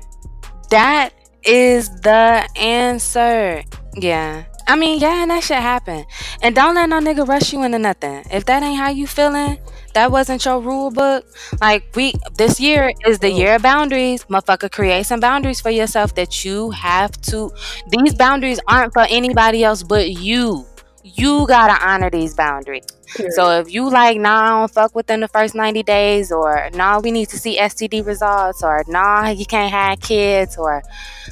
That 0.70 1.14
is 1.44 1.90
the 2.02 2.48
answer. 2.58 3.64
Yeah. 3.96 4.46
I 4.68 4.76
mean, 4.76 5.00
yeah, 5.00 5.22
and 5.22 5.32
that 5.32 5.44
shit 5.44 5.58
happen. 5.58 6.06
And 6.42 6.56
don't 6.56 6.76
let 6.76 6.90
no 6.90 7.00
nigga 7.00 7.28
rush 7.28 7.54
you 7.54 7.64
into 7.64 7.80
nothing. 7.80 8.24
If 8.32 8.46
that 8.46 8.64
ain't 8.64 8.78
how 8.78 8.90
you 8.90 9.06
feeling, 9.06 9.60
that 9.94 10.12
wasn't 10.12 10.44
your 10.46 10.60
rule 10.60 10.92
book. 10.92 11.26
Like 11.62 11.84
we 11.96 12.14
this 12.38 12.60
year 12.60 12.92
is 13.06 13.20
the 13.20 13.32
year 13.32 13.56
of 13.56 13.62
boundaries. 13.62 14.26
Motherfucker, 14.26 14.72
create 14.72 15.06
some 15.06 15.20
boundaries 15.20 15.62
for 15.62 15.70
yourself 15.70 16.16
that 16.16 16.44
you 16.46 16.72
have 16.72 17.12
to 17.24 17.52
these 17.90 18.14
boundaries 18.16 18.60
aren't 18.68 18.94
for 18.94 19.06
anybody 19.10 19.64
else 19.64 19.84
but 19.84 20.10
you. 20.12 20.66
You 21.04 21.46
gotta 21.48 21.86
honor 21.86 22.10
these 22.10 22.34
boundaries. 22.34 22.86
Period. 23.16 23.34
So 23.34 23.60
if 23.60 23.72
you 23.72 23.90
like, 23.90 24.18
nah, 24.18 24.42
I 24.42 24.50
don't 24.50 24.72
fuck 24.74 24.96
within 24.96 25.20
the 25.20 25.28
first 25.28 25.54
90 25.54 25.84
days, 25.84 26.32
or 26.32 26.70
nah, 26.74 27.00
we 27.00 27.12
need 27.12 27.30
to 27.30 27.38
see 27.38 27.60
STD 27.60 28.02
results, 28.06 28.64
or 28.64 28.84
nah, 28.88 29.30
you 29.30 29.46
can't 29.46 29.72
have 29.72 30.00
kids, 30.00 30.58
or 30.58 30.82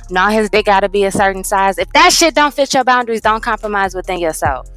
nah, 0.09 0.29
his 0.29 0.49
dick 0.49 0.65
gotta 0.65 0.89
be 0.89 1.05
a 1.05 1.11
certain 1.11 1.43
size. 1.43 1.77
If 1.77 1.91
that 1.93 2.11
shit 2.11 2.35
don't 2.35 2.53
fit 2.53 2.73
your 2.73 2.83
boundaries, 2.83 3.21
don't 3.21 3.41
compromise 3.41 3.95
within 3.95 4.19
yourself. 4.19 4.67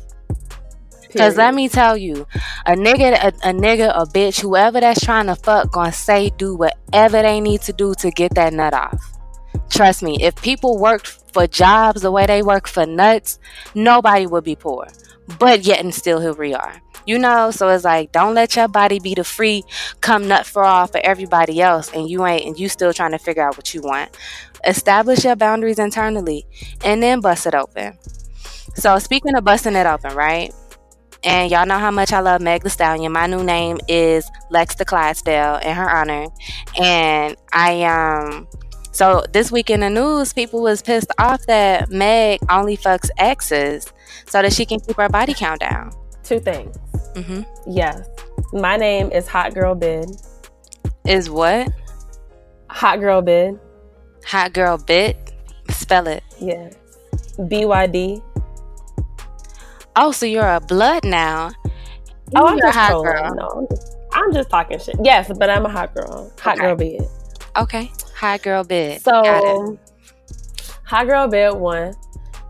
Cause 1.16 1.36
let 1.36 1.54
me 1.54 1.68
tell 1.68 1.96
you, 1.96 2.26
a 2.66 2.72
nigga, 2.72 3.12
a, 3.14 3.28
a 3.48 3.52
nigga, 3.52 3.92
a 3.94 4.04
bitch, 4.04 4.40
whoever 4.40 4.80
that's 4.80 5.04
trying 5.04 5.26
to 5.26 5.36
fuck, 5.36 5.70
gonna 5.70 5.92
say 5.92 6.30
do 6.36 6.56
whatever 6.56 7.22
they 7.22 7.40
need 7.40 7.62
to 7.62 7.72
do 7.72 7.94
to 7.94 8.10
get 8.10 8.34
that 8.34 8.52
nut 8.52 8.74
off. 8.74 9.00
Trust 9.70 10.02
me, 10.02 10.18
if 10.20 10.34
people 10.36 10.78
worked 10.78 11.06
for 11.32 11.46
jobs 11.46 12.02
the 12.02 12.10
way 12.10 12.26
they 12.26 12.42
work 12.42 12.66
for 12.66 12.86
nuts, 12.86 13.38
nobody 13.74 14.26
would 14.26 14.44
be 14.44 14.56
poor. 14.56 14.86
But 15.38 15.64
yet 15.64 15.80
and 15.80 15.94
still 15.94 16.20
here 16.20 16.32
we 16.32 16.54
are. 16.54 16.80
You 17.06 17.18
know, 17.18 17.50
so 17.50 17.68
it's 17.68 17.84
like 17.84 18.12
don't 18.12 18.34
let 18.34 18.56
your 18.56 18.68
body 18.68 18.98
be 18.98 19.14
the 19.14 19.24
free 19.24 19.62
come 20.00 20.26
nut 20.26 20.46
for 20.46 20.64
all 20.64 20.86
for 20.86 21.00
everybody 21.04 21.60
else 21.60 21.92
and 21.92 22.08
you 22.08 22.24
ain't 22.26 22.46
and 22.46 22.58
you 22.58 22.68
still 22.68 22.92
trying 22.92 23.12
to 23.12 23.18
figure 23.18 23.42
out 23.46 23.56
what 23.56 23.74
you 23.74 23.82
want. 23.82 24.16
Establish 24.66 25.24
your 25.24 25.36
boundaries 25.36 25.78
internally 25.78 26.46
and 26.84 27.02
then 27.02 27.20
bust 27.20 27.46
it 27.46 27.54
open. 27.54 27.98
So 28.74 28.98
speaking 28.98 29.36
of 29.36 29.44
busting 29.44 29.74
it 29.74 29.86
open, 29.86 30.14
right? 30.14 30.52
And 31.24 31.50
y'all 31.50 31.66
know 31.66 31.78
how 31.78 31.90
much 31.90 32.12
I 32.12 32.20
love 32.20 32.40
Meg 32.42 32.62
Thee 32.62 32.68
Stallion. 32.70 33.10
My 33.12 33.26
new 33.26 33.42
name 33.42 33.78
is 33.88 34.30
Lex 34.50 34.74
the 34.74 34.84
Clydesdale 34.84 35.56
in 35.56 35.74
her 35.74 35.90
honor. 35.90 36.26
And 36.78 37.36
I 37.52 37.82
um 37.84 38.46
so 38.92 39.24
this 39.32 39.50
week 39.50 39.70
in 39.70 39.80
the 39.80 39.90
news, 39.90 40.32
people 40.32 40.62
was 40.62 40.80
pissed 40.82 41.10
off 41.18 41.44
that 41.46 41.90
Meg 41.90 42.40
only 42.50 42.76
fucks 42.76 43.08
exes 43.18 43.92
so 44.26 44.42
that 44.42 44.52
she 44.52 44.64
can 44.66 44.78
keep 44.80 44.96
her 44.96 45.08
body 45.08 45.34
count 45.34 45.60
down. 45.60 45.90
two 46.22 46.40
things 46.40 46.76
Mm-hmm. 47.14 47.42
yes 47.70 48.00
my 48.52 48.76
name 48.76 49.10
is 49.12 49.28
hot 49.28 49.54
girl 49.54 49.74
bid 49.76 50.06
Is 51.06 51.30
what 51.30 51.68
hot 52.68 52.98
girl 52.98 53.22
bid 53.22 53.58
hot 54.26 54.52
girl 54.52 54.78
bit? 54.78 55.32
Spell 55.70 56.08
it. 56.08 56.22
yeah 56.40 56.70
byd 57.48 58.20
Oh, 59.96 60.10
so 60.12 60.26
you're 60.26 60.48
a 60.48 60.60
blood 60.60 61.04
now. 61.04 61.50
oh 62.36 62.46
i'm 62.46 62.56
You're 62.58 62.66
a 62.66 62.72
just 62.72 62.78
hot 62.78 62.88
trolling. 62.90 63.14
girl. 63.22 63.34
no 63.34 63.48
I'm 63.60 63.66
just, 63.68 63.96
I'm 64.12 64.32
just 64.32 64.50
talking 64.50 64.78
shit 64.78 64.96
yes 65.04 65.30
but 65.38 65.48
i'm 65.50 65.64
a 65.66 65.68
hot 65.68 65.94
girl 65.94 66.32
hot 66.40 66.54
Okay. 66.56 66.62
girl 66.66 66.76
bid 66.76 67.02
Okay, 67.56 67.92
hot 68.16 68.42
girl 68.42 68.66
it. 68.68 69.00
So, 69.02 69.78
hot 70.84 71.06
girl 71.06 71.28
bed 71.28 71.50
one, 71.50 71.94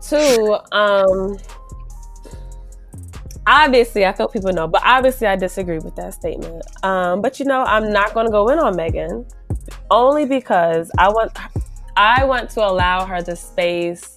two. 0.01 0.57
Um, 0.71 1.37
obviously, 3.45 4.03
I 4.03 4.13
feel 4.13 4.27
people 4.27 4.51
know, 4.51 4.67
but 4.67 4.81
obviously, 4.83 5.27
I 5.27 5.35
disagree 5.35 5.77
with 5.77 5.95
that 5.97 6.15
statement. 6.15 6.63
Um, 6.83 7.21
but 7.21 7.39
you 7.39 7.45
know, 7.45 7.61
I'm 7.63 7.93
not 7.93 8.15
going 8.15 8.25
to 8.25 8.31
go 8.31 8.47
in 8.49 8.57
on 8.57 8.75
Megan 8.75 9.27
only 9.91 10.25
because 10.25 10.89
I 10.97 11.09
want, 11.09 11.37
I 11.95 12.25
want 12.25 12.49
to 12.51 12.61
allow 12.65 13.05
her 13.05 13.21
the 13.21 13.35
space. 13.35 14.14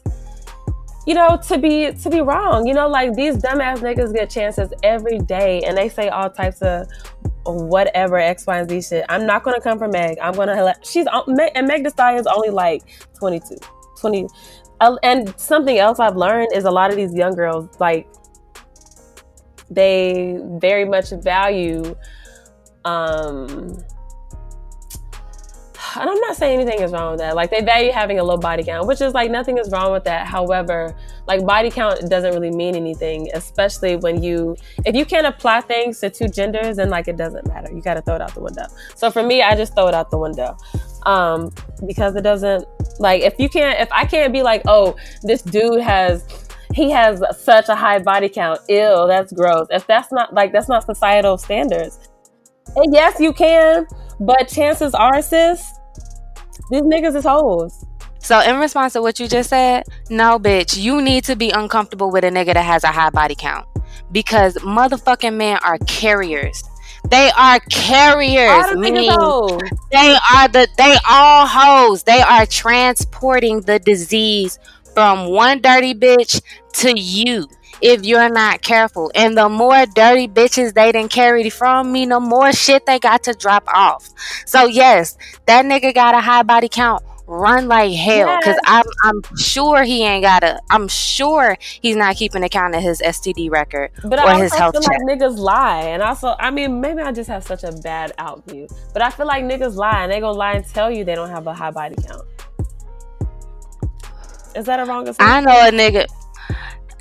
You 1.08 1.14
know, 1.14 1.38
to 1.48 1.56
be 1.56 1.90
to 1.90 2.10
be 2.10 2.20
wrong. 2.20 2.66
You 2.66 2.74
know, 2.74 2.86
like 2.86 3.14
these 3.14 3.38
dumbass 3.38 3.78
niggas 3.78 4.12
get 4.12 4.28
chances 4.28 4.70
every 4.82 5.18
day, 5.20 5.62
and 5.62 5.74
they 5.74 5.88
say 5.88 6.10
all 6.10 6.28
types 6.28 6.60
of 6.60 6.86
whatever 7.46 8.18
X, 8.18 8.46
Y, 8.46 8.58
and 8.58 8.68
Z 8.68 8.82
shit. 8.82 9.06
I'm 9.08 9.24
not 9.24 9.42
gonna 9.42 9.58
come 9.58 9.78
for 9.78 9.88
Meg. 9.88 10.18
I'm 10.20 10.34
gonna 10.34 10.62
let 10.62 10.86
she's 10.86 11.06
and 11.06 11.66
Meg 11.66 11.84
Thee 11.84 11.88
Stallion's 11.88 12.26
only 12.26 12.50
like 12.50 12.82
22, 13.18 13.56
20. 13.98 14.26
Uh, 14.82 14.96
And 15.02 15.32
something 15.40 15.78
else 15.78 15.98
I've 15.98 16.16
learned 16.16 16.52
is 16.54 16.64
a 16.64 16.70
lot 16.70 16.90
of 16.90 16.96
these 16.96 17.14
young 17.14 17.34
girls 17.34 17.70
like 17.80 18.06
they 19.70 20.38
very 20.60 20.84
much 20.84 21.08
value 21.22 21.96
um 22.84 23.82
and 25.96 26.10
I'm 26.10 26.20
not 26.20 26.36
saying 26.36 26.60
anything 26.60 26.82
is 26.82 26.92
wrong 26.92 27.12
with 27.12 27.20
that. 27.20 27.36
Like 27.36 27.50
they 27.50 27.62
value 27.62 27.92
having 27.92 28.18
a 28.18 28.24
low 28.24 28.36
body 28.36 28.62
count, 28.64 28.86
which 28.86 29.00
is 29.00 29.14
like 29.14 29.30
nothing 29.30 29.58
is 29.58 29.70
wrong 29.70 29.92
with 29.92 30.04
that. 30.04 30.26
However, 30.26 30.96
like 31.26 31.46
body 31.46 31.70
count 31.70 32.08
doesn't 32.10 32.32
really 32.32 32.50
mean 32.50 32.74
anything, 32.74 33.28
especially 33.34 33.96
when 33.96 34.22
you 34.22 34.56
if 34.84 34.94
you 34.94 35.04
can't 35.04 35.26
apply 35.26 35.60
things 35.62 36.00
to 36.00 36.10
two 36.10 36.28
genders, 36.28 36.76
then 36.76 36.90
like 36.90 37.08
it 37.08 37.16
doesn't 37.16 37.46
matter. 37.48 37.72
You 37.72 37.80
got 37.82 37.94
to 37.94 38.02
throw 38.02 38.16
it 38.16 38.22
out 38.22 38.34
the 38.34 38.42
window. 38.42 38.64
So 38.96 39.10
for 39.10 39.22
me, 39.22 39.42
I 39.42 39.54
just 39.56 39.74
throw 39.74 39.88
it 39.88 39.94
out 39.94 40.10
the 40.10 40.18
window. 40.18 40.56
um, 41.06 41.52
because 41.86 42.14
it 42.16 42.22
doesn't 42.22 42.66
like 42.98 43.22
if 43.22 43.34
you 43.38 43.48
can't 43.48 43.80
if 43.80 43.88
I 43.92 44.04
can't 44.04 44.32
be 44.32 44.42
like, 44.42 44.62
oh, 44.66 44.96
this 45.22 45.42
dude 45.42 45.80
has 45.80 46.24
he 46.74 46.90
has 46.90 47.22
such 47.40 47.68
a 47.68 47.74
high 47.74 47.98
body 47.98 48.28
count. 48.28 48.60
Ew, 48.68 49.06
that's 49.08 49.32
gross. 49.32 49.68
If 49.70 49.86
that's 49.86 50.12
not 50.12 50.34
like 50.34 50.52
that's 50.52 50.68
not 50.68 50.84
societal 50.84 51.38
standards. 51.38 51.98
And 52.76 52.92
yes, 52.92 53.18
you 53.18 53.32
can, 53.32 53.86
but 54.20 54.48
chances 54.48 54.94
are, 54.94 55.22
sis, 55.22 55.72
these 56.70 56.82
niggas 56.82 57.16
is 57.16 57.24
hoes. 57.24 57.84
So 58.18 58.40
in 58.40 58.58
response 58.58 58.92
to 58.94 59.02
what 59.02 59.20
you 59.20 59.28
just 59.28 59.50
said, 59.50 59.84
no 60.10 60.38
bitch, 60.38 60.76
you 60.76 61.00
need 61.00 61.24
to 61.24 61.36
be 61.36 61.50
uncomfortable 61.50 62.10
with 62.10 62.24
a 62.24 62.28
nigga 62.28 62.54
that 62.54 62.64
has 62.64 62.84
a 62.84 62.88
high 62.88 63.10
body 63.10 63.34
count. 63.34 63.66
Because 64.12 64.54
motherfucking 64.56 65.34
men 65.34 65.58
are 65.62 65.78
carriers. 65.86 66.62
They 67.08 67.30
are 67.38 67.60
carriers. 67.70 68.76
Meaning 68.76 69.08
they 69.92 70.16
are 70.34 70.48
the 70.48 70.68
they 70.76 70.96
all 71.08 71.46
hoes. 71.46 72.02
They 72.02 72.20
are 72.20 72.44
transporting 72.44 73.60
the 73.62 73.78
disease 73.78 74.58
from 74.94 75.30
one 75.30 75.60
dirty 75.60 75.94
bitch 75.94 76.42
to 76.74 76.98
you 76.98 77.46
if 77.80 78.04
you're 78.04 78.28
not 78.28 78.62
careful. 78.62 79.10
And 79.14 79.36
the 79.36 79.48
more 79.48 79.86
dirty 79.86 80.28
bitches 80.28 80.74
they 80.74 80.92
didn't 80.92 81.10
carry 81.10 81.48
from 81.50 81.92
me, 81.92 82.06
the 82.06 82.20
more 82.20 82.52
shit 82.52 82.86
they 82.86 82.98
got 82.98 83.22
to 83.24 83.34
drop 83.34 83.64
off. 83.68 84.10
So 84.46 84.66
yes, 84.66 85.16
that 85.46 85.64
nigga 85.64 85.94
got 85.94 86.14
a 86.14 86.20
high 86.20 86.42
body 86.42 86.68
count. 86.68 87.02
Run 87.30 87.68
like 87.68 87.92
hell, 87.92 88.38
because 88.38 88.56
yes. 88.56 88.60
I'm 88.64 88.84
I'm 89.02 89.36
sure 89.36 89.82
he 89.82 90.02
ain't 90.02 90.24
got 90.24 90.42
a. 90.42 90.58
I'm 90.70 90.88
sure 90.88 91.58
he's 91.60 91.94
not 91.94 92.16
keeping 92.16 92.42
account 92.42 92.74
of 92.74 92.82
his 92.82 93.02
STD 93.02 93.50
record 93.50 93.90
but 94.02 94.18
or 94.18 94.28
I 94.28 94.40
his 94.40 94.54
health 94.54 94.74
feel 94.74 94.80
check. 94.80 94.98
like 95.06 95.20
niggas 95.20 95.36
lie, 95.36 95.82
and 95.82 96.02
also 96.02 96.34
I 96.38 96.50
mean 96.50 96.80
maybe 96.80 97.02
I 97.02 97.12
just 97.12 97.28
have 97.28 97.44
such 97.44 97.64
a 97.64 97.72
bad 97.82 98.16
outview, 98.16 98.74
but 98.94 99.02
I 99.02 99.10
feel 99.10 99.26
like 99.26 99.44
niggas 99.44 99.74
lie, 99.74 100.04
and 100.04 100.10
they 100.10 100.20
gonna 100.20 100.38
lie 100.38 100.52
and 100.52 100.66
tell 100.66 100.90
you 100.90 101.04
they 101.04 101.14
don't 101.14 101.28
have 101.28 101.46
a 101.46 101.52
high 101.52 101.70
body 101.70 101.96
count. 101.96 102.26
Is 104.56 104.64
that 104.64 104.80
a 104.80 104.86
wrong 104.86 105.06
assumption? 105.06 105.26
I 105.26 105.40
know 105.42 105.68
a 105.68 105.70
nigga 105.70 106.06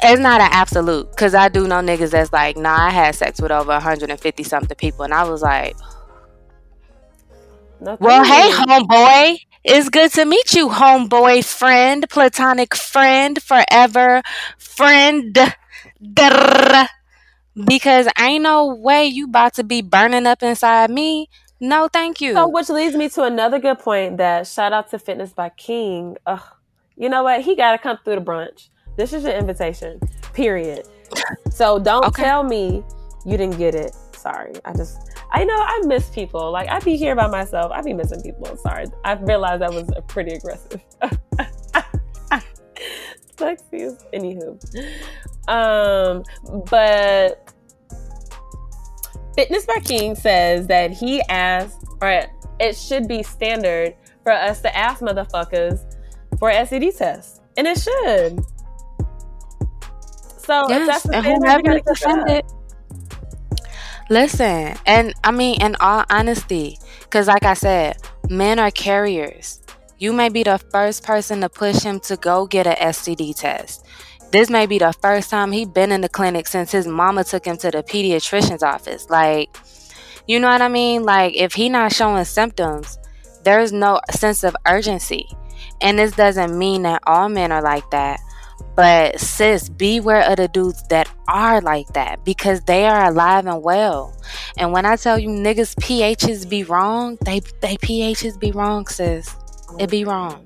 it's 0.01 0.21
not 0.21 0.41
an 0.41 0.49
absolute 0.51 1.09
because 1.11 1.33
I 1.33 1.49
do 1.49 1.67
know 1.67 1.77
niggas 1.77 2.11
that's 2.11 2.31
like, 2.31 2.57
nah, 2.57 2.87
I 2.87 2.89
had 2.91 3.15
sex 3.15 3.41
with 3.41 3.51
over 3.51 3.71
150 3.71 4.43
something 4.43 4.75
people, 4.77 5.03
and 5.03 5.13
I 5.13 5.23
was 5.27 5.41
like, 5.41 5.75
Nothing 7.79 8.07
well, 8.07 8.23
hey, 8.23 8.49
homeboy, 8.51 9.39
it's 9.63 9.89
good 9.89 10.11
to 10.13 10.25
meet 10.25 10.53
you, 10.53 10.69
homeboy, 10.69 11.43
friend, 11.43 12.05
platonic 12.09 12.73
friend, 12.73 13.41
forever 13.41 14.23
friend. 14.57 15.37
Because 17.55 18.07
ain't 18.19 18.43
no 18.43 18.73
way 18.73 19.05
you 19.05 19.25
about 19.25 19.53
to 19.55 19.63
be 19.63 19.81
burning 19.81 20.25
up 20.25 20.41
inside 20.41 20.89
me. 20.89 21.29
No, 21.59 21.87
thank 21.87 22.21
you. 22.21 22.33
So, 22.33 22.47
which 22.47 22.69
leads 22.69 22.95
me 22.95 23.09
to 23.09 23.23
another 23.23 23.59
good 23.59 23.79
point 23.79 24.17
that 24.17 24.47
shout 24.47 24.73
out 24.73 24.89
to 24.91 24.99
Fitness 24.99 25.33
by 25.33 25.49
King. 25.49 26.17
Ugh, 26.25 26.41
you 26.95 27.09
know 27.09 27.23
what? 27.23 27.41
He 27.41 27.55
got 27.55 27.71
to 27.71 27.77
come 27.77 27.97
through 28.03 28.15
the 28.15 28.21
brunch. 28.21 28.69
This 28.97 29.13
is 29.13 29.23
your 29.23 29.33
invitation, 29.33 29.99
period. 30.33 30.87
So 31.51 31.79
don't 31.79 32.05
okay. 32.05 32.23
tell 32.23 32.43
me 32.43 32.83
you 33.25 33.37
didn't 33.37 33.57
get 33.57 33.75
it. 33.75 33.95
Sorry. 34.13 34.53
I 34.65 34.73
just, 34.73 34.97
I 35.31 35.45
know 35.45 35.55
I 35.55 35.81
miss 35.85 36.09
people. 36.09 36.51
Like, 36.51 36.67
I 36.69 36.79
be 36.79 36.97
here 36.97 37.15
by 37.15 37.27
myself. 37.27 37.71
I 37.71 37.81
be 37.81 37.93
missing 37.93 38.21
people. 38.21 38.57
Sorry. 38.57 38.85
I 39.05 39.13
realized 39.13 39.61
that 39.61 39.71
was 39.71 39.89
pretty 40.07 40.33
aggressive. 40.33 40.81
Sexiest. 43.37 44.03
Anywho. 44.13 44.57
Um, 45.47 46.23
but 46.69 47.53
Fitness 49.37 49.67
by 49.67 49.79
King 49.81 50.15
says 50.15 50.65
that 50.65 50.91
he 50.91 51.21
asked, 51.29 51.85
or 52.01 52.25
it 52.59 52.75
should 52.75 53.07
be 53.07 53.21
standard 53.21 53.95
for 54.23 54.31
us 54.31 54.61
to 54.61 54.75
ask 54.75 55.01
motherfuckers 55.01 55.95
for 56.39 56.49
STD 56.49 56.97
tests. 56.97 57.39
And 57.55 57.67
it 57.67 57.77
should. 57.77 58.39
So 60.47 60.69
yes, 60.69 61.05
and 61.09 61.25
whoever 61.25 61.77
is 61.77 61.83
offended. 61.85 62.45
Listen, 64.09 64.77
and 64.85 65.13
I 65.25 65.31
mean, 65.31 65.61
in 65.61 65.75
all 65.81 66.05
honesty, 66.09 66.79
because 67.01 67.27
like 67.27 67.43
I 67.43 67.53
said, 67.53 67.97
men 68.29 68.57
are 68.57 68.71
carriers. 68.71 69.61
You 69.97 70.13
may 70.13 70.29
be 70.29 70.43
the 70.43 70.57
first 70.71 71.03
person 71.03 71.41
to 71.41 71.49
push 71.49 71.81
him 71.81 71.99
to 72.01 72.15
go 72.15 72.45
get 72.45 72.65
a 72.65 72.75
STD 72.79 73.35
test. 73.35 73.85
This 74.31 74.49
may 74.49 74.67
be 74.67 74.77
the 74.77 74.93
first 75.01 75.29
time 75.29 75.51
he's 75.51 75.67
been 75.67 75.91
in 75.91 75.99
the 75.99 76.07
clinic 76.07 76.47
since 76.47 76.71
his 76.71 76.87
mama 76.87 77.25
took 77.25 77.43
him 77.43 77.57
to 77.57 77.69
the 77.69 77.83
pediatrician's 77.83 78.63
office. 78.63 79.09
Like, 79.09 79.57
you 80.27 80.39
know 80.39 80.47
what 80.47 80.61
I 80.61 80.69
mean? 80.69 81.03
Like, 81.03 81.35
if 81.35 81.53
he 81.53 81.67
not 81.67 81.91
showing 81.91 82.23
symptoms, 82.23 82.97
there's 83.43 83.73
no 83.73 83.99
sense 84.11 84.45
of 84.45 84.55
urgency. 84.65 85.27
And 85.81 85.99
this 85.99 86.11
doesn't 86.11 86.57
mean 86.57 86.83
that 86.83 87.03
all 87.05 87.27
men 87.27 87.51
are 87.51 87.61
like 87.61 87.89
that. 87.91 88.19
But 88.77 89.19
sis, 89.19 89.69
beware 89.69 90.21
of 90.29 90.37
the 90.37 90.47
dudes 90.47 90.83
that 90.89 91.09
are 91.27 91.61
like 91.61 91.87
that 91.93 92.23
because 92.23 92.61
they 92.61 92.85
are 92.85 93.05
alive 93.05 93.47
and 93.47 93.63
well. 93.63 94.15
And 94.55 94.71
when 94.71 94.85
I 94.85 94.97
tell 94.97 95.17
you 95.17 95.29
niggas 95.29 95.73
PHs 95.77 96.47
be 96.47 96.63
wrong, 96.63 97.17
they 97.25 97.39
they 97.61 97.75
PHs 97.77 98.39
be 98.39 98.51
wrong, 98.51 98.85
sis. 98.85 99.35
It 99.79 99.89
be 99.89 100.05
wrong. 100.05 100.45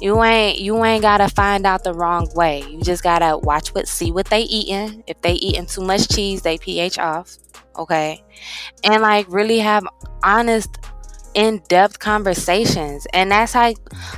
You 0.00 0.22
ain't 0.22 0.60
you 0.60 0.84
ain't 0.84 1.02
gotta 1.02 1.28
find 1.28 1.66
out 1.66 1.82
the 1.82 1.92
wrong 1.92 2.28
way. 2.36 2.60
You 2.60 2.82
just 2.82 3.02
gotta 3.02 3.36
watch 3.36 3.74
what 3.74 3.88
see 3.88 4.12
what 4.12 4.26
they 4.26 4.42
eating. 4.42 5.02
If 5.08 5.20
they 5.20 5.32
eating 5.32 5.66
too 5.66 5.82
much 5.82 6.08
cheese, 6.08 6.42
they 6.42 6.56
pH 6.56 7.00
off. 7.00 7.36
Okay. 7.76 8.22
And 8.84 9.02
like 9.02 9.26
really 9.28 9.58
have 9.58 9.84
honest 10.22 10.70
in-depth 11.34 11.98
conversations. 11.98 13.06
And 13.12 13.30
that's 13.30 13.52
how 13.52 13.72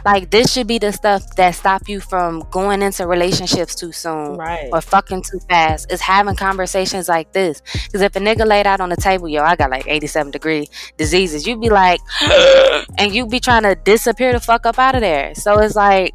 like 0.04 0.30
this 0.30 0.52
should 0.52 0.66
be 0.66 0.78
the 0.78 0.92
stuff 0.92 1.36
that 1.36 1.54
stop 1.54 1.88
you 1.88 2.00
from 2.00 2.44
going 2.50 2.82
into 2.82 3.06
relationships 3.06 3.74
too 3.74 3.92
soon 3.92 4.36
right. 4.36 4.68
or 4.72 4.80
fucking 4.80 5.22
too 5.22 5.40
fast 5.48 5.92
is 5.92 6.00
having 6.00 6.36
conversations 6.36 7.08
like 7.08 7.32
this. 7.32 7.62
Because 7.72 8.02
if 8.02 8.16
a 8.16 8.20
nigga 8.20 8.46
laid 8.46 8.66
out 8.66 8.80
on 8.80 8.88
the 8.88 8.96
table 8.96 9.28
yo 9.28 9.42
i 9.42 9.56
got 9.56 9.70
like 9.70 9.86
87 9.86 10.30
degree 10.30 10.68
diseases 10.96 11.46
you'd 11.46 11.60
be 11.60 11.70
like 11.70 12.00
and 12.98 13.14
you'd 13.14 13.30
be 13.30 13.40
trying 13.40 13.62
to 13.62 13.74
disappear 13.74 14.32
the 14.32 14.40
fuck 14.40 14.66
up 14.66 14.78
out 14.78 14.94
of 14.94 15.00
there. 15.00 15.34
So 15.34 15.58
it's 15.58 15.76
like 15.76 16.14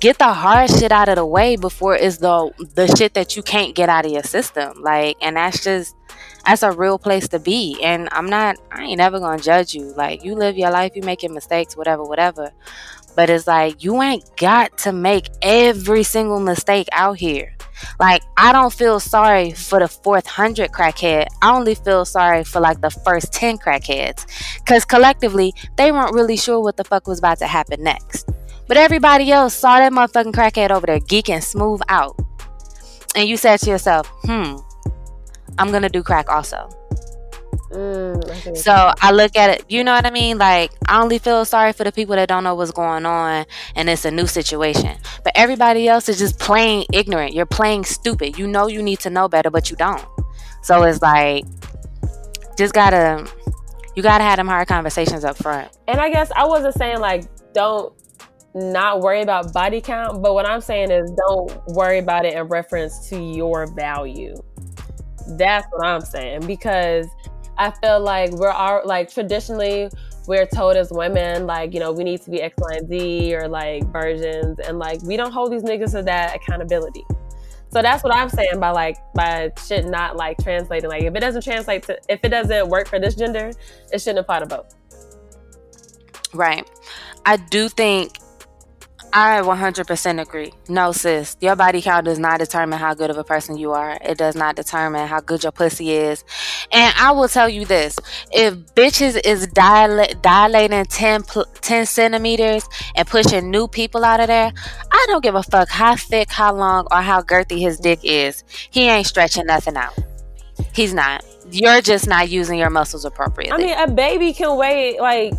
get 0.00 0.18
the 0.18 0.32
hard 0.32 0.70
shit 0.70 0.92
out 0.92 1.08
of 1.08 1.16
the 1.16 1.26
way 1.26 1.56
before 1.56 1.94
it's 1.96 2.18
the 2.18 2.52
the 2.74 2.86
shit 2.96 3.14
that 3.14 3.36
you 3.36 3.42
can't 3.42 3.74
get 3.74 3.88
out 3.88 4.04
of 4.06 4.12
your 4.12 4.22
system. 4.22 4.82
Like 4.82 5.16
and 5.20 5.36
that's 5.36 5.62
just 5.64 5.94
that's 6.44 6.62
a 6.62 6.72
real 6.72 6.98
place 6.98 7.28
to 7.28 7.38
be. 7.38 7.78
And 7.82 8.08
I'm 8.12 8.26
not, 8.26 8.56
I 8.70 8.84
ain't 8.84 8.98
never 8.98 9.18
gonna 9.18 9.42
judge 9.42 9.74
you. 9.74 9.92
Like, 9.94 10.24
you 10.24 10.34
live 10.34 10.56
your 10.56 10.70
life, 10.70 10.92
you 10.94 11.02
making 11.02 11.32
mistakes, 11.34 11.76
whatever, 11.76 12.04
whatever. 12.04 12.52
But 13.16 13.30
it's 13.30 13.46
like, 13.46 13.82
you 13.84 14.02
ain't 14.02 14.24
got 14.36 14.76
to 14.78 14.92
make 14.92 15.30
every 15.40 16.02
single 16.02 16.40
mistake 16.40 16.88
out 16.92 17.18
here. 17.18 17.54
Like, 18.00 18.22
I 18.36 18.52
don't 18.52 18.72
feel 18.72 19.00
sorry 19.00 19.52
for 19.52 19.78
the 19.78 19.88
fourth 19.88 20.26
hundred 20.26 20.72
crackhead. 20.72 21.26
I 21.42 21.54
only 21.54 21.74
feel 21.74 22.04
sorry 22.04 22.44
for 22.44 22.60
like 22.60 22.80
the 22.80 22.90
first 22.90 23.32
10 23.32 23.58
crackheads. 23.58 24.26
Because 24.58 24.84
collectively, 24.84 25.52
they 25.76 25.92
weren't 25.92 26.14
really 26.14 26.36
sure 26.36 26.60
what 26.60 26.76
the 26.76 26.84
fuck 26.84 27.06
was 27.06 27.18
about 27.18 27.38
to 27.38 27.46
happen 27.46 27.82
next. 27.82 28.28
But 28.66 28.76
everybody 28.76 29.30
else 29.30 29.54
saw 29.54 29.78
that 29.78 29.92
motherfucking 29.92 30.32
crackhead 30.32 30.70
over 30.70 30.86
there 30.86 31.00
geeking 31.00 31.42
smooth 31.42 31.82
out. 31.88 32.18
And 33.14 33.28
you 33.28 33.36
said 33.36 33.60
to 33.60 33.70
yourself, 33.70 34.10
hmm, 34.22 34.56
I'm 35.58 35.70
gonna 35.70 35.88
do 35.88 36.02
crack 36.02 36.28
also. 36.28 36.68
Mm, 37.70 38.56
so 38.56 38.92
I 39.00 39.10
look 39.10 39.36
at 39.36 39.50
it, 39.50 39.64
you 39.68 39.82
know 39.82 39.92
what 39.92 40.06
I 40.06 40.10
mean? 40.10 40.38
Like, 40.38 40.70
I 40.86 41.02
only 41.02 41.18
feel 41.18 41.44
sorry 41.44 41.72
for 41.72 41.82
the 41.82 41.90
people 41.90 42.14
that 42.14 42.28
don't 42.28 42.44
know 42.44 42.54
what's 42.54 42.70
going 42.70 43.04
on 43.04 43.46
and 43.74 43.88
it's 43.88 44.04
a 44.04 44.10
new 44.10 44.26
situation. 44.26 44.96
But 45.24 45.32
everybody 45.34 45.88
else 45.88 46.08
is 46.08 46.18
just 46.18 46.38
playing 46.38 46.86
ignorant. 46.92 47.34
You're 47.34 47.46
playing 47.46 47.84
stupid. 47.84 48.38
You 48.38 48.46
know 48.46 48.68
you 48.68 48.82
need 48.82 49.00
to 49.00 49.10
know 49.10 49.28
better, 49.28 49.50
but 49.50 49.70
you 49.70 49.76
don't. 49.76 50.04
So 50.62 50.84
it's 50.84 51.02
like, 51.02 51.44
just 52.56 52.74
gotta, 52.74 53.26
you 53.96 54.02
gotta 54.02 54.22
have 54.22 54.36
them 54.36 54.46
hard 54.46 54.68
conversations 54.68 55.24
up 55.24 55.36
front. 55.36 55.76
And 55.88 56.00
I 56.00 56.10
guess 56.10 56.30
I 56.36 56.46
wasn't 56.46 56.74
saying 56.74 57.00
like, 57.00 57.24
don't 57.54 57.92
not 58.54 59.00
worry 59.00 59.20
about 59.20 59.52
body 59.52 59.80
count, 59.80 60.22
but 60.22 60.32
what 60.32 60.46
I'm 60.46 60.60
saying 60.60 60.92
is 60.92 61.10
don't 61.10 61.66
worry 61.68 61.98
about 61.98 62.24
it 62.24 62.34
in 62.34 62.44
reference 62.44 63.08
to 63.08 63.20
your 63.20 63.66
value. 63.74 64.36
That's 65.26 65.66
what 65.70 65.86
I'm 65.86 66.00
saying 66.00 66.46
because 66.46 67.06
I 67.56 67.70
feel 67.70 68.00
like 68.00 68.32
we're 68.32 68.50
all 68.50 68.82
like 68.84 69.12
traditionally 69.12 69.88
we're 70.26 70.46
told 70.46 70.76
as 70.76 70.90
women 70.90 71.46
like 71.46 71.74
you 71.74 71.80
know 71.80 71.92
we 71.92 72.04
need 72.04 72.22
to 72.22 72.30
be 72.30 72.40
X, 72.40 72.54
Y, 72.58 72.76
and 72.76 72.88
Z 72.88 73.34
or 73.36 73.48
like 73.48 73.84
versions, 73.92 74.58
and 74.60 74.78
like 74.78 75.02
we 75.02 75.16
don't 75.16 75.32
hold 75.32 75.52
these 75.52 75.62
niggas 75.62 75.92
to 75.92 76.02
that 76.02 76.36
accountability. 76.36 77.04
So 77.70 77.82
that's 77.82 78.04
what 78.04 78.14
I'm 78.14 78.28
saying 78.28 78.60
by 78.60 78.70
like 78.70 78.96
by 79.14 79.50
shit 79.66 79.86
not 79.86 80.16
like 80.16 80.38
translating. 80.38 80.88
Like 80.88 81.02
if 81.02 81.14
it 81.14 81.20
doesn't 81.20 81.42
translate 81.42 81.82
to 81.84 81.98
if 82.08 82.20
it 82.24 82.28
doesn't 82.28 82.68
work 82.68 82.88
for 82.88 83.00
this 83.00 83.14
gender, 83.14 83.50
it 83.92 84.00
shouldn't 84.00 84.20
apply 84.20 84.40
to 84.40 84.46
both. 84.46 84.74
Right. 86.32 86.68
I 87.26 87.36
do 87.36 87.68
think 87.68 88.18
I 89.16 89.42
100% 89.42 90.20
agree. 90.20 90.52
No, 90.68 90.90
sis, 90.90 91.36
your 91.40 91.54
body 91.54 91.80
count 91.80 92.04
does 92.04 92.18
not 92.18 92.40
determine 92.40 92.80
how 92.80 92.94
good 92.94 93.10
of 93.10 93.16
a 93.16 93.22
person 93.22 93.56
you 93.56 93.70
are. 93.70 93.96
It 94.02 94.18
does 94.18 94.34
not 94.34 94.56
determine 94.56 95.06
how 95.06 95.20
good 95.20 95.44
your 95.44 95.52
pussy 95.52 95.92
is. 95.92 96.24
And 96.72 96.92
I 96.98 97.12
will 97.12 97.28
tell 97.28 97.48
you 97.48 97.64
this 97.64 97.96
if 98.32 98.54
bitches 98.74 99.20
is 99.24 99.46
dilate, 99.46 100.20
dilating 100.20 100.84
10, 100.84 101.22
10 101.60 101.86
centimeters 101.86 102.66
and 102.96 103.06
pushing 103.06 103.52
new 103.52 103.68
people 103.68 104.04
out 104.04 104.18
of 104.18 104.26
there, 104.26 104.52
I 104.90 105.04
don't 105.08 105.22
give 105.22 105.36
a 105.36 105.44
fuck 105.44 105.68
how 105.68 105.94
thick, 105.94 106.32
how 106.32 106.52
long, 106.52 106.88
or 106.90 107.00
how 107.00 107.22
girthy 107.22 107.60
his 107.60 107.78
dick 107.78 108.00
is. 108.02 108.42
He 108.72 108.88
ain't 108.88 109.06
stretching 109.06 109.46
nothing 109.46 109.76
out. 109.76 109.96
He's 110.74 110.92
not. 110.92 111.24
You're 111.52 111.82
just 111.82 112.08
not 112.08 112.30
using 112.30 112.58
your 112.58 112.70
muscles 112.70 113.04
appropriately. 113.04 113.52
I 113.52 113.64
mean, 113.64 113.78
a 113.78 113.94
baby 113.94 114.32
can 114.32 114.56
weigh 114.56 114.98
like 114.98 115.34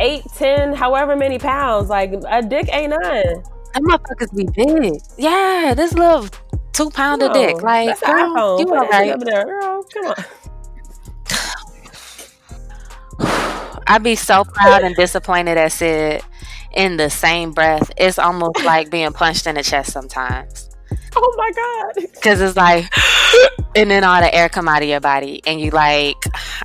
eight, 0.00 0.24
ten, 0.34 0.72
however 0.74 1.16
many 1.16 1.38
pounds. 1.38 1.88
Like 1.88 2.12
a 2.28 2.42
dick 2.42 2.68
ain't 2.72 2.90
none. 2.90 3.42
Them 3.74 3.84
motherfuckers 3.84 4.34
be 4.34 4.46
big. 4.54 5.00
Yeah, 5.18 5.74
this 5.76 5.92
little 5.92 6.28
two 6.72 6.90
pounder 6.90 7.28
no, 7.28 7.34
dick. 7.34 7.56
Oh, 7.58 7.64
like, 7.64 8.00
girl, 8.00 8.60
you 8.60 8.74
okay? 8.74 9.16
Girl, 9.16 9.84
come 9.84 10.06
on. 10.06 10.14
I'd 13.86 14.02
be 14.02 14.16
so 14.16 14.44
proud 14.44 14.82
and 14.82 14.96
disappointed 14.96 15.56
at 15.56 15.72
Sid 15.72 16.22
in 16.74 16.96
the 16.96 17.08
same 17.08 17.52
breath. 17.52 17.90
It's 17.96 18.18
almost 18.18 18.64
like 18.64 18.90
being 18.90 19.12
punched 19.12 19.46
in 19.46 19.54
the 19.54 19.62
chest 19.62 19.92
sometimes. 19.92 20.68
Oh 21.18 21.34
my 21.38 21.50
god! 21.52 22.08
Because 22.12 22.42
it's 22.42 22.56
like, 22.56 22.92
and 23.74 23.90
then 23.90 24.04
all 24.04 24.20
the 24.20 24.32
air 24.34 24.50
come 24.50 24.68
out 24.68 24.82
of 24.82 24.88
your 24.88 25.00
body, 25.00 25.40
and 25.46 25.58
you 25.58 25.70
like, 25.70 26.16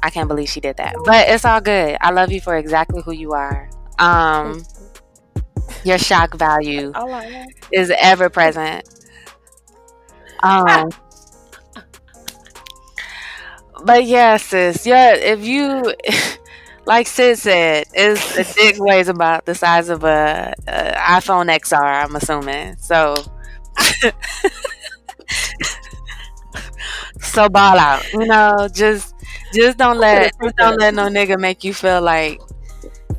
I 0.04 0.10
can't 0.10 0.28
believe 0.28 0.50
she 0.50 0.60
did 0.60 0.76
that. 0.76 0.94
But 1.06 1.30
it's 1.30 1.46
all 1.46 1.62
good. 1.62 1.98
I 2.02 2.12
love 2.12 2.34
you 2.34 2.42
for 2.42 2.58
exactly 2.58 3.02
who 3.02 3.14
you 3.14 3.32
are. 3.32 3.70
Um, 3.98 4.64
your 5.86 5.98
shock 5.98 6.36
value 6.36 6.92
is 7.72 7.94
ever 7.98 8.30
present. 8.30 8.90
Um, 10.44 10.90
but 13.86 14.04
yeah, 14.06 14.38
sis, 14.38 14.86
yeah, 14.86 15.14
if 15.16 15.46
you. 15.46 15.94
like 16.86 17.08
Sid 17.08 17.38
said, 17.38 17.86
is 17.94 18.20
the 18.36 18.44
dick 18.56 18.76
weighs 18.80 19.08
about 19.08 19.46
the 19.46 19.54
size 19.56 19.90
of 19.90 20.04
a, 20.04 20.54
a 20.68 20.94
iPhone 20.94 21.48
XR. 21.56 22.04
I'm 22.04 22.16
assuming 22.16 22.76
so. 22.78 23.24
So 27.22 27.50
ball 27.50 27.78
out. 27.78 28.04
You 28.14 28.26
know, 28.26 28.68
just 28.74 29.16
just 29.54 29.78
don't 29.78 29.98
let 29.98 30.32
just 30.42 30.56
don't 30.56 30.78
let 30.80 30.94
no 30.94 31.08
nigga 31.08 31.40
make 31.40 31.64
you 31.64 31.74
feel 31.74 32.02
like 32.02 32.40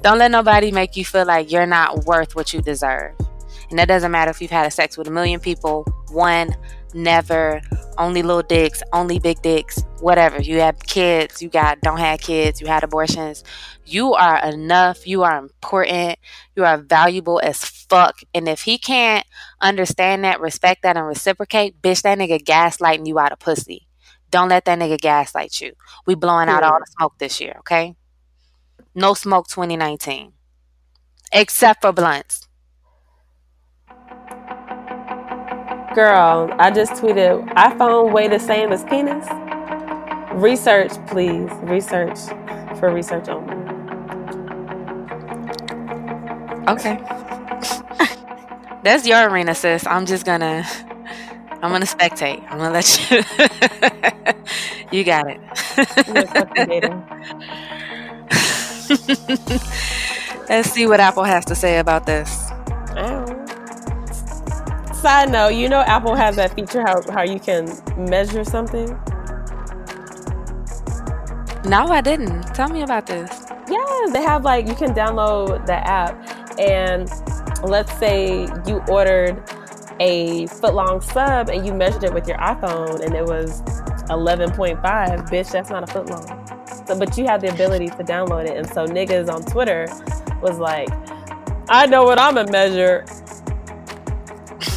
don't 0.02 0.18
let 0.18 0.30
nobody 0.30 0.72
make 0.72 0.96
you 0.96 1.04
feel 1.04 1.26
like 1.26 1.50
you're 1.50 1.66
not 1.66 2.04
worth 2.06 2.34
what 2.34 2.52
you 2.52 2.60
deserve. 2.62 3.14
And 3.70 3.78
that 3.78 3.88
doesn't 3.88 4.10
matter 4.10 4.30
if 4.30 4.42
you've 4.42 4.50
had 4.50 4.66
a 4.66 4.70
sex 4.70 4.98
with 4.98 5.08
a 5.08 5.10
million 5.10 5.40
people, 5.40 5.84
one, 6.10 6.54
never, 6.92 7.60
only 7.96 8.22
little 8.22 8.42
dicks, 8.42 8.82
only 8.92 9.18
big 9.18 9.40
dicks, 9.42 9.82
whatever. 10.00 10.42
You 10.42 10.60
have 10.60 10.78
kids, 10.80 11.40
you 11.40 11.48
got 11.48 11.80
don't 11.80 11.98
have 11.98 12.20
kids, 12.20 12.60
you 12.60 12.66
had 12.66 12.84
abortions. 12.84 13.44
You 13.86 14.14
are 14.14 14.44
enough, 14.44 15.06
you 15.06 15.22
are 15.22 15.38
important, 15.38 16.18
you 16.54 16.64
are 16.64 16.78
valuable 16.78 17.40
as 17.42 17.64
fuck. 17.64 18.20
And 18.34 18.48
if 18.48 18.62
he 18.62 18.78
can't 18.78 19.26
understand 19.62 20.24
that, 20.24 20.40
respect 20.40 20.82
that, 20.82 20.96
and 20.96 21.06
reciprocate, 21.06 21.80
bitch, 21.80 22.02
that 22.02 22.18
nigga 22.18 22.42
gaslighting 22.42 23.06
you 23.06 23.18
out 23.18 23.32
of 23.32 23.38
pussy. 23.38 23.86
Don't 24.30 24.48
let 24.48 24.64
that 24.64 24.78
nigga 24.78 24.98
gaslight 24.98 25.60
you. 25.60 25.72
We 26.06 26.14
blowing 26.14 26.48
out 26.48 26.62
all 26.62 26.78
the 26.78 26.86
smoke 26.98 27.14
this 27.18 27.40
year, 27.40 27.56
okay? 27.60 27.96
No 28.94 29.14
smoke 29.14 29.48
2019. 29.48 30.32
Except 31.32 31.80
for 31.80 31.92
blunts. 31.92 32.48
Girl, 35.94 36.50
I 36.58 36.70
just 36.70 36.92
tweeted 36.94 37.46
iPhone 37.54 38.12
weigh 38.12 38.28
the 38.28 38.38
same 38.38 38.72
as 38.72 38.84
penis. 38.84 39.26
Research, 40.32 40.92
please. 41.06 41.50
Research 41.62 42.18
for 42.78 42.90
research 42.92 43.28
only. 43.28 43.54
Okay. 46.68 46.98
That's 48.82 49.06
your 49.06 49.28
arena, 49.28 49.54
sis. 49.54 49.86
I'm 49.86 50.06
just 50.06 50.26
gonna 50.26 50.66
I'm 51.62 51.70
gonna 51.70 51.86
spectate. 51.86 52.42
I'm 52.50 52.58
gonna 52.58 52.72
let 52.72 53.10
you 53.10 53.22
You 54.92 55.04
got 55.04 55.26
it. 55.28 55.40
Let's 60.48 60.70
see 60.70 60.86
what 60.86 61.00
Apple 61.00 61.24
has 61.24 61.44
to 61.46 61.54
say 61.54 61.78
about 61.78 62.04
this. 62.04 62.50
Oh. 62.96 63.24
Side 64.92 65.30
note, 65.30 65.54
you 65.54 65.68
know 65.68 65.80
Apple 65.80 66.14
has 66.14 66.36
that 66.36 66.54
feature 66.54 66.82
how, 66.82 67.00
how 67.10 67.22
you 67.22 67.38
can 67.40 67.66
measure 67.96 68.44
something? 68.44 68.88
No, 71.64 71.86
I 71.86 72.00
didn't. 72.02 72.42
Tell 72.54 72.68
me 72.68 72.82
about 72.82 73.06
this. 73.06 73.46
Yeah, 73.70 74.06
they 74.12 74.22
have 74.22 74.44
like 74.44 74.66
you 74.66 74.74
can 74.74 74.92
download 74.92 75.64
the 75.66 75.76
app 75.76 76.14
and 76.58 77.08
let's 77.64 77.96
say 77.98 78.46
you 78.66 78.82
ordered 78.88 79.42
a 80.00 80.46
foot 80.46 80.74
long 80.74 81.00
sub 81.00 81.48
and 81.48 81.64
you 81.66 81.72
measured 81.72 82.04
it 82.04 82.14
with 82.14 82.26
your 82.26 82.38
iPhone 82.38 83.04
and 83.04 83.14
it 83.14 83.24
was 83.24 83.62
11.5, 84.08 84.80
bitch, 85.28 85.52
that's 85.52 85.70
not 85.70 85.84
a 85.84 85.86
foot 85.86 86.10
long. 86.10 86.86
So, 86.86 86.98
but 86.98 87.16
you 87.16 87.24
have 87.26 87.40
the 87.40 87.52
ability 87.52 87.88
to 87.88 88.04
download 88.04 88.46
it. 88.46 88.56
And 88.56 88.68
so 88.68 88.86
niggas 88.86 89.32
on 89.32 89.42
Twitter 89.44 89.86
was 90.40 90.58
like, 90.58 90.88
I 91.68 91.86
know 91.86 92.04
what 92.04 92.18
I'm 92.18 92.34
gonna 92.34 92.50
measure. 92.50 93.04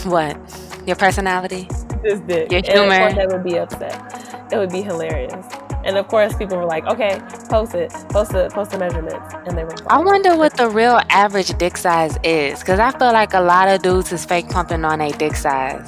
What? 0.05 0.37
Your 0.85 0.95
personality? 0.95 1.67
This 2.03 2.19
dick. 2.19 2.51
Your 2.51 2.61
humor? 2.61 2.93
And 2.93 3.17
they 3.17 3.25
would 3.25 3.43
be 3.43 3.57
upset. 3.57 4.51
It 4.51 4.57
would 4.57 4.69
be 4.69 4.83
hilarious. 4.83 5.45
And 5.85 5.97
of 5.97 6.07
course, 6.07 6.33
people 6.35 6.57
were 6.57 6.65
like, 6.65 6.85
"Okay, 6.87 7.21
post 7.49 7.75
it, 7.75 7.91
post 8.09 8.33
it, 8.33 8.51
post 8.51 8.71
the 8.71 8.79
measurements," 8.79 9.33
and 9.45 9.57
they 9.57 9.63
were. 9.63 9.69
Like, 9.69 9.87
I 9.87 9.99
wonder 9.99 10.35
what 10.35 10.57
the 10.57 10.69
real 10.69 10.99
average 11.09 11.55
dick 11.57 11.77
size 11.77 12.17
is, 12.23 12.59
because 12.59 12.79
I 12.79 12.91
feel 12.91 13.13
like 13.13 13.33
a 13.33 13.41
lot 13.41 13.67
of 13.67 13.81
dudes 13.81 14.11
is 14.11 14.25
fake 14.25 14.49
pumping 14.49 14.83
on 14.83 14.99
a 15.01 15.11
dick 15.11 15.35
size, 15.35 15.87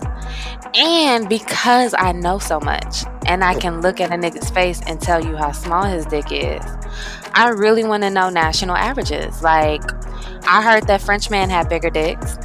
and 0.76 1.28
because 1.28 1.95
I 1.98 2.12
know 2.12 2.38
so 2.39 2.60
much, 2.60 3.06
and 3.26 3.43
I 3.43 3.56
can 3.56 3.82
look 3.82 4.00
at 4.00 4.12
a 4.12 4.16
nigga's 4.16 4.50
face 4.52 4.82
and 4.86 5.02
tell 5.02 5.26
you 5.26 5.36
how 5.36 5.52
small 5.52 5.84
his 5.84 6.06
dick 6.06 6.28
is, 6.32 6.64
I 7.34 7.50
really 7.50 7.84
want 7.84 8.04
to 8.04 8.10
know 8.10 8.30
national 8.30 8.76
averages. 8.76 9.41
Like, 9.41 9.82
I 10.48 10.62
heard 10.62 10.88
that 10.88 11.02
French 11.02 11.30
men 11.30 11.50
have 11.50 11.70
bigger 11.70 11.89
dicks 11.89 12.38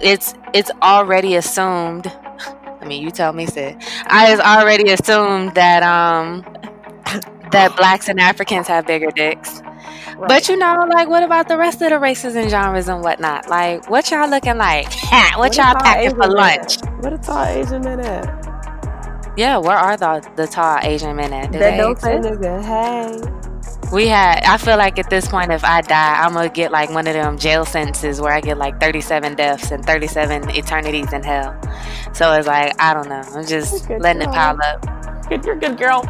it's 0.00 0.34
it's 0.54 0.70
already 0.82 1.36
assumed. 1.36 2.06
I 2.80 2.84
mean, 2.86 3.02
you 3.02 3.10
tell 3.10 3.32
me, 3.32 3.46
Sid. 3.46 3.76
I 4.06 4.26
has 4.26 4.40
already 4.40 4.90
assumed 4.92 5.54
that 5.54 5.82
um 5.82 6.44
that 7.52 7.76
blacks 7.76 8.08
and 8.08 8.20
Africans 8.20 8.66
have 8.68 8.86
bigger 8.86 9.10
dicks. 9.10 9.60
Right. 9.60 10.28
But 10.28 10.48
you 10.48 10.56
know, 10.56 10.86
like, 10.88 11.08
what 11.08 11.22
about 11.22 11.48
the 11.48 11.56
rest 11.56 11.82
of 11.82 11.90
the 11.90 11.98
races 11.98 12.34
and 12.34 12.50
genres 12.50 12.88
and 12.88 13.02
whatnot? 13.02 13.48
Like, 13.48 13.88
what 13.88 14.10
y'all 14.10 14.28
looking 14.28 14.56
like? 14.56 14.92
what, 15.10 15.38
what 15.38 15.56
y'all 15.56 15.74
packing 15.74 16.10
for 16.10 16.28
lunch? 16.28 16.80
What 17.00 17.12
are 17.12 17.18
tall 17.18 17.44
Asian 17.44 17.82
men 17.82 18.00
at? 18.00 19.34
Yeah, 19.36 19.58
where 19.58 19.76
are 19.76 19.96
the 19.96 20.28
the 20.36 20.46
tall 20.46 20.78
Asian 20.82 21.16
men 21.16 21.32
at? 21.32 21.52
Do 21.52 21.58
that 21.58 21.76
don't 21.76 22.00
say 22.00 22.18
nigga. 22.18 22.62
Hey 22.64 23.38
we 23.92 24.06
had 24.06 24.42
i 24.44 24.56
feel 24.58 24.76
like 24.76 24.98
at 24.98 25.08
this 25.08 25.28
point 25.28 25.50
if 25.50 25.64
i 25.64 25.80
die 25.80 26.22
i'm 26.22 26.34
gonna 26.34 26.48
get 26.48 26.70
like 26.70 26.90
one 26.90 27.06
of 27.06 27.14
them 27.14 27.38
jail 27.38 27.64
sentences 27.64 28.20
where 28.20 28.32
i 28.32 28.40
get 28.40 28.58
like 28.58 28.78
37 28.80 29.34
deaths 29.34 29.70
and 29.70 29.84
37 29.84 30.50
eternities 30.50 31.12
in 31.12 31.22
hell 31.22 31.58
so 32.12 32.32
it's 32.32 32.46
like 32.46 32.74
i 32.80 32.92
don't 32.92 33.08
know 33.08 33.22
i'm 33.34 33.46
just 33.46 33.88
letting 33.90 34.22
girl. 34.22 34.30
it 34.30 34.34
pile 34.34 34.58
up 34.62 35.28
good 35.28 35.44
you're 35.44 35.54
a 35.54 35.58
good 35.58 35.78
girl 35.78 36.02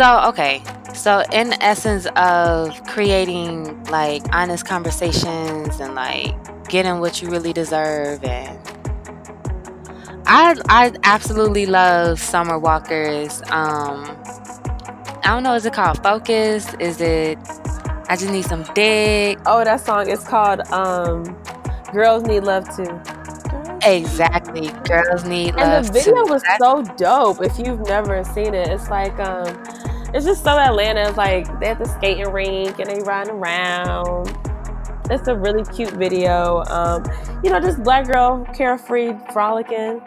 so 0.00 0.18
okay 0.20 0.62
so 0.94 1.22
in 1.30 1.52
essence 1.60 2.06
of 2.16 2.82
creating 2.86 3.84
like 3.90 4.22
honest 4.34 4.64
conversations 4.64 5.78
and 5.78 5.94
like 5.94 6.34
getting 6.70 7.00
what 7.00 7.20
you 7.20 7.28
really 7.28 7.52
deserve 7.52 8.24
and 8.24 8.58
I 10.26 10.56
I 10.70 10.92
absolutely 11.04 11.66
love 11.66 12.18
Summer 12.18 12.58
Walker's 12.58 13.42
um 13.50 14.16
I 15.22 15.34
don't 15.34 15.42
know. 15.42 15.52
Is 15.52 15.66
it 15.66 15.74
called 15.74 16.02
Focus? 16.02 16.72
Is 16.80 17.02
it? 17.02 17.38
I 18.08 18.16
just 18.16 18.30
need 18.30 18.46
some 18.46 18.62
dick. 18.74 19.38
Oh, 19.44 19.62
that 19.64 19.80
song 19.80 20.08
is 20.08 20.24
called 20.24 20.60
um, 20.72 21.24
"Girls 21.92 22.22
Need 22.22 22.44
Love 22.44 22.64
Too." 22.74 22.88
Exactly, 23.82 24.68
girls 24.84 25.24
need 25.24 25.54
love. 25.54 25.68
And 25.68 25.84
the 25.84 25.92
video 25.92 26.24
too. 26.24 26.32
was 26.32 26.42
so 26.58 26.82
dope. 26.96 27.42
If 27.42 27.58
you've 27.58 27.80
never 27.80 28.24
seen 28.24 28.54
it, 28.54 28.68
it's 28.68 28.88
like 28.90 29.18
um, 29.20 29.46
it's 30.14 30.24
just 30.24 30.44
so 30.44 30.58
Atlanta. 30.58 31.08
It's 31.08 31.16
like 31.16 31.46
they're 31.60 31.72
at 31.72 31.78
the 31.78 31.86
skating 31.86 32.30
rink 32.30 32.78
and 32.78 32.90
they 32.90 33.00
riding 33.00 33.34
around. 33.34 34.28
It's 35.10 35.26
a 35.28 35.36
really 35.36 35.64
cute 35.74 35.90
video. 35.90 36.62
Um, 36.66 37.04
you 37.42 37.50
know, 37.50 37.60
just 37.60 37.82
black 37.82 38.06
girl, 38.06 38.46
carefree, 38.54 39.14
frolicking, 39.32 40.00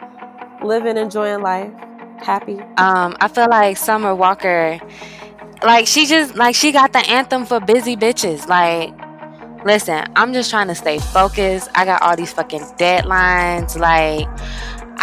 living, 0.64 0.98
enjoying 0.98 1.42
life 1.42 1.72
happy? 2.24 2.60
Um, 2.78 3.16
I 3.20 3.28
feel 3.28 3.50
like 3.50 3.78
Summer 3.78 4.16
Walker, 4.16 4.80
like 5.62 5.88
she 5.88 6.06
just 6.06 6.36
like 6.36 6.56
she 6.56 6.72
got 6.72 6.94
the 6.94 7.00
anthem 7.00 7.46
for 7.46 7.60
busy 7.60 7.96
bitches. 7.96 8.48
Like 8.48 8.94
Listen, 9.66 10.06
I'm 10.18 10.34
just 10.34 10.50
trying 10.50 10.68
to 10.68 10.76
stay 10.76 11.00
focused. 11.00 11.70
I 11.74 11.86
got 11.86 12.02
all 12.02 12.18
these 12.18 12.34
fucking 12.34 12.60
deadlines. 12.78 13.80
Like, 13.80 14.28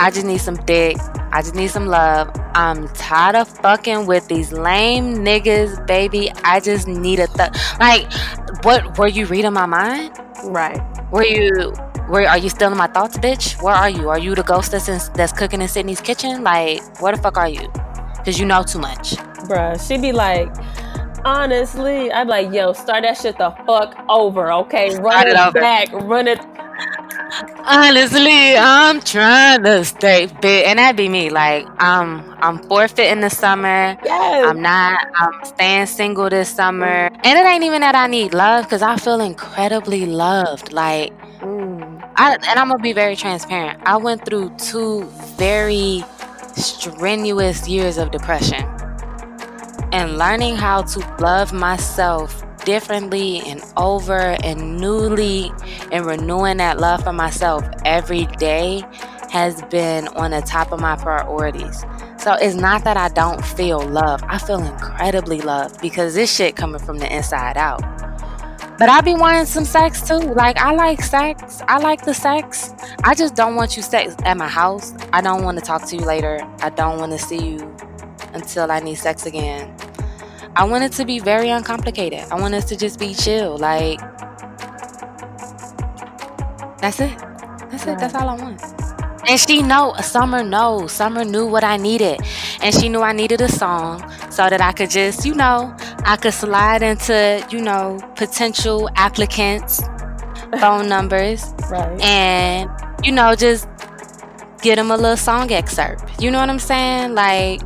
I 0.01 0.11
just 0.11 0.25
need 0.25 0.39
some 0.41 0.57
dick. 0.65 0.97
I 1.31 1.43
just 1.43 1.55
need 1.55 1.69
some 1.69 1.85
love. 1.87 2.31
I'm 2.55 2.89
tired 2.95 3.37
of 3.37 3.49
fucking 3.49 4.07
with 4.07 4.27
these 4.29 4.51
lame 4.51 5.17
niggas, 5.17 5.87
baby. 5.87 6.33
I 6.43 6.59
just 6.61 6.89
need 6.89 7.21
a 7.21 7.27
th- 7.27 7.51
like. 7.79 8.11
What 8.65 8.99
were 8.99 9.09
you 9.09 9.27
reading 9.27 9.53
my 9.53 9.67
mind? 9.67 10.19
Right. 10.45 10.81
Were 11.13 11.25
you? 11.25 11.73
Where 12.09 12.27
are 12.27 12.39
you 12.39 12.49
still 12.49 12.73
in 12.73 12.79
my 12.79 12.87
thoughts, 12.87 13.19
bitch? 13.19 13.63
Where 13.63 13.75
are 13.75 13.91
you? 13.91 14.09
Are 14.09 14.19
you 14.19 14.35
the 14.35 14.43
ghost 14.43 14.73
that's 14.73 14.89
in, 14.89 15.01
that's 15.15 15.33
cooking 15.33 15.61
in 15.61 15.69
Sydney's 15.69 16.01
kitchen? 16.01 16.43
Like, 16.43 16.81
where 17.01 17.15
the 17.15 17.21
fuck 17.21 17.37
are 17.37 17.49
you? 17.49 17.69
Cause 18.25 18.39
you 18.39 18.47
know 18.47 18.63
too 18.63 18.79
much. 18.79 19.17
Bruh, 19.49 19.81
she 19.87 19.99
be 19.99 20.13
like, 20.13 20.51
honestly, 21.25 22.11
I'd 22.11 22.25
be 22.25 22.31
like, 22.31 22.53
yo, 22.53 22.73
start 22.73 23.03
that 23.03 23.17
shit 23.17 23.39
the 23.39 23.51
fuck 23.67 24.03
over, 24.09 24.51
okay? 24.53 24.97
Run 24.97 25.29
Start 25.29 25.29
it, 25.29 25.37
it 25.37 25.55
back, 25.55 25.93
run 25.93 26.27
it. 26.27 26.39
Honestly, 27.65 28.57
I'm 28.57 29.01
trying 29.01 29.63
to 29.65 29.85
stay 29.85 30.27
fit, 30.27 30.67
and 30.67 30.79
that'd 30.79 30.97
be 30.97 31.09
me. 31.09 31.31
Like, 31.31 31.67
I'm 31.79 32.23
I'm 32.43 32.59
forfeiting 32.65 33.21
the 33.21 33.31
summer. 33.31 33.97
Yes. 34.05 34.47
I'm 34.49 34.61
not. 34.61 34.99
I'm 35.17 35.45
staying 35.45 35.87
single 35.87 36.29
this 36.31 36.49
summer, 36.49 37.11
and 37.25 37.39
it 37.39 37.47
ain't 37.47 37.65
even 37.65 37.83
that 37.83 37.95
I 37.95 38.07
need 38.07 38.35
love, 38.35 38.69
cause 38.69 38.83
I 38.83 38.97
feel 38.97 39.21
incredibly 39.21 40.07
loved. 40.07 40.73
Like, 40.73 41.13
Mm. 41.41 42.03
I 42.17 42.35
and 42.35 42.59
I'm 42.59 42.69
gonna 42.69 42.83
be 42.83 42.93
very 42.93 43.17
transparent. 43.17 43.81
I 43.87 43.97
went 43.97 44.27
through 44.27 44.51
two 44.59 45.05
very 45.39 46.05
strenuous 46.57 47.67
years 47.67 47.97
of 47.97 48.11
depression, 48.11 48.63
and 49.93 50.19
learning 50.19 50.57
how 50.57 50.83
to 50.83 50.99
love 51.19 51.53
myself 51.53 52.43
differently 52.65 53.41
and 53.47 53.63
over 53.77 54.37
and 54.45 54.79
newly 54.79 55.53
and 55.93 56.07
renewing 56.07 56.59
that 56.59 56.79
love 56.79 57.03
for 57.03 57.13
myself 57.13 57.65
every 57.85 58.27
day 58.39 58.83
has 59.31 59.63
been 59.63 60.09
on 60.09 60.33
the 60.33 60.41
top 60.41 60.73
of 60.73 60.81
my 60.81 60.97
priorities. 60.97 61.85
So 62.19 62.35
it's 62.35 62.55
not 62.57 62.85
that 62.85 62.97
I 62.97 63.09
don't 63.09 63.45
feel 63.45 63.81
love. 63.81 64.23
I 64.27 64.39
feel 64.39 64.63
incredibly 64.63 65.41
loved 65.41 65.81
because 65.81 66.15
this 66.15 66.35
shit 66.35 66.57
coming 66.57 66.81
from 66.81 66.99
the 66.99 67.15
inside 67.15 67.57
out. 67.57 67.81
But 68.79 68.89
I 68.89 69.03
be 69.03 69.15
wanting 69.15 69.45
some 69.45 69.67
sex 69.67 70.07
too. 70.09 70.19
Like 70.19 70.57
I 70.57 70.73
like 70.75 71.03
sex. 71.03 71.61
I 71.69 71.79
like 71.79 72.05
the 72.05 72.15
sex. 72.15 72.73
I 73.05 73.15
just 73.15 73.35
don't 73.35 73.55
want 73.55 73.77
you 73.77 73.83
sex 73.83 74.17
at 74.25 74.37
my 74.37 74.49
house. 74.49 74.95
I 75.13 75.21
don't 75.21 75.45
want 75.45 75.59
to 75.59 75.65
talk 75.65 75.87
to 75.89 75.97
you 75.97 76.03
later. 76.03 76.41
I 76.61 76.71
don't 76.71 76.99
want 76.99 77.13
to 77.13 77.19
see 77.19 77.45
you 77.45 77.77
until 78.33 78.71
I 78.71 78.81
need 78.81 78.95
sex 78.95 79.27
again. 79.27 79.77
I 80.57 80.65
want 80.65 80.85
it 80.85 80.93
to 80.93 81.05
be 81.05 81.19
very 81.21 81.49
uncomplicated. 81.49 82.25
I 82.31 82.41
want 82.41 82.55
us 82.55 82.65
to 82.67 82.77
just 82.77 82.99
be 82.99 83.15
chill. 83.15 83.57
Like 83.59 84.01
that's 86.81 87.01
it. 87.01 87.17
That's 87.71 87.87
it. 87.87 87.99
That's 87.99 88.15
all 88.15 88.29
I 88.29 88.35
want. 88.35 88.63
And 89.29 89.39
she 89.39 89.63
know 89.63 89.95
Summer 90.03 90.43
know 90.43 90.87
Summer 90.87 91.25
knew 91.25 91.47
what 91.47 91.63
I 91.63 91.77
needed. 91.77 92.21
And 92.63 92.75
she 92.75 92.89
knew 92.89 93.01
I 93.03 93.13
needed 93.13 93.41
a 93.41 93.49
song 93.49 94.03
so 94.31 94.49
that 94.51 94.61
I 94.61 94.73
could 94.73 94.91
just, 94.91 95.25
you 95.25 95.35
know, 95.35 95.75
I 96.05 96.17
could 96.17 96.35
slide 96.35 96.83
into, 96.83 97.47
you 97.51 97.61
know, 97.61 98.01
potential 98.17 98.89
applicants, 98.97 99.83
phone 100.61 100.89
numbers, 100.89 101.45
Right. 101.71 102.01
and, 102.03 102.69
you 103.05 103.13
know, 103.13 103.35
just 103.35 103.69
get 104.63 104.77
them 104.77 104.91
a 104.91 104.97
little 104.97 105.17
song 105.17 105.51
excerpt. 105.53 106.21
You 106.21 106.31
know 106.31 106.39
what 106.41 106.51
I'm 106.51 106.59
saying? 106.59 107.15
Like, 107.15 107.61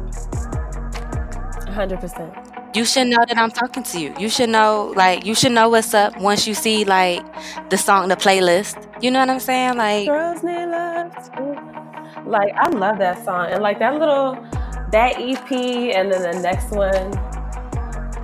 100%. 1.66 2.43
You 2.74 2.84
should 2.84 3.06
know 3.06 3.24
that 3.26 3.38
I'm 3.38 3.50
talking 3.50 3.82
to 3.84 4.00
you. 4.00 4.14
You 4.18 4.28
should 4.28 4.50
know, 4.50 4.92
like, 4.96 5.24
you 5.24 5.34
should 5.34 5.52
know 5.52 5.68
what's 5.68 5.94
up 5.94 6.18
once 6.20 6.46
you 6.46 6.54
see, 6.54 6.84
like, 6.84 7.22
the 7.70 7.78
song, 7.78 8.08
the 8.08 8.16
playlist. 8.16 8.76
You 9.02 9.10
know 9.10 9.20
what 9.20 9.30
I'm 9.30 9.40
saying? 9.40 9.76
Like, 9.76 10.08
Girls 10.08 10.42
need 10.42 10.66
love. 10.66 11.12
Like, 12.26 12.52
I 12.54 12.68
love 12.70 12.98
that 12.98 13.24
song. 13.24 13.46
And 13.50 13.62
like 13.62 13.78
that 13.78 13.98
little, 13.98 14.34
that 14.90 15.20
EP 15.20 15.52
and 15.52 16.10
then 16.12 16.22
the 16.22 16.40
next 16.40 16.70
one 16.70 17.12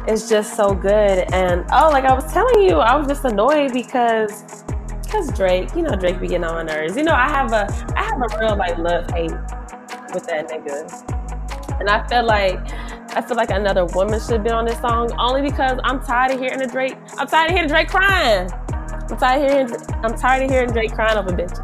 is 0.09 0.29
just 0.29 0.57
so 0.57 0.75
good. 0.75 1.33
And 1.33 1.65
oh, 1.73 1.91
like 1.91 2.05
I 2.05 2.15
was 2.15 2.33
telling 2.33 2.63
you, 2.63 2.77
I 2.77 2.97
was 2.97 3.07
just 3.07 3.25
annoyed 3.25 3.73
because 3.73 4.65
because 5.03 5.31
Drake, 5.33 5.75
you 5.75 5.83
know, 5.83 5.95
Drake 5.97 6.21
be 6.21 6.29
getting 6.29 6.45
on 6.45 6.55
my 6.55 6.63
nerves. 6.63 6.97
You 6.97 7.03
know, 7.03 7.15
I 7.15 7.29
have 7.29 7.53
a 7.53 7.67
I 7.97 8.05
have 8.05 8.21
a 8.21 8.39
real 8.39 8.57
like 8.57 8.79
love 8.79 9.11
hate 9.11 9.33
with 10.15 10.27
that 10.27 10.49
nigga. 10.49 11.79
And 11.81 11.89
I 11.89 12.07
feel 12.09 12.25
like 12.25 12.61
I 13.13 13.23
feel 13.23 13.37
like 13.37 13.51
another 13.51 13.87
woman 13.87 14.21
should 14.21 14.45
be 14.45 14.51
on 14.51 14.65
this 14.67 14.79
song 14.81 15.11
only 15.19 15.43
because 15.43 15.79
I'm 15.83 16.01
tired 16.01 16.33
of 16.33 16.41
hearing 16.41 16.59
the 16.61 16.67
Drake. 16.67 16.97
I'm 17.19 17.27
tired 17.27 17.51
of 17.51 17.57
hearing 17.57 17.69
Drake 17.69 17.89
crying. 17.89 18.51
I'm 18.73 19.17
tired 19.19 19.43
of 19.43 19.51
hearing 19.51 20.05
I'm 20.05 20.17
tired 20.17 20.45
of 20.45 20.51
hearing 20.51 20.71
Drake 20.71 20.93
crying 20.93 21.19
over 21.19 21.31
bitches. 21.31 21.59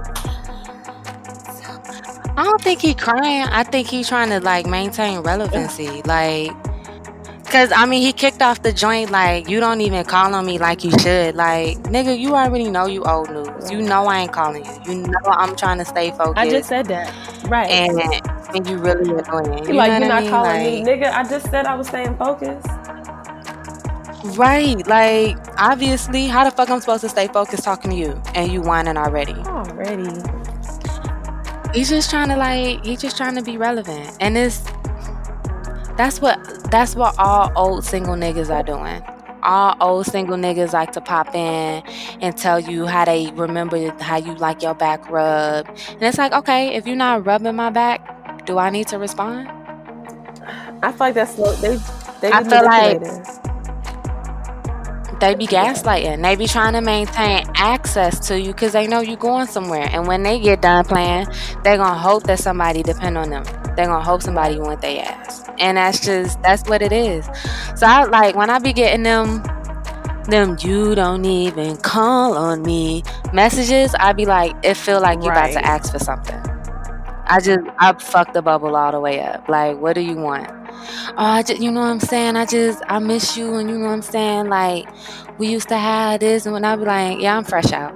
I 2.38 2.44
don't 2.44 2.60
think 2.60 2.80
he 2.82 2.94
crying. 2.94 3.46
I 3.50 3.62
think 3.62 3.88
he's 3.88 4.08
trying 4.08 4.28
to 4.30 4.40
like 4.40 4.66
maintain 4.66 5.20
relevancy. 5.20 6.02
Like, 6.02 6.50
cause 7.46 7.72
I 7.74 7.86
mean, 7.86 8.02
he 8.02 8.12
kicked 8.12 8.42
off 8.42 8.62
the 8.62 8.72
joint 8.72 9.10
like 9.10 9.48
you 9.48 9.60
don't 9.60 9.80
even 9.80 10.04
call 10.04 10.34
on 10.34 10.46
me 10.46 10.58
like 10.58 10.84
you 10.84 10.90
should. 10.98 11.34
Like, 11.34 11.78
nigga, 11.84 12.18
you 12.18 12.34
already 12.34 12.70
know 12.70 12.86
you 12.86 13.04
old 13.04 13.30
news. 13.30 13.70
You 13.70 13.82
know 13.82 14.06
I 14.06 14.20
ain't 14.20 14.32
calling 14.32 14.64
you. 14.64 14.72
You 14.86 15.02
know 15.02 15.18
I'm 15.26 15.56
trying 15.56 15.78
to 15.78 15.84
stay 15.84 16.10
focused. 16.10 16.38
I 16.38 16.48
just 16.48 16.68
said 16.68 16.86
that. 16.86 17.12
Right. 17.48 17.70
and 17.70 18.00
and 18.54 18.68
you 18.68 18.78
really 18.78 19.10
annoying. 19.10 19.50
Like, 19.50 19.66
you're 19.66 19.76
what 19.76 19.90
I 19.90 19.98
not 19.98 20.22
mean? 20.22 20.30
calling 20.30 20.64
like, 20.64 20.84
me. 20.84 20.84
Nigga, 20.84 21.12
I 21.12 21.28
just 21.28 21.50
said 21.50 21.66
I 21.66 21.74
was 21.74 21.88
staying 21.88 22.16
focused. 22.16 22.66
Right. 24.36 24.86
Like, 24.86 25.36
obviously, 25.58 26.26
how 26.26 26.44
the 26.44 26.50
fuck 26.50 26.70
I'm 26.70 26.80
supposed 26.80 27.02
to 27.02 27.08
stay 27.08 27.28
focused 27.28 27.64
talking 27.64 27.90
to 27.90 27.96
you 27.96 28.20
and 28.34 28.50
you 28.50 28.60
whining 28.60 28.96
already? 28.96 29.34
Already. 29.34 30.10
He's 31.74 31.90
just 31.90 32.10
trying 32.10 32.28
to 32.28 32.36
like 32.36 32.84
he's 32.84 33.02
just 33.02 33.16
trying 33.16 33.34
to 33.34 33.42
be 33.42 33.58
relevant. 33.58 34.16
And 34.20 34.36
it's 34.36 34.62
that's 35.96 36.20
what 36.20 36.38
that's 36.70 36.94
what 36.94 37.14
all 37.18 37.50
old 37.56 37.84
single 37.84 38.14
niggas 38.14 38.50
are 38.54 38.62
doing. 38.62 39.02
All 39.42 39.76
old 39.80 40.06
single 40.06 40.36
niggas 40.36 40.72
like 40.72 40.92
to 40.92 41.00
pop 41.00 41.34
in 41.34 41.82
and 42.20 42.36
tell 42.36 42.58
you 42.58 42.86
how 42.86 43.04
they 43.04 43.30
remember 43.32 43.78
how 44.00 44.16
you 44.16 44.34
like 44.34 44.62
your 44.62 44.74
back 44.74 45.08
rubbed. 45.10 45.68
And 45.90 46.02
it's 46.02 46.18
like, 46.18 46.32
okay, 46.32 46.74
if 46.74 46.86
you're 46.86 46.96
not 46.96 47.24
rubbing 47.24 47.54
my 47.54 47.70
back, 47.70 48.44
do 48.46 48.58
I 48.58 48.70
need 48.70 48.88
to 48.88 48.98
respond? 48.98 49.48
I 50.82 50.90
feel 50.90 50.98
like 51.00 51.14
that's 51.14 51.34
slow. 51.34 51.52
They 51.56 51.76
they 52.20 52.32
I 52.32 52.42
feel 52.44 52.64
like- 52.64 53.00
They 55.20 55.34
be 55.34 55.46
gaslighting. 55.46 56.22
They 56.22 56.36
be 56.36 56.46
trying 56.46 56.74
to 56.74 56.82
maintain 56.82 57.46
access 57.54 58.18
to 58.28 58.38
you 58.38 58.48
because 58.52 58.72
they 58.74 58.86
know 58.86 59.00
you're 59.00 59.16
going 59.16 59.46
somewhere. 59.46 59.88
And 59.90 60.06
when 60.06 60.22
they 60.22 60.38
get 60.38 60.60
done 60.60 60.84
playing, 60.84 61.26
they're 61.64 61.78
gonna 61.78 61.98
hope 61.98 62.24
that 62.24 62.38
somebody 62.38 62.82
depend 62.82 63.16
on 63.16 63.30
them. 63.30 63.44
They're 63.76 63.86
gonna 63.86 64.04
hope 64.04 64.22
somebody 64.22 64.58
want 64.58 64.80
their 64.82 65.04
ass. 65.04 65.44
And 65.58 65.78
that's 65.78 66.00
just 66.00 66.42
that's 66.42 66.64
what 66.68 66.82
it 66.82 66.92
is. 66.92 67.26
So 67.76 67.86
I 67.86 68.04
like 68.04 68.34
when 68.36 68.50
I 68.50 68.58
be 68.58 68.72
getting 68.72 69.02
them 69.04 69.42
them 70.28 70.56
you 70.60 70.94
don't 70.94 71.24
even 71.24 71.76
call 71.78 72.36
on 72.36 72.62
me 72.62 73.02
messages, 73.32 73.94
I 74.00 74.12
be 74.12 74.26
like, 74.26 74.56
it 74.64 74.74
feel 74.76 75.00
like 75.00 75.22
you 75.22 75.30
about 75.30 75.52
Right. 75.52 75.52
to 75.52 75.64
ask 75.64 75.92
for 75.92 75.98
something. 76.00 76.42
I 77.26 77.40
just 77.40 77.60
I 77.78 77.92
fucked 77.94 78.34
the 78.34 78.42
bubble 78.42 78.76
all 78.76 78.92
the 78.92 79.00
way 79.00 79.20
up. 79.22 79.48
Like, 79.48 79.78
what 79.78 79.94
do 79.94 80.00
you 80.02 80.16
want? 80.16 80.50
Oh, 81.16 81.24
I 81.24 81.42
just, 81.42 81.60
you 81.60 81.72
know 81.72 81.80
what 81.80 81.88
I'm 81.88 82.00
saying? 82.00 82.36
I 82.36 82.46
just, 82.46 82.82
I 82.88 82.98
miss 83.00 83.36
you, 83.36 83.54
and 83.56 83.70
you 83.70 83.78
know 83.78 83.86
what 83.86 83.92
I'm 83.92 84.02
saying? 84.02 84.48
Like, 84.48 84.88
we 85.38 85.48
used 85.48 85.68
to 85.70 85.76
have 85.78 86.20
this, 86.20 86.46
and 86.46 86.52
when 86.52 86.64
I 86.64 86.76
be 86.76 86.84
like, 86.84 87.20
yeah, 87.20 87.36
I'm 87.36 87.44
fresh 87.44 87.72
out, 87.72 87.94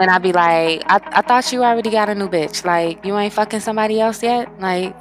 and 0.00 0.10
I'd 0.10 0.22
be 0.22 0.32
like, 0.32 0.82
I, 0.86 1.00
I 1.12 1.22
thought 1.22 1.52
you 1.52 1.62
already 1.62 1.90
got 1.90 2.08
a 2.08 2.14
new 2.14 2.28
bitch. 2.28 2.64
Like, 2.64 3.04
you 3.04 3.16
ain't 3.18 3.34
fucking 3.34 3.60
somebody 3.60 4.00
else 4.00 4.22
yet. 4.22 4.48
Like, 4.58 4.96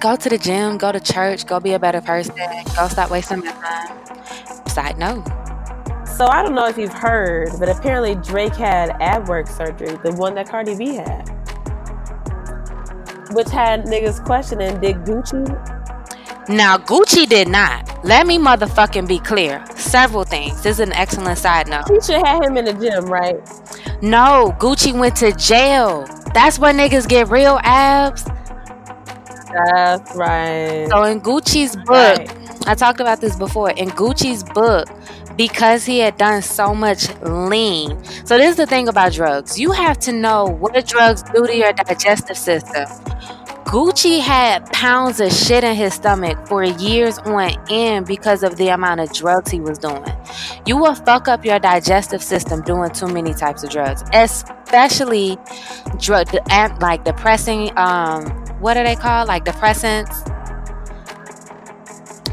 go 0.00 0.14
to 0.14 0.28
the 0.28 0.36
gym, 0.36 0.76
go 0.76 0.92
to 0.92 1.00
church, 1.00 1.46
go 1.46 1.58
be 1.58 1.72
a 1.72 1.78
better 1.78 2.02
person, 2.02 2.34
go 2.76 2.86
stop 2.88 3.10
wasting 3.10 3.40
my 3.40 3.52
time. 3.52 4.68
Side 4.68 4.98
note, 4.98 5.24
So 6.06 6.26
I 6.26 6.42
don't 6.42 6.54
know 6.54 6.66
if 6.66 6.76
you've 6.76 6.92
heard, 6.92 7.48
but 7.58 7.68
apparently 7.68 8.14
Drake 8.16 8.54
had 8.54 8.90
ab 9.00 9.28
work 9.28 9.46
surgery, 9.46 9.96
the 10.04 10.12
one 10.12 10.34
that 10.34 10.48
Cardi 10.48 10.76
B 10.76 10.96
had. 10.96 11.30
Which 13.32 13.48
had 13.48 13.84
niggas 13.86 14.24
questioning, 14.24 14.80
did 14.80 14.96
Gucci 14.96 15.83
now 16.48 16.76
Gucci 16.76 17.26
did 17.28 17.48
not. 17.48 18.04
Let 18.04 18.26
me 18.26 18.38
motherfucking 18.38 19.08
be 19.08 19.18
clear. 19.18 19.64
Several 19.76 20.24
things. 20.24 20.62
This 20.62 20.76
is 20.76 20.80
an 20.80 20.92
excellent 20.92 21.38
side 21.38 21.68
note. 21.68 21.84
He 21.88 22.00
should 22.00 22.24
have 22.26 22.42
him 22.42 22.56
in 22.56 22.64
the 22.66 22.72
gym, 22.74 23.06
right? 23.06 23.36
No, 24.02 24.54
Gucci 24.58 24.92
went 24.98 25.16
to 25.16 25.32
jail. 25.32 26.06
That's 26.34 26.58
where 26.58 26.74
niggas 26.74 27.08
get 27.08 27.28
real 27.28 27.58
abs. 27.62 28.24
That's 29.52 30.14
right. 30.16 30.86
So 30.90 31.02
in 31.04 31.20
Gucci's 31.20 31.76
book, 31.76 32.18
Right. 32.18 32.30
I 32.66 32.74
talked 32.74 33.00
about 33.00 33.20
this 33.20 33.36
before. 33.36 33.70
In 33.70 33.90
Gucci's 33.90 34.42
book, 34.42 34.88
because 35.36 35.84
he 35.84 35.98
had 35.98 36.16
done 36.16 36.42
so 36.42 36.74
much 36.74 37.08
lean. 37.22 38.02
So 38.24 38.36
this 38.38 38.50
is 38.50 38.56
the 38.56 38.66
thing 38.66 38.88
about 38.88 39.12
drugs. 39.12 39.58
You 39.58 39.72
have 39.72 39.98
to 40.00 40.12
know 40.12 40.44
what 40.44 40.86
drugs 40.86 41.22
do 41.22 41.46
to 41.46 41.56
your 41.56 41.72
digestive 41.72 42.36
system. 42.38 42.86
Gucci 43.74 44.20
had 44.20 44.64
pounds 44.72 45.18
of 45.18 45.32
shit 45.32 45.64
in 45.64 45.74
his 45.74 45.94
stomach 45.94 46.46
for 46.46 46.62
years 46.62 47.18
on 47.18 47.56
end 47.68 48.06
because 48.06 48.44
of 48.44 48.54
the 48.54 48.68
amount 48.68 49.00
of 49.00 49.12
drugs 49.12 49.50
he 49.50 49.60
was 49.60 49.78
doing. 49.78 50.04
You 50.64 50.76
will 50.76 50.94
fuck 50.94 51.26
up 51.26 51.44
your 51.44 51.58
digestive 51.58 52.22
system 52.22 52.62
doing 52.62 52.90
too 52.90 53.08
many 53.08 53.34
types 53.34 53.64
of 53.64 53.70
drugs, 53.70 54.04
especially 54.12 55.36
drug 55.98 56.28
like 56.80 57.02
depressing. 57.02 57.76
Um, 57.76 58.26
what 58.60 58.76
are 58.76 58.84
they 58.84 58.94
called? 58.94 59.26
Like 59.26 59.44
depressants. 59.44 60.24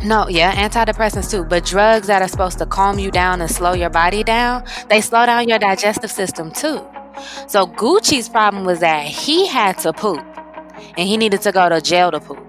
No, 0.05 0.27
yeah, 0.29 0.53
antidepressants 0.53 1.31
too, 1.31 1.43
but 1.43 1.65
drugs 1.65 2.05
that 2.05 2.21
are 2.21 2.27
supposed 2.27 2.59
to 2.59 2.67
calm 2.67 2.99
you 2.99 3.09
down 3.09 3.41
and 3.41 3.49
slow 3.49 3.73
your 3.73 3.89
body 3.89 4.23
down, 4.23 4.63
they 4.89 5.01
slow 5.01 5.25
down 5.25 5.49
your 5.49 5.57
digestive 5.57 6.11
system 6.11 6.51
too. 6.51 6.87
So 7.47 7.65
Gucci's 7.65 8.29
problem 8.29 8.63
was 8.63 8.79
that 8.81 9.07
he 9.07 9.47
had 9.47 9.79
to 9.79 9.91
poop 9.91 10.23
and 10.97 11.07
he 11.07 11.17
needed 11.17 11.41
to 11.41 11.51
go 11.51 11.69
to 11.69 11.81
jail 11.81 12.11
to 12.11 12.19
poop. 12.19 12.45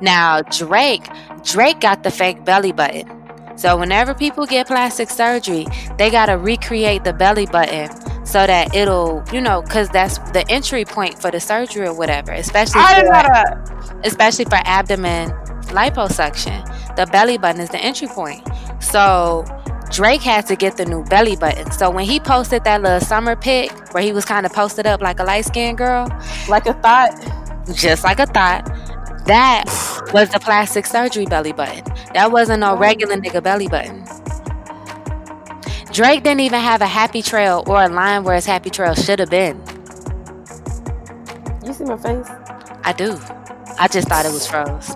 Now, 0.00 0.42
Drake, 0.42 1.06
Drake 1.42 1.80
got 1.80 2.02
the 2.02 2.10
fake 2.10 2.44
belly 2.44 2.72
button. 2.72 3.08
So 3.56 3.76
whenever 3.76 4.14
people 4.14 4.46
get 4.46 4.66
plastic 4.66 5.08
surgery, 5.10 5.66
they 5.96 6.10
got 6.10 6.26
to 6.26 6.32
recreate 6.34 7.04
the 7.04 7.12
belly 7.12 7.46
button 7.46 7.88
so 8.26 8.46
that 8.46 8.74
it'll, 8.74 9.22
you 9.32 9.40
know, 9.40 9.62
cuz 9.62 9.88
that's 9.90 10.18
the 10.32 10.44
entry 10.48 10.84
point 10.84 11.20
for 11.20 11.30
the 11.30 11.38
surgery 11.40 11.86
or 11.86 11.94
whatever, 11.94 12.32
especially 12.32 12.80
for, 12.80 14.00
especially 14.04 14.44
for 14.46 14.58
abdomen 14.64 15.30
liposuction. 15.70 16.64
The 16.96 17.06
belly 17.06 17.38
button 17.38 17.60
is 17.60 17.70
the 17.70 17.78
entry 17.78 18.08
point. 18.08 18.46
So 18.80 19.44
Drake 19.94 20.22
had 20.22 20.44
to 20.48 20.56
get 20.56 20.76
the 20.76 20.84
new 20.84 21.04
belly 21.04 21.36
button. 21.36 21.70
So 21.70 21.88
when 21.88 22.04
he 22.04 22.18
posted 22.18 22.64
that 22.64 22.82
little 22.82 22.98
summer 22.98 23.36
pic 23.36 23.70
where 23.94 24.02
he 24.02 24.12
was 24.12 24.24
kind 24.24 24.44
of 24.44 24.52
posted 24.52 24.88
up 24.88 25.00
like 25.00 25.20
a 25.20 25.22
light 25.22 25.44
skinned 25.44 25.78
girl, 25.78 26.08
like 26.48 26.66
a 26.66 26.72
thought, 26.74 27.12
just 27.72 28.02
like 28.02 28.18
a 28.18 28.26
thought, 28.26 28.66
that 29.26 29.66
was 30.12 30.30
the 30.30 30.40
plastic 30.40 30.84
surgery 30.84 31.26
belly 31.26 31.52
button. 31.52 31.84
That 32.12 32.32
wasn't 32.32 32.60
no 32.60 32.76
regular 32.76 33.14
nigga 33.14 33.40
belly 33.40 33.68
button. 33.68 34.04
Drake 35.92 36.24
didn't 36.24 36.40
even 36.40 36.60
have 36.60 36.82
a 36.82 36.88
happy 36.88 37.22
trail 37.22 37.62
or 37.68 37.84
a 37.84 37.88
line 37.88 38.24
where 38.24 38.34
his 38.34 38.46
happy 38.46 38.70
trail 38.70 38.96
should 38.96 39.20
have 39.20 39.30
been. 39.30 39.62
You 41.64 41.72
see 41.72 41.84
my 41.84 41.96
face? 41.96 42.26
I 42.82 42.92
do. 42.96 43.16
I 43.78 43.86
just 43.86 44.08
thought 44.08 44.26
it 44.26 44.32
was 44.32 44.44
froze. 44.44 44.90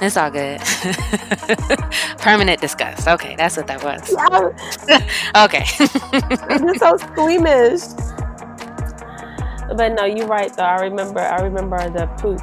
It's 0.00 0.16
all 0.16 0.30
good. 0.30 0.60
Permanent 2.18 2.60
disgust. 2.60 3.08
Okay, 3.08 3.34
that's 3.36 3.56
what 3.56 3.66
that 3.66 3.82
was. 3.82 4.02
okay. 5.36 5.64
it's 6.50 6.80
so 6.80 6.96
squeamish. 6.98 7.80
But 9.76 9.94
no, 9.94 10.04
you're 10.04 10.26
right 10.26 10.54
though. 10.54 10.64
I 10.64 10.80
remember 10.82 11.20
I 11.20 11.40
remember 11.42 11.78
the 11.90 12.06
poop. 12.18 12.40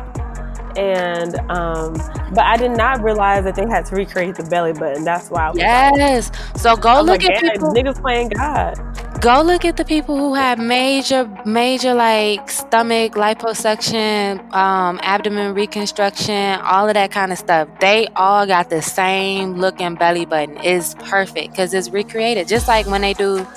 And 0.75 1.35
um 1.51 1.93
but 2.33 2.43
I 2.43 2.57
did 2.57 2.71
not 2.71 3.03
realize 3.03 3.43
that 3.43 3.55
they 3.55 3.67
had 3.67 3.85
to 3.87 3.95
recreate 3.95 4.35
the 4.35 4.43
belly 4.43 4.73
button. 4.73 5.03
That's 5.03 5.29
why 5.29 5.47
I 5.47 5.49
was 5.49 5.59
Yes. 5.59 6.31
Like, 6.31 6.57
so 6.57 6.75
go 6.75 7.01
look 7.01 7.21
like, 7.21 7.31
at 7.31 7.41
people. 7.41 7.71
Niggas 7.71 8.01
playing 8.01 8.29
God 8.29 8.79
go 9.23 9.41
look 9.41 9.63
at 9.63 9.77
the 9.77 9.85
people 9.85 10.17
who 10.17 10.33
have 10.33 10.59
major 10.59 11.25
major 11.45 11.93
like 11.93 12.49
stomach 12.49 13.13
liposuction 13.13 14.37
um, 14.53 14.99
abdomen 15.01 15.53
reconstruction 15.53 16.59
all 16.59 16.89
of 16.89 16.93
that 16.93 17.09
kind 17.09 17.31
of 17.31 17.37
stuff. 17.37 17.69
They 17.79 18.07
all 18.17 18.45
got 18.45 18.69
the 18.69 18.81
same 18.81 19.53
looking 19.53 19.95
belly 19.95 20.25
button. 20.25 20.57
It's 20.57 20.95
perfect 20.95 21.51
because 21.51 21.73
it's 21.73 21.89
recreated. 21.89 22.49
Just 22.49 22.67
like 22.67 22.85
when 22.85 22.99
they 22.99 23.13
do 23.13 23.47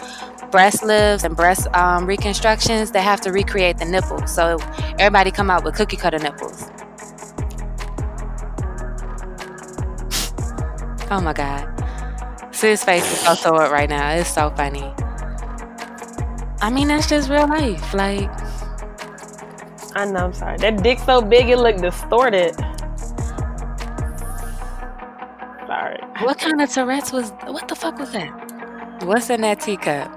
breast 0.52 0.84
lifts 0.84 1.24
and 1.24 1.34
breast 1.34 1.66
um, 1.74 2.06
reconstructions 2.06 2.92
they 2.92 3.02
have 3.02 3.20
to 3.22 3.32
recreate 3.32 3.78
the 3.78 3.86
nipples 3.86 4.32
so 4.32 4.58
everybody 5.00 5.32
come 5.32 5.50
out 5.50 5.64
with 5.64 5.74
cookie 5.74 5.96
cutter 5.96 6.20
nipples. 6.20 6.70
Oh 11.10 11.20
my 11.20 11.32
god. 11.32 11.66
Sis' 12.54 12.84
face 12.84 13.12
is 13.12 13.18
so 13.18 13.34
sore 13.34 13.68
right 13.68 13.90
now. 13.90 14.12
It's 14.12 14.32
so 14.32 14.50
funny. 14.50 14.94
I 16.60 16.70
mean, 16.70 16.88
that's 16.88 17.08
just 17.08 17.28
real 17.28 17.46
life. 17.46 17.92
Like, 17.92 18.30
I 19.94 20.04
know. 20.06 20.26
I'm 20.26 20.32
sorry. 20.32 20.56
That 20.58 20.82
dick 20.82 20.98
so 20.98 21.20
big 21.20 21.48
it 21.48 21.58
looked 21.58 21.80
distorted. 21.80 22.54
Sorry. 25.66 25.98
What 26.22 26.38
kind 26.38 26.60
of 26.60 26.70
Tourette's 26.70 27.12
was? 27.12 27.30
What 27.44 27.68
the 27.68 27.74
fuck 27.74 27.98
was 27.98 28.12
that? 28.12 29.02
What's 29.04 29.30
in 29.30 29.42
that 29.42 29.60
teacup? 29.60 30.10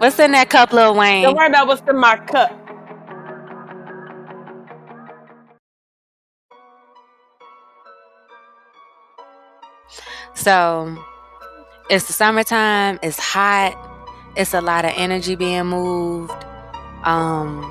What's 0.00 0.18
in 0.18 0.32
that 0.32 0.48
cup, 0.50 0.72
Lil 0.72 0.94
Wayne? 0.94 1.24
Don't 1.24 1.36
worry 1.36 1.48
about 1.48 1.66
what's 1.66 1.82
in 1.88 1.98
my 1.98 2.16
cup. 2.16 2.60
So, 10.34 10.98
it's 11.90 12.06
the 12.06 12.12
summertime. 12.12 12.98
It's 13.02 13.18
hot 13.18 13.93
it's 14.36 14.54
a 14.54 14.60
lot 14.60 14.84
of 14.84 14.92
energy 14.96 15.34
being 15.34 15.66
moved. 15.66 16.32
Um, 17.04 17.70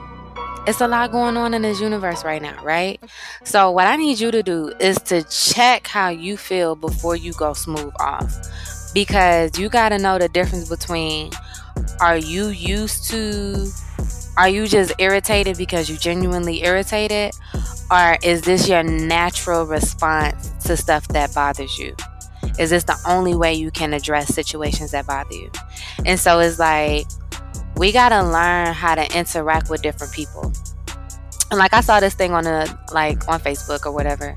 it's 0.66 0.80
a 0.80 0.88
lot 0.88 1.12
going 1.12 1.36
on 1.36 1.54
in 1.54 1.62
this 1.62 1.82
universe 1.82 2.24
right 2.24 2.42
now, 2.42 2.62
right? 2.64 3.02
So, 3.44 3.72
what 3.72 3.88
I 3.88 3.98
need 3.98 4.20
you 4.20 4.32
to 4.32 4.42
do 4.42 4.74
is 4.80 4.98
to 5.04 5.24
check 5.24 5.88
how 5.88 6.10
you 6.10 6.38
feel 6.38 6.76
before 6.76 7.16
you 7.16 7.34
go 7.34 7.54
smooth 7.54 7.94
off. 8.00 8.34
Because 8.94 9.58
you 9.58 9.70
got 9.70 9.90
to 9.90 9.98
know 9.98 10.20
the 10.20 10.30
difference 10.30 10.70
between 10.70 11.32
are 12.00 12.18
you 12.18 12.48
used 12.48 13.10
to, 13.10 13.68
are 14.38 14.48
you 14.48 14.68
just 14.68 14.94
irritated 15.00 15.58
because 15.58 15.90
you 15.90 15.98
genuinely 15.98 16.64
irritated? 16.64 17.34
Or 17.92 18.18
is 18.24 18.42
this 18.42 18.70
your 18.70 18.84
natural 18.84 19.66
response 19.66 20.50
to 20.66 20.78
stuff 20.78 21.08
that 21.10 21.34
bothers 21.34 21.78
you? 21.78 21.96
Is 22.60 22.70
this 22.70 22.84
the 22.84 22.98
only 23.08 23.36
way 23.36 23.54
you 23.54 23.72
can 23.72 23.94
address 23.94 24.34
situations 24.34 24.92
that 24.92 25.08
bother 25.08 25.34
you? 25.34 25.52
And 26.06 26.20
so 26.20 26.40
it's 26.40 26.60
like, 26.60 27.08
we 27.76 27.92
got 27.92 28.10
to 28.10 28.24
learn 28.24 28.74
how 28.74 28.96
to 28.96 29.18
interact 29.18 29.70
with 29.70 29.82
different 29.82 30.14
people. 30.14 30.52
And 31.50 31.60
like 31.60 31.74
I 31.74 31.82
saw 31.82 32.00
this 32.00 32.16
thing 32.16 32.32
on 32.32 32.48
a 32.48 32.66
like 32.92 33.28
on 33.28 33.40
Facebook 33.40 33.86
or 33.86 33.92
whatever, 33.92 34.36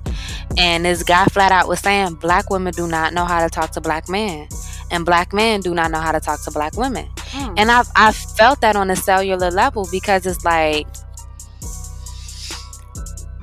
and 0.59 0.85
this 0.85 1.03
guy 1.03 1.25
flat 1.27 1.51
out 1.51 1.67
was 1.67 1.81
saying 1.81 2.17
black 2.17 2.51
women 2.51 2.75
do 2.75 2.87
not 2.87 3.15
know 3.15 3.25
how 3.25 3.43
to 3.43 3.49
talk 3.49 3.71
to 3.71 3.81
black 3.81 4.07
men, 4.11 4.49
and 4.91 5.07
black 5.07 5.33
men 5.33 5.61
do 5.61 5.73
not 5.75 5.91
know 5.91 5.99
how 5.99 6.13
to 6.13 6.21
talk 6.21 6.43
to 6.43 6.51
black 6.51 6.77
women. 6.77 7.09
Hmm. 7.29 7.55
And 7.57 7.71
I've 7.71 7.89
I 7.97 8.13
felt 8.13 8.61
that 8.61 8.77
on 8.77 8.91
a 8.91 8.97
cellular 8.97 9.51
level 9.51 9.89
because 9.91 10.27
it's 10.27 10.45
like 10.45 10.87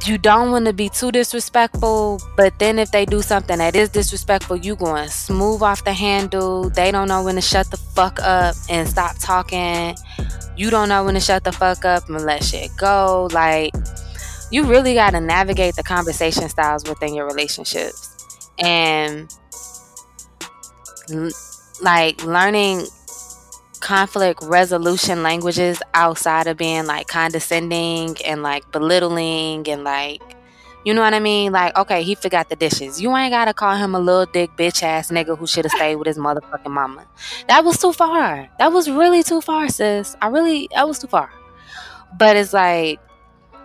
you 0.08 0.18
don't 0.18 0.51
want 0.51 0.66
to 0.66 0.74
be 0.74 0.89
too 0.89 1.12
disrespectful, 1.12 2.22
but 2.36 2.58
then 2.60 2.80
if 2.80 2.91
they 2.91 3.06
do 3.06 3.22
something 3.22 3.58
that 3.58 3.76
is 3.76 3.89
disrespectful, 3.89 4.58
you 4.58 4.76
going 4.76 5.08
smooth 5.10 5.62
off 5.62 5.84
the 5.84 5.93
handle. 5.93 6.70
They 6.70 6.91
don't 6.91 7.08
know 7.08 7.24
when 7.24 7.36
to 7.36 7.41
shut 7.41 7.70
the 7.70 7.78
fuck 7.78 8.20
up 8.22 8.56
and 8.70 8.88
stop 8.88 9.16
talking. 9.20 9.95
You 10.58 10.70
don't 10.70 10.89
know 10.89 11.04
when 11.04 11.14
to 11.14 11.20
shut 11.20 11.43
the 11.43 11.51
fuck 11.51 11.86
up 11.86 12.08
and 12.10 12.24
let 12.26 12.43
shit 12.43 12.72
go. 12.78 13.30
Like 13.32 13.74
you 14.51 14.64
really 14.66 14.93
got 14.93 15.12
to 15.12 15.22
navigate 15.22 15.76
the 15.76 15.84
conversation 15.84 16.49
styles 16.49 16.88
within 16.88 17.14
your 17.14 17.28
relationships. 17.28 18.49
And 18.60 19.34
like 21.82 22.24
learning 22.24 22.86
conflict 23.84 24.40
resolution 24.44 25.24
languages 25.24 25.82
outside 25.94 26.48
of 26.48 26.56
being 26.56 26.86
like 26.86 27.06
condescending 27.08 28.16
and 28.26 28.42
like 28.42 28.72
belittling 28.72 29.68
and 29.68 29.84
like 29.84 30.22
you 30.86 30.94
know 30.94 31.02
what 31.02 31.14
I 31.14 31.20
mean? 31.20 31.54
Like, 31.54 31.78
okay, 31.78 32.04
he 32.04 32.14
forgot 32.14 32.50
the 32.50 32.58
dishes. 32.58 33.02
You 33.02 33.16
ain't 33.16 33.32
gotta 33.32 33.54
call 33.54 33.78
him 33.78 33.96
a 33.96 34.00
little 34.00 34.26
dick 34.26 34.52
bitch 34.58 34.84
ass 34.84 35.12
nigga 35.12 35.38
who 35.38 35.48
should 35.48 35.64
have 35.64 35.72
stayed 35.72 35.96
with 35.96 36.08
his 36.08 36.18
motherfucking 36.18 36.72
mama. 36.72 37.06
That 37.48 37.64
was 37.64 37.78
too 37.78 37.94
far. 37.94 38.50
That 38.60 38.74
was 38.74 38.90
really 38.90 39.24
too 39.24 39.40
far, 39.40 39.70
sis. 39.70 40.16
I 40.22 40.28
really 40.28 40.70
that 40.74 40.88
was 40.88 41.00
too 41.00 41.08
far. 41.08 41.30
But 42.18 42.36
it's 42.36 42.54
like 42.54 43.00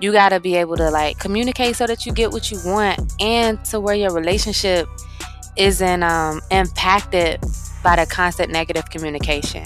you 0.01 0.13
gotta 0.13 0.39
be 0.39 0.57
able 0.57 0.77
to 0.77 0.91
like 0.91 1.19
communicate 1.19 1.77
so 1.77 1.87
that 1.87 2.07
you 2.07 2.13
get 2.13 2.31
what 2.31 2.51
you 2.53 2.59
want 2.65 3.13
and 3.21 3.65
to 3.67 3.81
where 3.81 3.97
your 3.97 4.13
relationship 4.13 4.89
isn't 5.57 6.03
um 6.03 6.41
impacted 6.53 7.41
by 7.83 7.97
the 7.97 8.07
constant 8.07 8.53
negative 8.53 8.91
communication. 8.91 9.65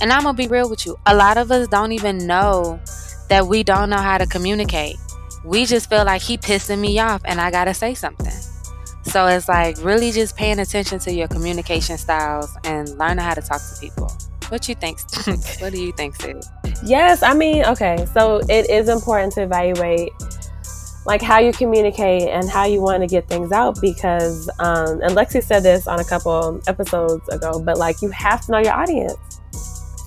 And 0.00 0.12
I'm 0.12 0.22
gonna 0.22 0.36
be 0.36 0.46
real 0.46 0.68
with 0.68 0.86
you. 0.86 0.98
A 1.06 1.14
lot 1.14 1.36
of 1.36 1.50
us 1.50 1.68
don't 1.68 1.92
even 1.92 2.26
know 2.26 2.80
that 3.28 3.46
we 3.46 3.62
don't 3.62 3.90
know 3.90 3.98
how 3.98 4.18
to 4.18 4.26
communicate. 4.26 4.96
We 5.44 5.66
just 5.66 5.88
feel 5.88 6.04
like 6.04 6.22
he 6.22 6.38
pissing 6.38 6.78
me 6.78 6.98
off 6.98 7.22
and 7.24 7.40
I 7.40 7.50
gotta 7.50 7.74
say 7.74 7.94
something. 7.94 8.32
So 9.04 9.26
it's 9.26 9.48
like 9.48 9.76
really 9.82 10.12
just 10.12 10.36
paying 10.36 10.58
attention 10.58 10.98
to 11.00 11.12
your 11.12 11.28
communication 11.28 11.98
styles 11.98 12.56
and 12.64 12.88
learning 12.98 13.24
how 13.24 13.34
to 13.34 13.42
talk 13.42 13.60
to 13.60 13.80
people. 13.80 14.10
What 14.48 14.68
you 14.68 14.74
think? 14.74 14.98
what 15.60 15.72
do 15.72 15.82
you 15.82 15.92
think, 15.92 16.16
Sid? 16.16 16.44
Yes, 16.84 17.22
I 17.22 17.34
mean, 17.34 17.64
okay, 17.64 18.06
so 18.12 18.40
it 18.48 18.68
is 18.68 18.88
important 18.88 19.32
to 19.34 19.42
evaluate 19.42 20.10
like 21.06 21.20
how 21.20 21.38
you 21.38 21.52
communicate 21.52 22.28
and 22.28 22.48
how 22.48 22.64
you 22.64 22.80
want 22.80 23.02
to 23.02 23.06
get 23.06 23.28
things 23.28 23.52
out 23.52 23.78
because 23.80 24.48
um, 24.58 25.00
and 25.02 25.12
lexi 25.14 25.42
said 25.42 25.62
this 25.62 25.86
on 25.86 26.00
a 26.00 26.04
couple 26.04 26.60
episodes 26.66 27.28
ago 27.28 27.60
but 27.60 27.76
like 27.76 28.00
you 28.00 28.08
have 28.10 28.40
to 28.40 28.52
know 28.52 28.58
your 28.58 28.72
audience 28.72 29.40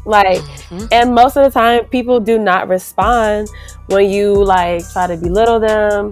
Like, 0.08 0.40
mm-hmm. 0.40 0.86
and 0.92 1.14
most 1.14 1.36
of 1.36 1.44
the 1.44 1.52
time, 1.52 1.84
people 1.86 2.20
do 2.20 2.40
not 2.40 2.70
respond 2.70 3.50
when 3.88 4.10
you 4.10 4.44
like 4.44 4.90
try 4.94 5.06
to 5.06 5.18
belittle 5.18 5.60
them 5.60 6.12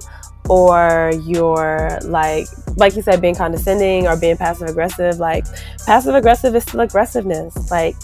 or 0.50 1.12
you're 1.24 1.98
like, 2.04 2.46
like 2.76 2.96
you 2.96 3.02
said, 3.02 3.22
being 3.22 3.36
condescending 3.36 4.06
or 4.06 4.18
being 4.18 4.36
passive 4.36 4.68
aggressive. 4.68 5.18
Like, 5.18 5.46
passive 5.86 6.14
aggressive 6.14 6.54
is 6.56 6.64
still 6.64 6.82
aggressiveness. 6.82 7.72
Like, 7.72 7.96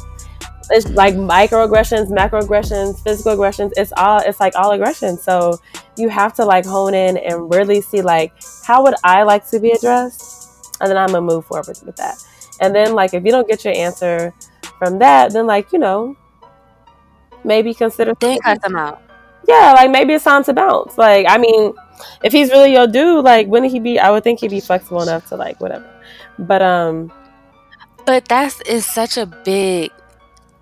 it's 0.69 0.89
like 0.91 1.15
microaggressions, 1.15 2.07
macroaggressions, 2.07 3.03
physical 3.03 3.33
aggressions. 3.33 3.73
It's 3.75 3.91
all 3.97 4.19
it's 4.19 4.39
like 4.39 4.55
all 4.55 4.71
aggression. 4.71 5.17
So 5.17 5.59
you 5.97 6.07
have 6.07 6.33
to 6.35 6.45
like 6.45 6.65
hone 6.65 6.93
in 6.93 7.17
and 7.17 7.53
really 7.53 7.81
see 7.81 8.01
like 8.01 8.31
how 8.65 8.83
would 8.83 8.95
I 9.03 9.23
like 9.23 9.49
to 9.49 9.59
be 9.59 9.71
addressed, 9.71 10.77
and 10.79 10.89
then 10.89 10.97
I'm 10.97 11.07
gonna 11.07 11.21
move 11.21 11.45
forward 11.45 11.77
with 11.85 11.97
that. 11.97 12.15
And 12.61 12.73
then 12.73 12.93
like 12.93 13.13
if 13.13 13.25
you 13.25 13.31
don't 13.31 13.47
get 13.47 13.65
your 13.65 13.73
answer 13.73 14.33
from 14.81 14.97
that, 14.97 15.31
then 15.31 15.45
like 15.45 15.71
you 15.71 15.77
know 15.77 16.17
maybe 17.43 17.71
consider 17.71 18.13
then 18.19 18.39
cut 18.39 18.59
them 18.63 18.75
out. 18.75 18.99
Yeah, 19.47 19.73
like 19.77 19.91
maybe 19.91 20.13
it's 20.13 20.23
time 20.23 20.43
to 20.45 20.53
bounce. 20.53 20.97
Like 20.97 21.27
I 21.29 21.37
mean, 21.37 21.73
if 22.23 22.33
he's 22.33 22.49
really 22.49 22.73
your 22.73 22.87
dude, 22.87 23.23
like 23.23 23.45
wouldn't 23.45 23.71
he 23.71 23.79
be? 23.79 23.99
I 23.99 24.09
would 24.09 24.23
think 24.23 24.39
he'd 24.39 24.49
be 24.49 24.59
flexible 24.59 25.03
enough 25.03 25.29
to 25.29 25.35
like 25.35 25.61
whatever. 25.61 25.87
But 26.39 26.63
um, 26.63 27.13
but 28.07 28.25
that's 28.25 28.59
is 28.61 28.83
such 28.87 29.17
a 29.17 29.27
big 29.27 29.91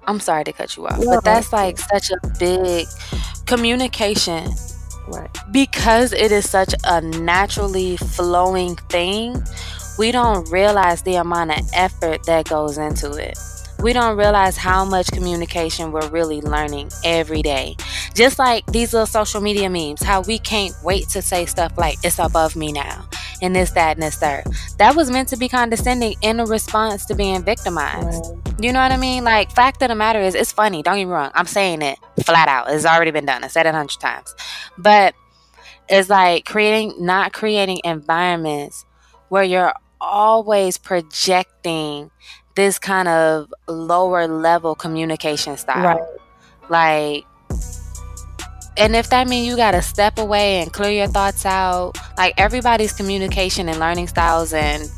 I'm 0.06 0.20
sorry 0.20 0.44
to 0.44 0.52
cut 0.52 0.76
you 0.76 0.86
off, 0.86 1.00
no, 1.00 1.16
but 1.16 1.24
that's 1.24 1.54
like 1.54 1.78
such 1.78 2.12
a 2.12 2.18
big 2.40 2.88
communication. 3.46 4.52
Right. 5.08 5.30
Because 5.52 6.12
it 6.12 6.34
is 6.34 6.50
such 6.50 6.76
a 6.84 7.00
naturally 7.02 7.96
flowing 7.96 8.76
thing, 8.90 9.42
we 9.98 10.12
don't 10.12 10.50
realize 10.52 11.04
the 11.04 11.16
amount 11.16 11.52
of 11.52 11.66
effort 11.74 12.24
that 12.24 12.50
goes 12.50 12.78
into 12.78 13.14
it 13.14 13.38
we 13.82 13.94
don't 13.94 14.18
realize 14.18 14.58
how 14.58 14.84
much 14.84 15.12
communication 15.12 15.92
we're 15.92 16.08
really 16.10 16.42
learning 16.42 16.92
every 17.04 17.42
day. 17.42 17.78
Just 18.14 18.38
like 18.38 18.66
these 18.68 18.94
little 18.94 19.06
social 19.06 19.42
media 19.42 19.70
memes, 19.70 20.02
how 20.02 20.22
we 20.22 20.38
can't 20.40 20.74
wait 20.84 21.08
to 21.10 21.22
say 21.22 21.46
stuff 21.46 21.78
like, 21.78 21.98
it's 22.04 22.20
above 22.20 22.56
me 22.56 22.72
now, 22.72 23.08
and 23.42 23.56
this, 23.56 23.72
that, 23.72 23.96
and 23.96 24.04
this, 24.04 24.18
third. 24.18 24.44
That 24.78 24.96
was 24.96 25.10
meant 25.10 25.30
to 25.30 25.38
be 25.38 25.48
condescending 25.48 26.16
in 26.22 26.40
a 26.40 26.46
response 26.46 27.06
to 27.06 27.16
being 27.16 27.44
victimized. 27.44 28.26
You 28.60 28.74
know 28.74 28.82
what 28.82 28.92
I 28.92 28.98
mean? 28.98 29.24
Like, 29.24 29.52
fact 29.52 29.82
of 29.82 29.88
the 29.88 29.96
matter 29.96 30.20
is, 30.20 30.36
it's 30.36 30.52
funny, 30.52 30.84
don't 30.84 30.98
get 30.98 31.06
me 31.06 31.12
wrong. 31.12 31.32
I'm 31.34 31.46
saying 31.46 31.82
it 31.82 31.98
flat 32.26 32.50
out. 32.50 32.70
It's 32.70 32.86
already 32.86 33.12
been 33.12 33.26
done. 33.26 33.44
I 33.44 33.48
said 33.48 33.66
it 33.66 33.70
a 33.70 33.72
hundred 33.74 34.02
times. 34.02 34.36
But 34.78 35.16
it's 35.88 36.10
like 36.10 36.46
creating, 36.46 37.06
not 37.06 37.32
creating 37.32 37.80
environments 37.86 38.86
where 39.30 39.44
you're 39.44 39.74
always 40.02 40.78
projecting 40.78 42.12
this 42.60 42.78
kind 42.78 43.08
of 43.08 43.54
lower 43.70 44.28
level 44.28 44.76
communication 44.76 45.56
style. 45.56 45.98
Right. 45.98 46.20
Like 46.70 47.26
and 48.76 48.96
if 48.96 49.10
that 49.10 49.28
means 49.28 49.48
you 49.48 49.56
got 49.56 49.72
to 49.72 49.82
step 49.82 50.20
away 50.20 50.62
and 50.62 50.72
clear 50.72 50.92
your 50.92 51.08
thoughts 51.08 51.46
out, 51.46 51.94
like 52.18 52.34
everybody's 52.38 52.94
communication 52.94 53.70
and 53.70 53.80
learning 53.80 54.08
styles 54.08 54.54
and 54.54 54.90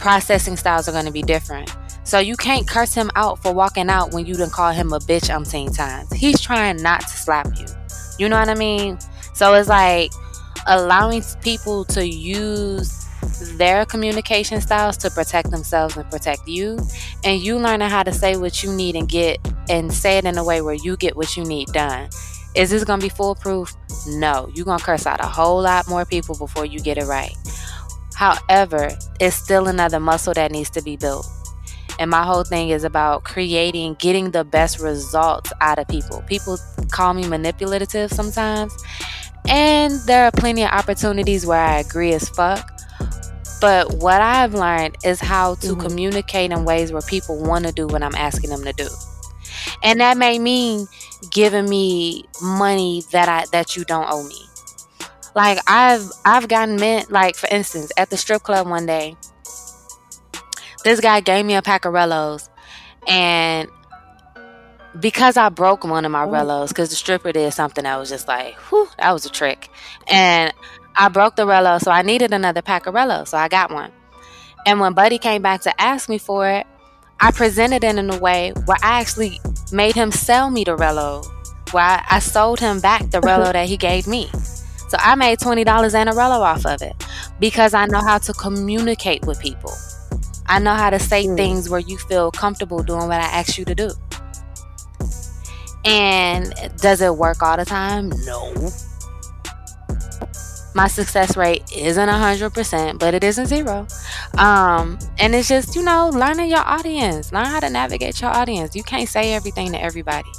processing 0.00 0.56
styles 0.56 0.88
are 0.88 0.92
going 0.92 1.06
to 1.06 1.12
be 1.12 1.22
different. 1.22 1.74
So 2.02 2.18
you 2.18 2.36
can't 2.36 2.66
curse 2.66 2.94
him 2.94 3.10
out 3.14 3.40
for 3.42 3.52
walking 3.52 3.88
out 3.90 4.12
when 4.12 4.26
you 4.26 4.34
didn't 4.34 4.52
call 4.52 4.72
him 4.72 4.92
a 4.92 4.98
bitch 4.98 5.30
umpteen 5.30 5.76
times. 5.76 6.12
He's 6.12 6.40
trying 6.40 6.82
not 6.82 7.02
to 7.02 7.08
slap 7.08 7.46
you. 7.58 7.66
You 8.18 8.28
know 8.28 8.38
what 8.38 8.48
I 8.48 8.54
mean? 8.54 8.98
So 9.34 9.54
it's 9.54 9.68
like 9.68 10.10
allowing 10.66 11.22
people 11.42 11.84
to 11.86 12.06
use 12.06 13.07
their 13.56 13.84
communication 13.84 14.60
styles 14.60 14.96
to 14.98 15.10
protect 15.10 15.50
themselves 15.50 15.96
and 15.96 16.08
protect 16.10 16.46
you. 16.46 16.78
And 17.24 17.40
you 17.40 17.58
learning 17.58 17.88
how 17.88 18.02
to 18.02 18.12
say 18.12 18.36
what 18.36 18.62
you 18.62 18.72
need 18.72 18.96
and 18.96 19.08
get 19.08 19.38
and 19.68 19.92
say 19.92 20.18
it 20.18 20.24
in 20.24 20.38
a 20.38 20.44
way 20.44 20.60
where 20.60 20.74
you 20.74 20.96
get 20.96 21.16
what 21.16 21.36
you 21.36 21.44
need 21.44 21.68
done. 21.68 22.08
Is 22.54 22.70
this 22.70 22.84
gonna 22.84 23.02
be 23.02 23.08
foolproof? 23.08 23.74
No. 24.06 24.50
You're 24.54 24.64
gonna 24.64 24.82
curse 24.82 25.06
out 25.06 25.20
a 25.20 25.26
whole 25.26 25.62
lot 25.62 25.88
more 25.88 26.04
people 26.04 26.36
before 26.36 26.64
you 26.64 26.80
get 26.80 26.98
it 26.98 27.04
right. 27.04 27.34
However 28.14 28.90
it's 29.20 29.36
still 29.36 29.68
another 29.68 30.00
muscle 30.00 30.34
that 30.34 30.50
needs 30.50 30.70
to 30.70 30.82
be 30.82 30.96
built. 30.96 31.26
And 32.00 32.10
my 32.10 32.22
whole 32.22 32.44
thing 32.44 32.68
is 32.70 32.84
about 32.84 33.24
creating 33.24 33.94
getting 33.94 34.30
the 34.30 34.44
best 34.44 34.78
results 34.80 35.52
out 35.60 35.78
of 35.78 35.88
people. 35.88 36.22
People 36.22 36.58
call 36.90 37.14
me 37.14 37.26
manipulative 37.26 38.10
sometimes 38.12 38.72
and 39.48 39.92
there 40.06 40.24
are 40.24 40.30
plenty 40.30 40.62
of 40.62 40.70
opportunities 40.70 41.46
where 41.46 41.60
i 41.60 41.78
agree 41.78 42.12
as 42.12 42.28
fuck 42.28 42.77
but 43.60 43.94
what 43.94 44.20
I've 44.20 44.54
learned 44.54 44.96
is 45.04 45.20
how 45.20 45.54
to 45.56 45.68
mm-hmm. 45.68 45.80
communicate 45.80 46.50
in 46.50 46.64
ways 46.64 46.92
where 46.92 47.02
people 47.02 47.38
want 47.38 47.66
to 47.66 47.72
do 47.72 47.86
what 47.86 48.02
I'm 48.02 48.14
asking 48.14 48.50
them 48.50 48.64
to 48.64 48.72
do. 48.72 48.88
And 49.82 50.00
that 50.00 50.16
may 50.16 50.38
mean 50.38 50.86
giving 51.30 51.68
me 51.68 52.24
money 52.42 53.02
that 53.12 53.28
I 53.28 53.44
that 53.52 53.76
you 53.76 53.84
don't 53.84 54.06
owe 54.08 54.26
me. 54.26 54.42
Like 55.34 55.58
I've 55.66 56.10
I've 56.24 56.48
gotten 56.48 56.76
meant 56.76 57.10
like 57.10 57.36
for 57.36 57.48
instance 57.50 57.92
at 57.96 58.10
the 58.10 58.16
strip 58.16 58.42
club 58.42 58.68
one 58.68 58.86
day, 58.86 59.16
this 60.84 61.00
guy 61.00 61.20
gave 61.20 61.44
me 61.44 61.54
a 61.54 61.62
pack 61.62 61.84
of 61.84 61.92
Rellos, 61.92 62.48
and 63.06 63.68
because 64.98 65.36
I 65.36 65.48
broke 65.48 65.84
one 65.84 66.04
of 66.04 66.10
my. 66.10 66.26
Rellos, 66.26 66.68
because 66.68 66.90
the 66.90 66.96
stripper 66.96 67.32
did 67.32 67.52
something 67.52 67.84
that 67.84 67.98
was 67.98 68.08
just 68.08 68.26
like, 68.26 68.56
whew, 68.70 68.88
that 68.98 69.12
was 69.12 69.26
a 69.26 69.30
trick, 69.30 69.70
and 70.08 70.52
I 71.00 71.06
broke 71.06 71.36
the 71.36 71.46
Rello, 71.46 71.80
so 71.80 71.92
I 71.92 72.02
needed 72.02 72.32
another 72.32 72.60
pack 72.60 72.86
of 72.86 72.94
Rello, 72.94 73.26
so 73.26 73.38
I 73.38 73.46
got 73.46 73.70
one. 73.70 73.92
And 74.66 74.80
when 74.80 74.94
Buddy 74.94 75.16
came 75.16 75.42
back 75.42 75.60
to 75.60 75.80
ask 75.80 76.08
me 76.08 76.18
for 76.18 76.48
it, 76.48 76.66
I 77.20 77.30
presented 77.30 77.84
it 77.84 77.96
in 77.96 78.10
a 78.10 78.18
way 78.18 78.52
where 78.64 78.78
I 78.82 78.98
actually 79.00 79.40
made 79.70 79.94
him 79.94 80.10
sell 80.10 80.50
me 80.50 80.64
the 80.64 80.76
Rello, 80.76 81.24
where 81.72 81.84
I, 81.84 82.04
I 82.10 82.18
sold 82.18 82.58
him 82.58 82.80
back 82.80 83.10
the 83.10 83.20
Rello 83.20 83.52
that 83.52 83.68
he 83.68 83.76
gave 83.76 84.08
me. 84.08 84.28
So 84.88 84.98
I 84.98 85.14
made 85.14 85.38
$20 85.38 85.94
and 85.94 86.08
a 86.08 86.12
Rello 86.12 86.40
off 86.40 86.66
of 86.66 86.82
it 86.82 86.96
because 87.38 87.74
I 87.74 87.86
know 87.86 88.00
how 88.00 88.18
to 88.18 88.32
communicate 88.32 89.24
with 89.24 89.38
people. 89.38 89.72
I 90.46 90.58
know 90.58 90.74
how 90.74 90.90
to 90.90 90.98
say 90.98 91.26
mm. 91.26 91.36
things 91.36 91.70
where 91.70 91.80
you 91.80 91.96
feel 91.96 92.32
comfortable 92.32 92.82
doing 92.82 93.06
what 93.06 93.20
I 93.20 93.26
ask 93.26 93.56
you 93.56 93.64
to 93.66 93.74
do. 93.74 93.90
And 95.84 96.52
does 96.78 97.02
it 97.02 97.14
work 97.14 97.40
all 97.40 97.56
the 97.56 97.64
time? 97.64 98.08
No 98.26 98.52
my 100.78 100.86
success 100.86 101.36
rate 101.36 101.64
isn't 101.74 102.08
100% 102.08 102.98
but 103.00 103.12
it 103.12 103.24
isn't 103.24 103.46
zero. 103.46 103.84
Um, 104.38 104.96
and 105.18 105.34
it's 105.34 105.48
just 105.48 105.74
you 105.74 105.82
know 105.82 106.08
learning 106.10 106.50
your 106.50 106.60
audience. 106.60 107.32
Learn 107.32 107.46
how 107.46 107.58
to 107.58 107.68
navigate 107.68 108.20
your 108.20 108.30
audience. 108.30 108.76
You 108.76 108.84
can't 108.84 109.08
say 109.08 109.34
everything 109.34 109.72
to 109.72 109.82
everybody. 109.82 110.30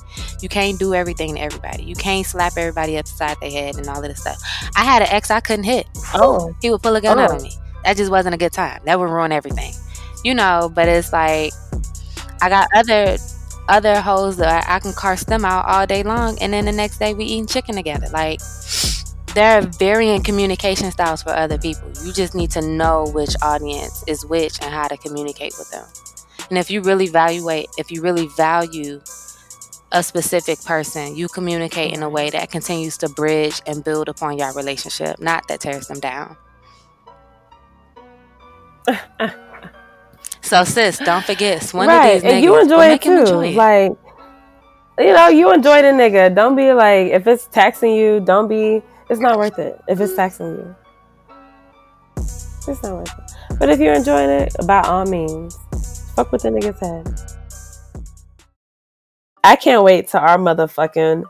You 0.42 0.48
can't 0.48 0.80
do 0.80 0.94
everything 0.94 1.36
to 1.36 1.42
everybody. 1.42 1.84
You 1.84 1.96
can't 1.96 2.26
slap 2.26 2.54
everybody 2.56 2.98
upside 2.98 3.38
their 3.42 3.52
head 3.52 3.76
and 3.76 3.88
all 3.90 4.02
of 4.02 4.08
this 4.08 4.22
stuff. 4.22 4.38
I 4.78 4.86
had 4.86 5.02
an 5.02 5.10
ex 5.12 5.30
i 5.30 5.42
couldn't 5.42 5.66
hit. 5.66 5.88
Oh. 6.14 6.56
He 6.62 6.72
would 6.72 6.82
pull 6.82 6.96
a 6.96 7.02
gun 7.02 7.20
oh. 7.20 7.24
out 7.24 7.32
on 7.32 7.44
me. 7.44 7.52
That 7.84 7.98
just 7.98 8.10
wasn't 8.10 8.34
a 8.34 8.38
good 8.38 8.54
time. 8.54 8.80
That 8.86 8.98
would 8.98 9.10
ruin 9.10 9.34
everything. 9.34 9.74
You 10.24 10.36
know 10.36 10.72
but 10.74 10.88
it's 10.88 11.12
like 11.12 11.52
i 12.42 12.48
got 12.48 12.68
other 12.76 13.18
other 13.68 14.02
hoes 14.02 14.38
that 14.38 14.66
I 14.68 14.80
can 14.80 14.94
curse 14.94 15.24
them 15.24 15.46
out 15.46 15.66
all 15.66 15.86
day 15.86 16.02
long 16.02 16.38
and 16.42 16.52
then 16.54 16.66
the 16.66 16.72
next 16.72 16.98
day 16.98 17.14
we 17.14 17.26
eating 17.26 17.46
chicken 17.46 17.76
together. 17.76 18.08
Like 18.12 18.40
there 19.34 19.60
are 19.60 19.62
varying 19.62 20.24
communication 20.24 20.92
styles 20.92 21.24
for 21.24 21.32
other 21.32 21.58
people. 21.58 21.92
You 22.04 22.14
just 22.14 22.36
need 22.36 22.52
to 22.52 22.62
know 22.62 23.06
which 23.14 23.36
audience 23.42 24.04
is 24.08 24.26
which 24.26 24.62
and 24.62 24.74
how 24.74 24.88
to 24.88 24.98
communicate 24.98 25.54
with 25.58 25.70
them. 25.72 25.86
And 26.50 26.58
if 26.58 26.72
you 26.72 26.82
really 26.82 27.06
evaluate, 27.06 27.68
if 27.78 27.92
you 27.92 28.02
really 28.02 28.28
value 28.28 29.02
a 29.92 30.04
specific 30.04 30.64
person, 30.64 31.16
you 31.16 31.28
communicate 31.28 31.94
in 31.94 32.04
a 32.04 32.10
way 32.10 32.30
that 32.30 32.52
continues 32.52 32.98
to 33.00 33.10
bridge 33.10 33.62
and 33.66 33.84
build 33.84 34.10
upon 34.10 34.38
your 34.38 34.54
relationship, 34.54 35.20
not 35.20 35.48
that 35.48 35.60
tears 35.62 35.88
them 35.88 36.00
down. 36.00 36.38
so, 40.42 40.64
sis, 40.64 40.98
don't 41.00 41.26
forget, 41.26 41.72
one 41.74 41.88
right. 41.88 42.06
of 42.06 42.22
these 42.22 42.24
niggas, 42.24 42.34
and 42.34 42.44
you 42.44 42.60
enjoy 42.60 42.86
it 42.88 43.02
too. 43.02 43.20
Enjoy 43.20 43.48
it. 43.48 43.56
Like, 43.56 43.92
you 45.00 45.14
know, 45.14 45.28
you 45.28 45.54
enjoy 45.54 45.82
the 45.82 45.90
nigga. 45.90 46.34
Don't 46.34 46.56
be 46.56 46.74
like, 46.74 47.08
if 47.12 47.28
it's 47.28 47.46
taxing 47.48 47.94
you, 47.94 48.20
don't 48.20 48.48
be 48.48 48.82
it's 49.10 49.20
not 49.20 49.38
worth 49.38 49.60
it 49.60 49.80
if 49.88 50.00
it's 50.00 50.16
taxing 50.16 50.48
you. 50.48 50.76
It's 52.18 52.84
not 52.84 52.98
worth 52.98 53.10
it. 53.18 53.32
But 53.58 53.70
if 53.70 53.80
you're 53.80 53.94
enjoying 53.94 54.30
it, 54.30 54.56
by 54.66 54.82
all 54.82 55.06
means, 55.06 55.58
fuck 56.16 56.32
with 56.32 56.44
the 56.44 56.50
nigga's 56.50 56.80
head. 56.80 57.08
I 59.44 59.56
can't 59.56 59.84
wait 59.84 60.10
to 60.10 60.20
our 60.20 60.38
motherfucking 60.38 61.24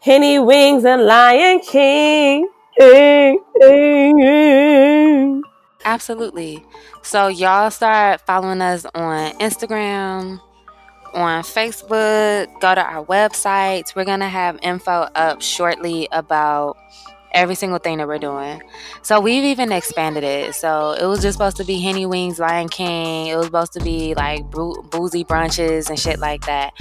Henny 0.00 0.38
Wings 0.38 0.84
and 0.84 1.04
Lion 1.04 1.60
King. 1.60 2.48
Absolutely. 5.84 6.64
So 7.02 7.28
y'all 7.28 7.70
start 7.70 8.22
following 8.26 8.60
us 8.60 8.86
on 8.94 9.32
Instagram, 9.38 10.40
on 11.14 11.42
Facebook, 11.42 12.60
go 12.60 12.74
to 12.74 12.82
our 12.82 13.04
websites. 13.04 13.94
We're 13.94 14.04
going 14.04 14.20
to 14.20 14.28
have 14.28 14.58
info 14.62 15.08
up 15.14 15.42
shortly 15.42 16.08
about 16.12 16.76
every 17.32 17.54
single 17.54 17.78
thing 17.78 17.98
that 17.98 18.08
we're 18.08 18.18
doing. 18.18 18.62
So 19.02 19.20
we've 19.20 19.44
even 19.44 19.72
expanded 19.72 20.24
it. 20.24 20.54
So 20.54 20.92
it 20.92 21.06
was 21.06 21.22
just 21.22 21.36
supposed 21.36 21.56
to 21.58 21.64
be 21.64 21.80
Henny 21.80 22.06
Wings, 22.06 22.38
Lion 22.38 22.68
King. 22.68 23.28
It 23.28 23.36
was 23.36 23.46
supposed 23.46 23.72
to 23.74 23.80
be 23.80 24.14
like 24.14 24.50
boo- 24.50 24.82
boozy 24.90 25.24
brunches 25.24 25.88
and 25.88 25.98
shit 25.98 26.18
like 26.18 26.44
that. 26.46 26.72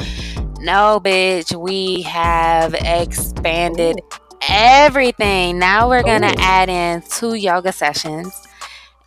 No, 0.60 1.00
bitch, 1.04 1.56
we 1.56 2.02
have 2.02 2.74
expanded 2.74 4.02
everything. 4.50 5.60
Now 5.60 5.90
we're 5.90 6.04
gonna 6.04 6.34
oh. 6.36 6.42
add 6.42 6.70
in 6.70 7.02
two 7.04 7.36
yoga 7.36 7.72
sessions 7.72 8.48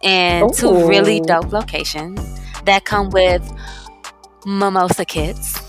and 0.03 0.53
two 0.55 0.89
really 0.89 1.21
oh. 1.21 1.25
dope 1.25 1.53
locations 1.53 2.41
that 2.65 2.85
come 2.85 3.11
with 3.11 3.43
mimosa 4.47 5.05
kits. 5.05 5.61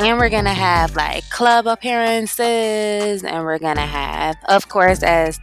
And 0.00 0.18
we're 0.18 0.28
gonna 0.30 0.54
have 0.54 0.94
like 0.94 1.28
club 1.30 1.66
appearances, 1.66 3.24
and 3.24 3.44
we're 3.44 3.58
gonna 3.58 3.86
have, 3.86 4.36
of 4.48 4.68
course, 4.68 5.02
as 5.02 5.40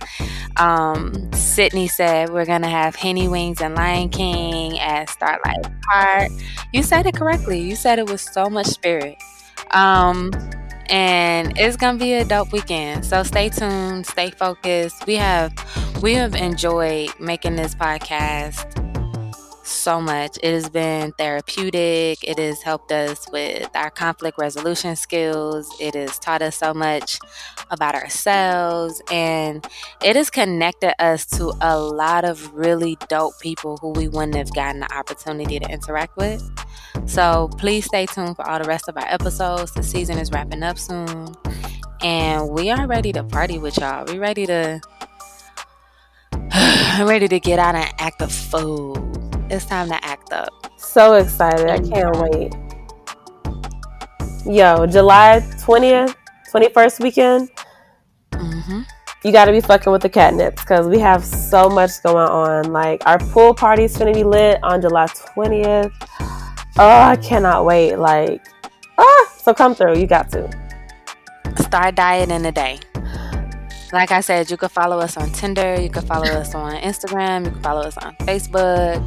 um, 0.57 1.29
Sydney 1.33 1.87
said, 1.89 2.29
we're 2.29 2.45
gonna 2.45 2.69
have 2.69 2.95
Henny 2.95 3.27
Wings 3.27 3.59
and 3.61 3.75
Lion 3.75 4.09
King 4.09 4.79
at 4.79 5.09
Starlight 5.09 5.65
Park. 5.91 6.31
You 6.71 6.83
said 6.83 7.05
it 7.05 7.15
correctly. 7.15 7.59
You 7.59 7.75
said 7.75 7.99
it 7.99 8.09
with 8.09 8.21
so 8.21 8.49
much 8.49 8.67
spirit. 8.67 9.17
Um, 9.71 10.31
and 10.89 11.57
it's 11.57 11.75
gonna 11.75 11.97
be 11.97 12.13
a 12.13 12.23
dope 12.23 12.53
weekend. 12.53 13.03
So 13.03 13.23
stay 13.23 13.49
tuned, 13.49 14.05
stay 14.07 14.31
focused. 14.31 15.05
We 15.05 15.15
have 15.15 15.53
we 16.01 16.13
have 16.13 16.33
enjoyed 16.35 17.09
making 17.19 17.57
this 17.57 17.75
podcast 17.75 18.94
so 19.67 19.99
much. 19.99 20.37
It 20.43 20.53
has 20.53 20.69
been 20.69 21.11
therapeutic. 21.13 22.23
It 22.23 22.39
has 22.39 22.61
helped 22.61 22.91
us 22.91 23.29
with 23.31 23.69
our 23.75 23.89
conflict 23.89 24.37
resolution 24.37 24.95
skills. 24.95 25.69
It 25.79 25.95
has 25.95 26.19
taught 26.19 26.41
us 26.41 26.57
so 26.57 26.73
much 26.73 27.19
about 27.71 27.95
ourselves 27.95 29.01
and 29.11 29.65
it 30.03 30.15
has 30.15 30.29
connected 30.29 30.93
us 31.01 31.25
to 31.37 31.53
a 31.61 31.79
lot 31.79 32.25
of 32.25 32.53
really 32.53 32.97
dope 33.09 33.39
people 33.39 33.77
who 33.77 33.89
we 33.89 34.07
wouldn't 34.07 34.35
have 34.35 34.53
gotten 34.53 34.81
the 34.81 34.93
opportunity 34.93 35.59
to 35.59 35.69
interact 35.71 36.15
with. 36.17 36.43
So 37.05 37.49
please 37.57 37.85
stay 37.85 38.05
tuned 38.05 38.35
for 38.35 38.47
all 38.47 38.59
the 38.59 38.67
rest 38.67 38.87
of 38.87 38.97
our 38.97 39.07
episodes. 39.07 39.73
The 39.73 39.83
season 39.83 40.17
is 40.17 40.31
wrapping 40.31 40.63
up 40.63 40.77
soon. 40.77 41.35
And 42.01 42.49
we 42.49 42.69
are 42.69 42.85
ready 42.87 43.11
to 43.13 43.23
party 43.23 43.57
with 43.57 43.77
y'all. 43.77 44.05
We're 44.05 44.19
ready 44.19 44.45
to 44.45 44.81
I'm 46.51 47.07
ready 47.07 47.27
to 47.27 47.39
get 47.39 47.59
out 47.59 47.75
and 47.75 47.91
act 47.99 48.21
a 48.21 48.27
fool. 48.27 49.14
It's 49.49 49.65
time 49.65 49.87
to 49.89 50.05
act 50.05 50.33
up. 50.33 50.49
So 50.77 51.13
excited. 51.13 51.69
I 51.69 51.79
can't 51.79 52.17
wait. 52.17 52.53
Yo, 54.45 54.85
July 54.85 55.41
20th, 55.65 56.15
21st 56.51 56.99
weekend, 57.01 57.49
hmm 58.33 58.81
you 59.23 59.31
got 59.31 59.45
to 59.45 59.51
be 59.51 59.59
fucking 59.59 59.91
with 59.91 60.03
the 60.03 60.09
CatNipz 60.09 60.57
because 60.57 60.85
we 60.85 60.99
have 60.99 61.25
so 61.25 61.67
much 61.67 61.89
going 62.03 62.29
on. 62.29 62.71
Like, 62.71 63.01
our 63.07 63.17
pool 63.17 63.55
party's 63.55 63.97
going 63.97 64.13
to 64.13 64.19
be 64.19 64.23
lit 64.23 64.59
on 64.61 64.81
July 64.81 65.07
20th. 65.07 65.91
Oh, 66.77 67.01
I 67.01 67.15
cannot 67.15 67.65
wait. 67.65 67.95
Like, 67.95 68.45
ah, 68.99 69.33
so 69.35 69.51
come 69.51 69.73
through. 69.73 69.97
You 69.97 70.05
got 70.05 70.29
to. 70.33 70.47
Start 71.57 71.95
dieting 71.95 72.43
today. 72.43 72.77
Like 73.93 74.11
I 74.11 74.21
said, 74.21 74.49
you 74.51 74.57
can 74.57 74.69
follow 74.69 74.99
us 74.99 75.15
on 75.17 75.31
Tinder. 75.31 75.79
You 75.79 75.89
can 75.89 76.05
follow 76.05 76.25
us 76.27 76.53
on 76.55 76.73
Instagram. 76.81 77.45
You 77.45 77.51
can 77.51 77.61
follow 77.61 77.81
us 77.81 77.97
on 77.97 78.15
Facebook. 78.21 79.01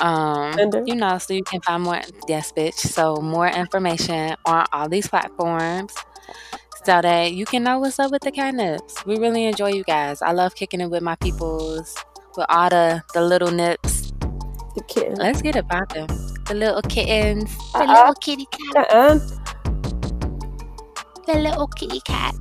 Um, 0.00 0.52
Tinder? 0.54 0.82
you 0.86 0.94
know, 0.96 1.18
so 1.18 1.34
you 1.34 1.42
can 1.44 1.60
find 1.60 1.82
more. 1.82 2.00
Yes, 2.28 2.52
bitch. 2.52 2.74
So 2.74 3.16
more 3.16 3.48
information 3.48 4.36
on 4.44 4.66
all 4.72 4.88
these 4.88 5.06
platforms, 5.06 5.92
so 6.84 7.00
that 7.02 7.32
you 7.34 7.44
can 7.46 7.62
know 7.62 7.78
what's 7.78 7.98
up 7.98 8.10
with 8.10 8.22
the 8.22 8.32
CatNipz. 8.32 9.04
We 9.06 9.18
really 9.18 9.44
enjoy 9.44 9.72
you 9.72 9.84
guys. 9.84 10.22
I 10.22 10.32
love 10.32 10.54
kicking 10.54 10.80
it 10.80 10.90
with 10.90 11.02
my 11.02 11.16
peoples, 11.16 11.94
with 12.36 12.46
all 12.48 12.70
the 12.70 13.02
the 13.12 13.22
little 13.22 13.50
nips. 13.50 14.12
The 14.74 14.82
kid. 14.88 15.18
Let's 15.18 15.42
get 15.42 15.54
it 15.56 15.68
popping. 15.68 16.08
The 16.46 16.54
little 16.54 16.82
kittens, 16.82 17.54
the 17.72 17.78
Uh-uh. 17.78 17.92
little 17.92 18.14
kitty 18.14 18.46
cat, 18.46 18.86
Uh-uh. 18.90 19.18
the 21.26 21.34
little 21.38 21.68
kitty 21.68 22.00
cat. 22.00 22.34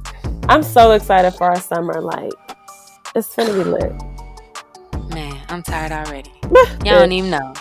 I'm 0.50 0.64
so 0.64 0.91
excited 0.91 1.32
for 1.32 1.46
our 1.46 1.60
summer. 1.60 2.02
Like, 2.02 2.32
it's 3.16 3.36
gonna 3.36 3.54
be 3.54 3.64
lit. 3.64 3.94
Man, 5.14 5.41
I'm 5.50 5.64
tired 5.64 5.91
already. 5.91 6.32
You 6.84 6.91
don't 6.91 7.12
even 7.12 7.30
know. 7.30 7.54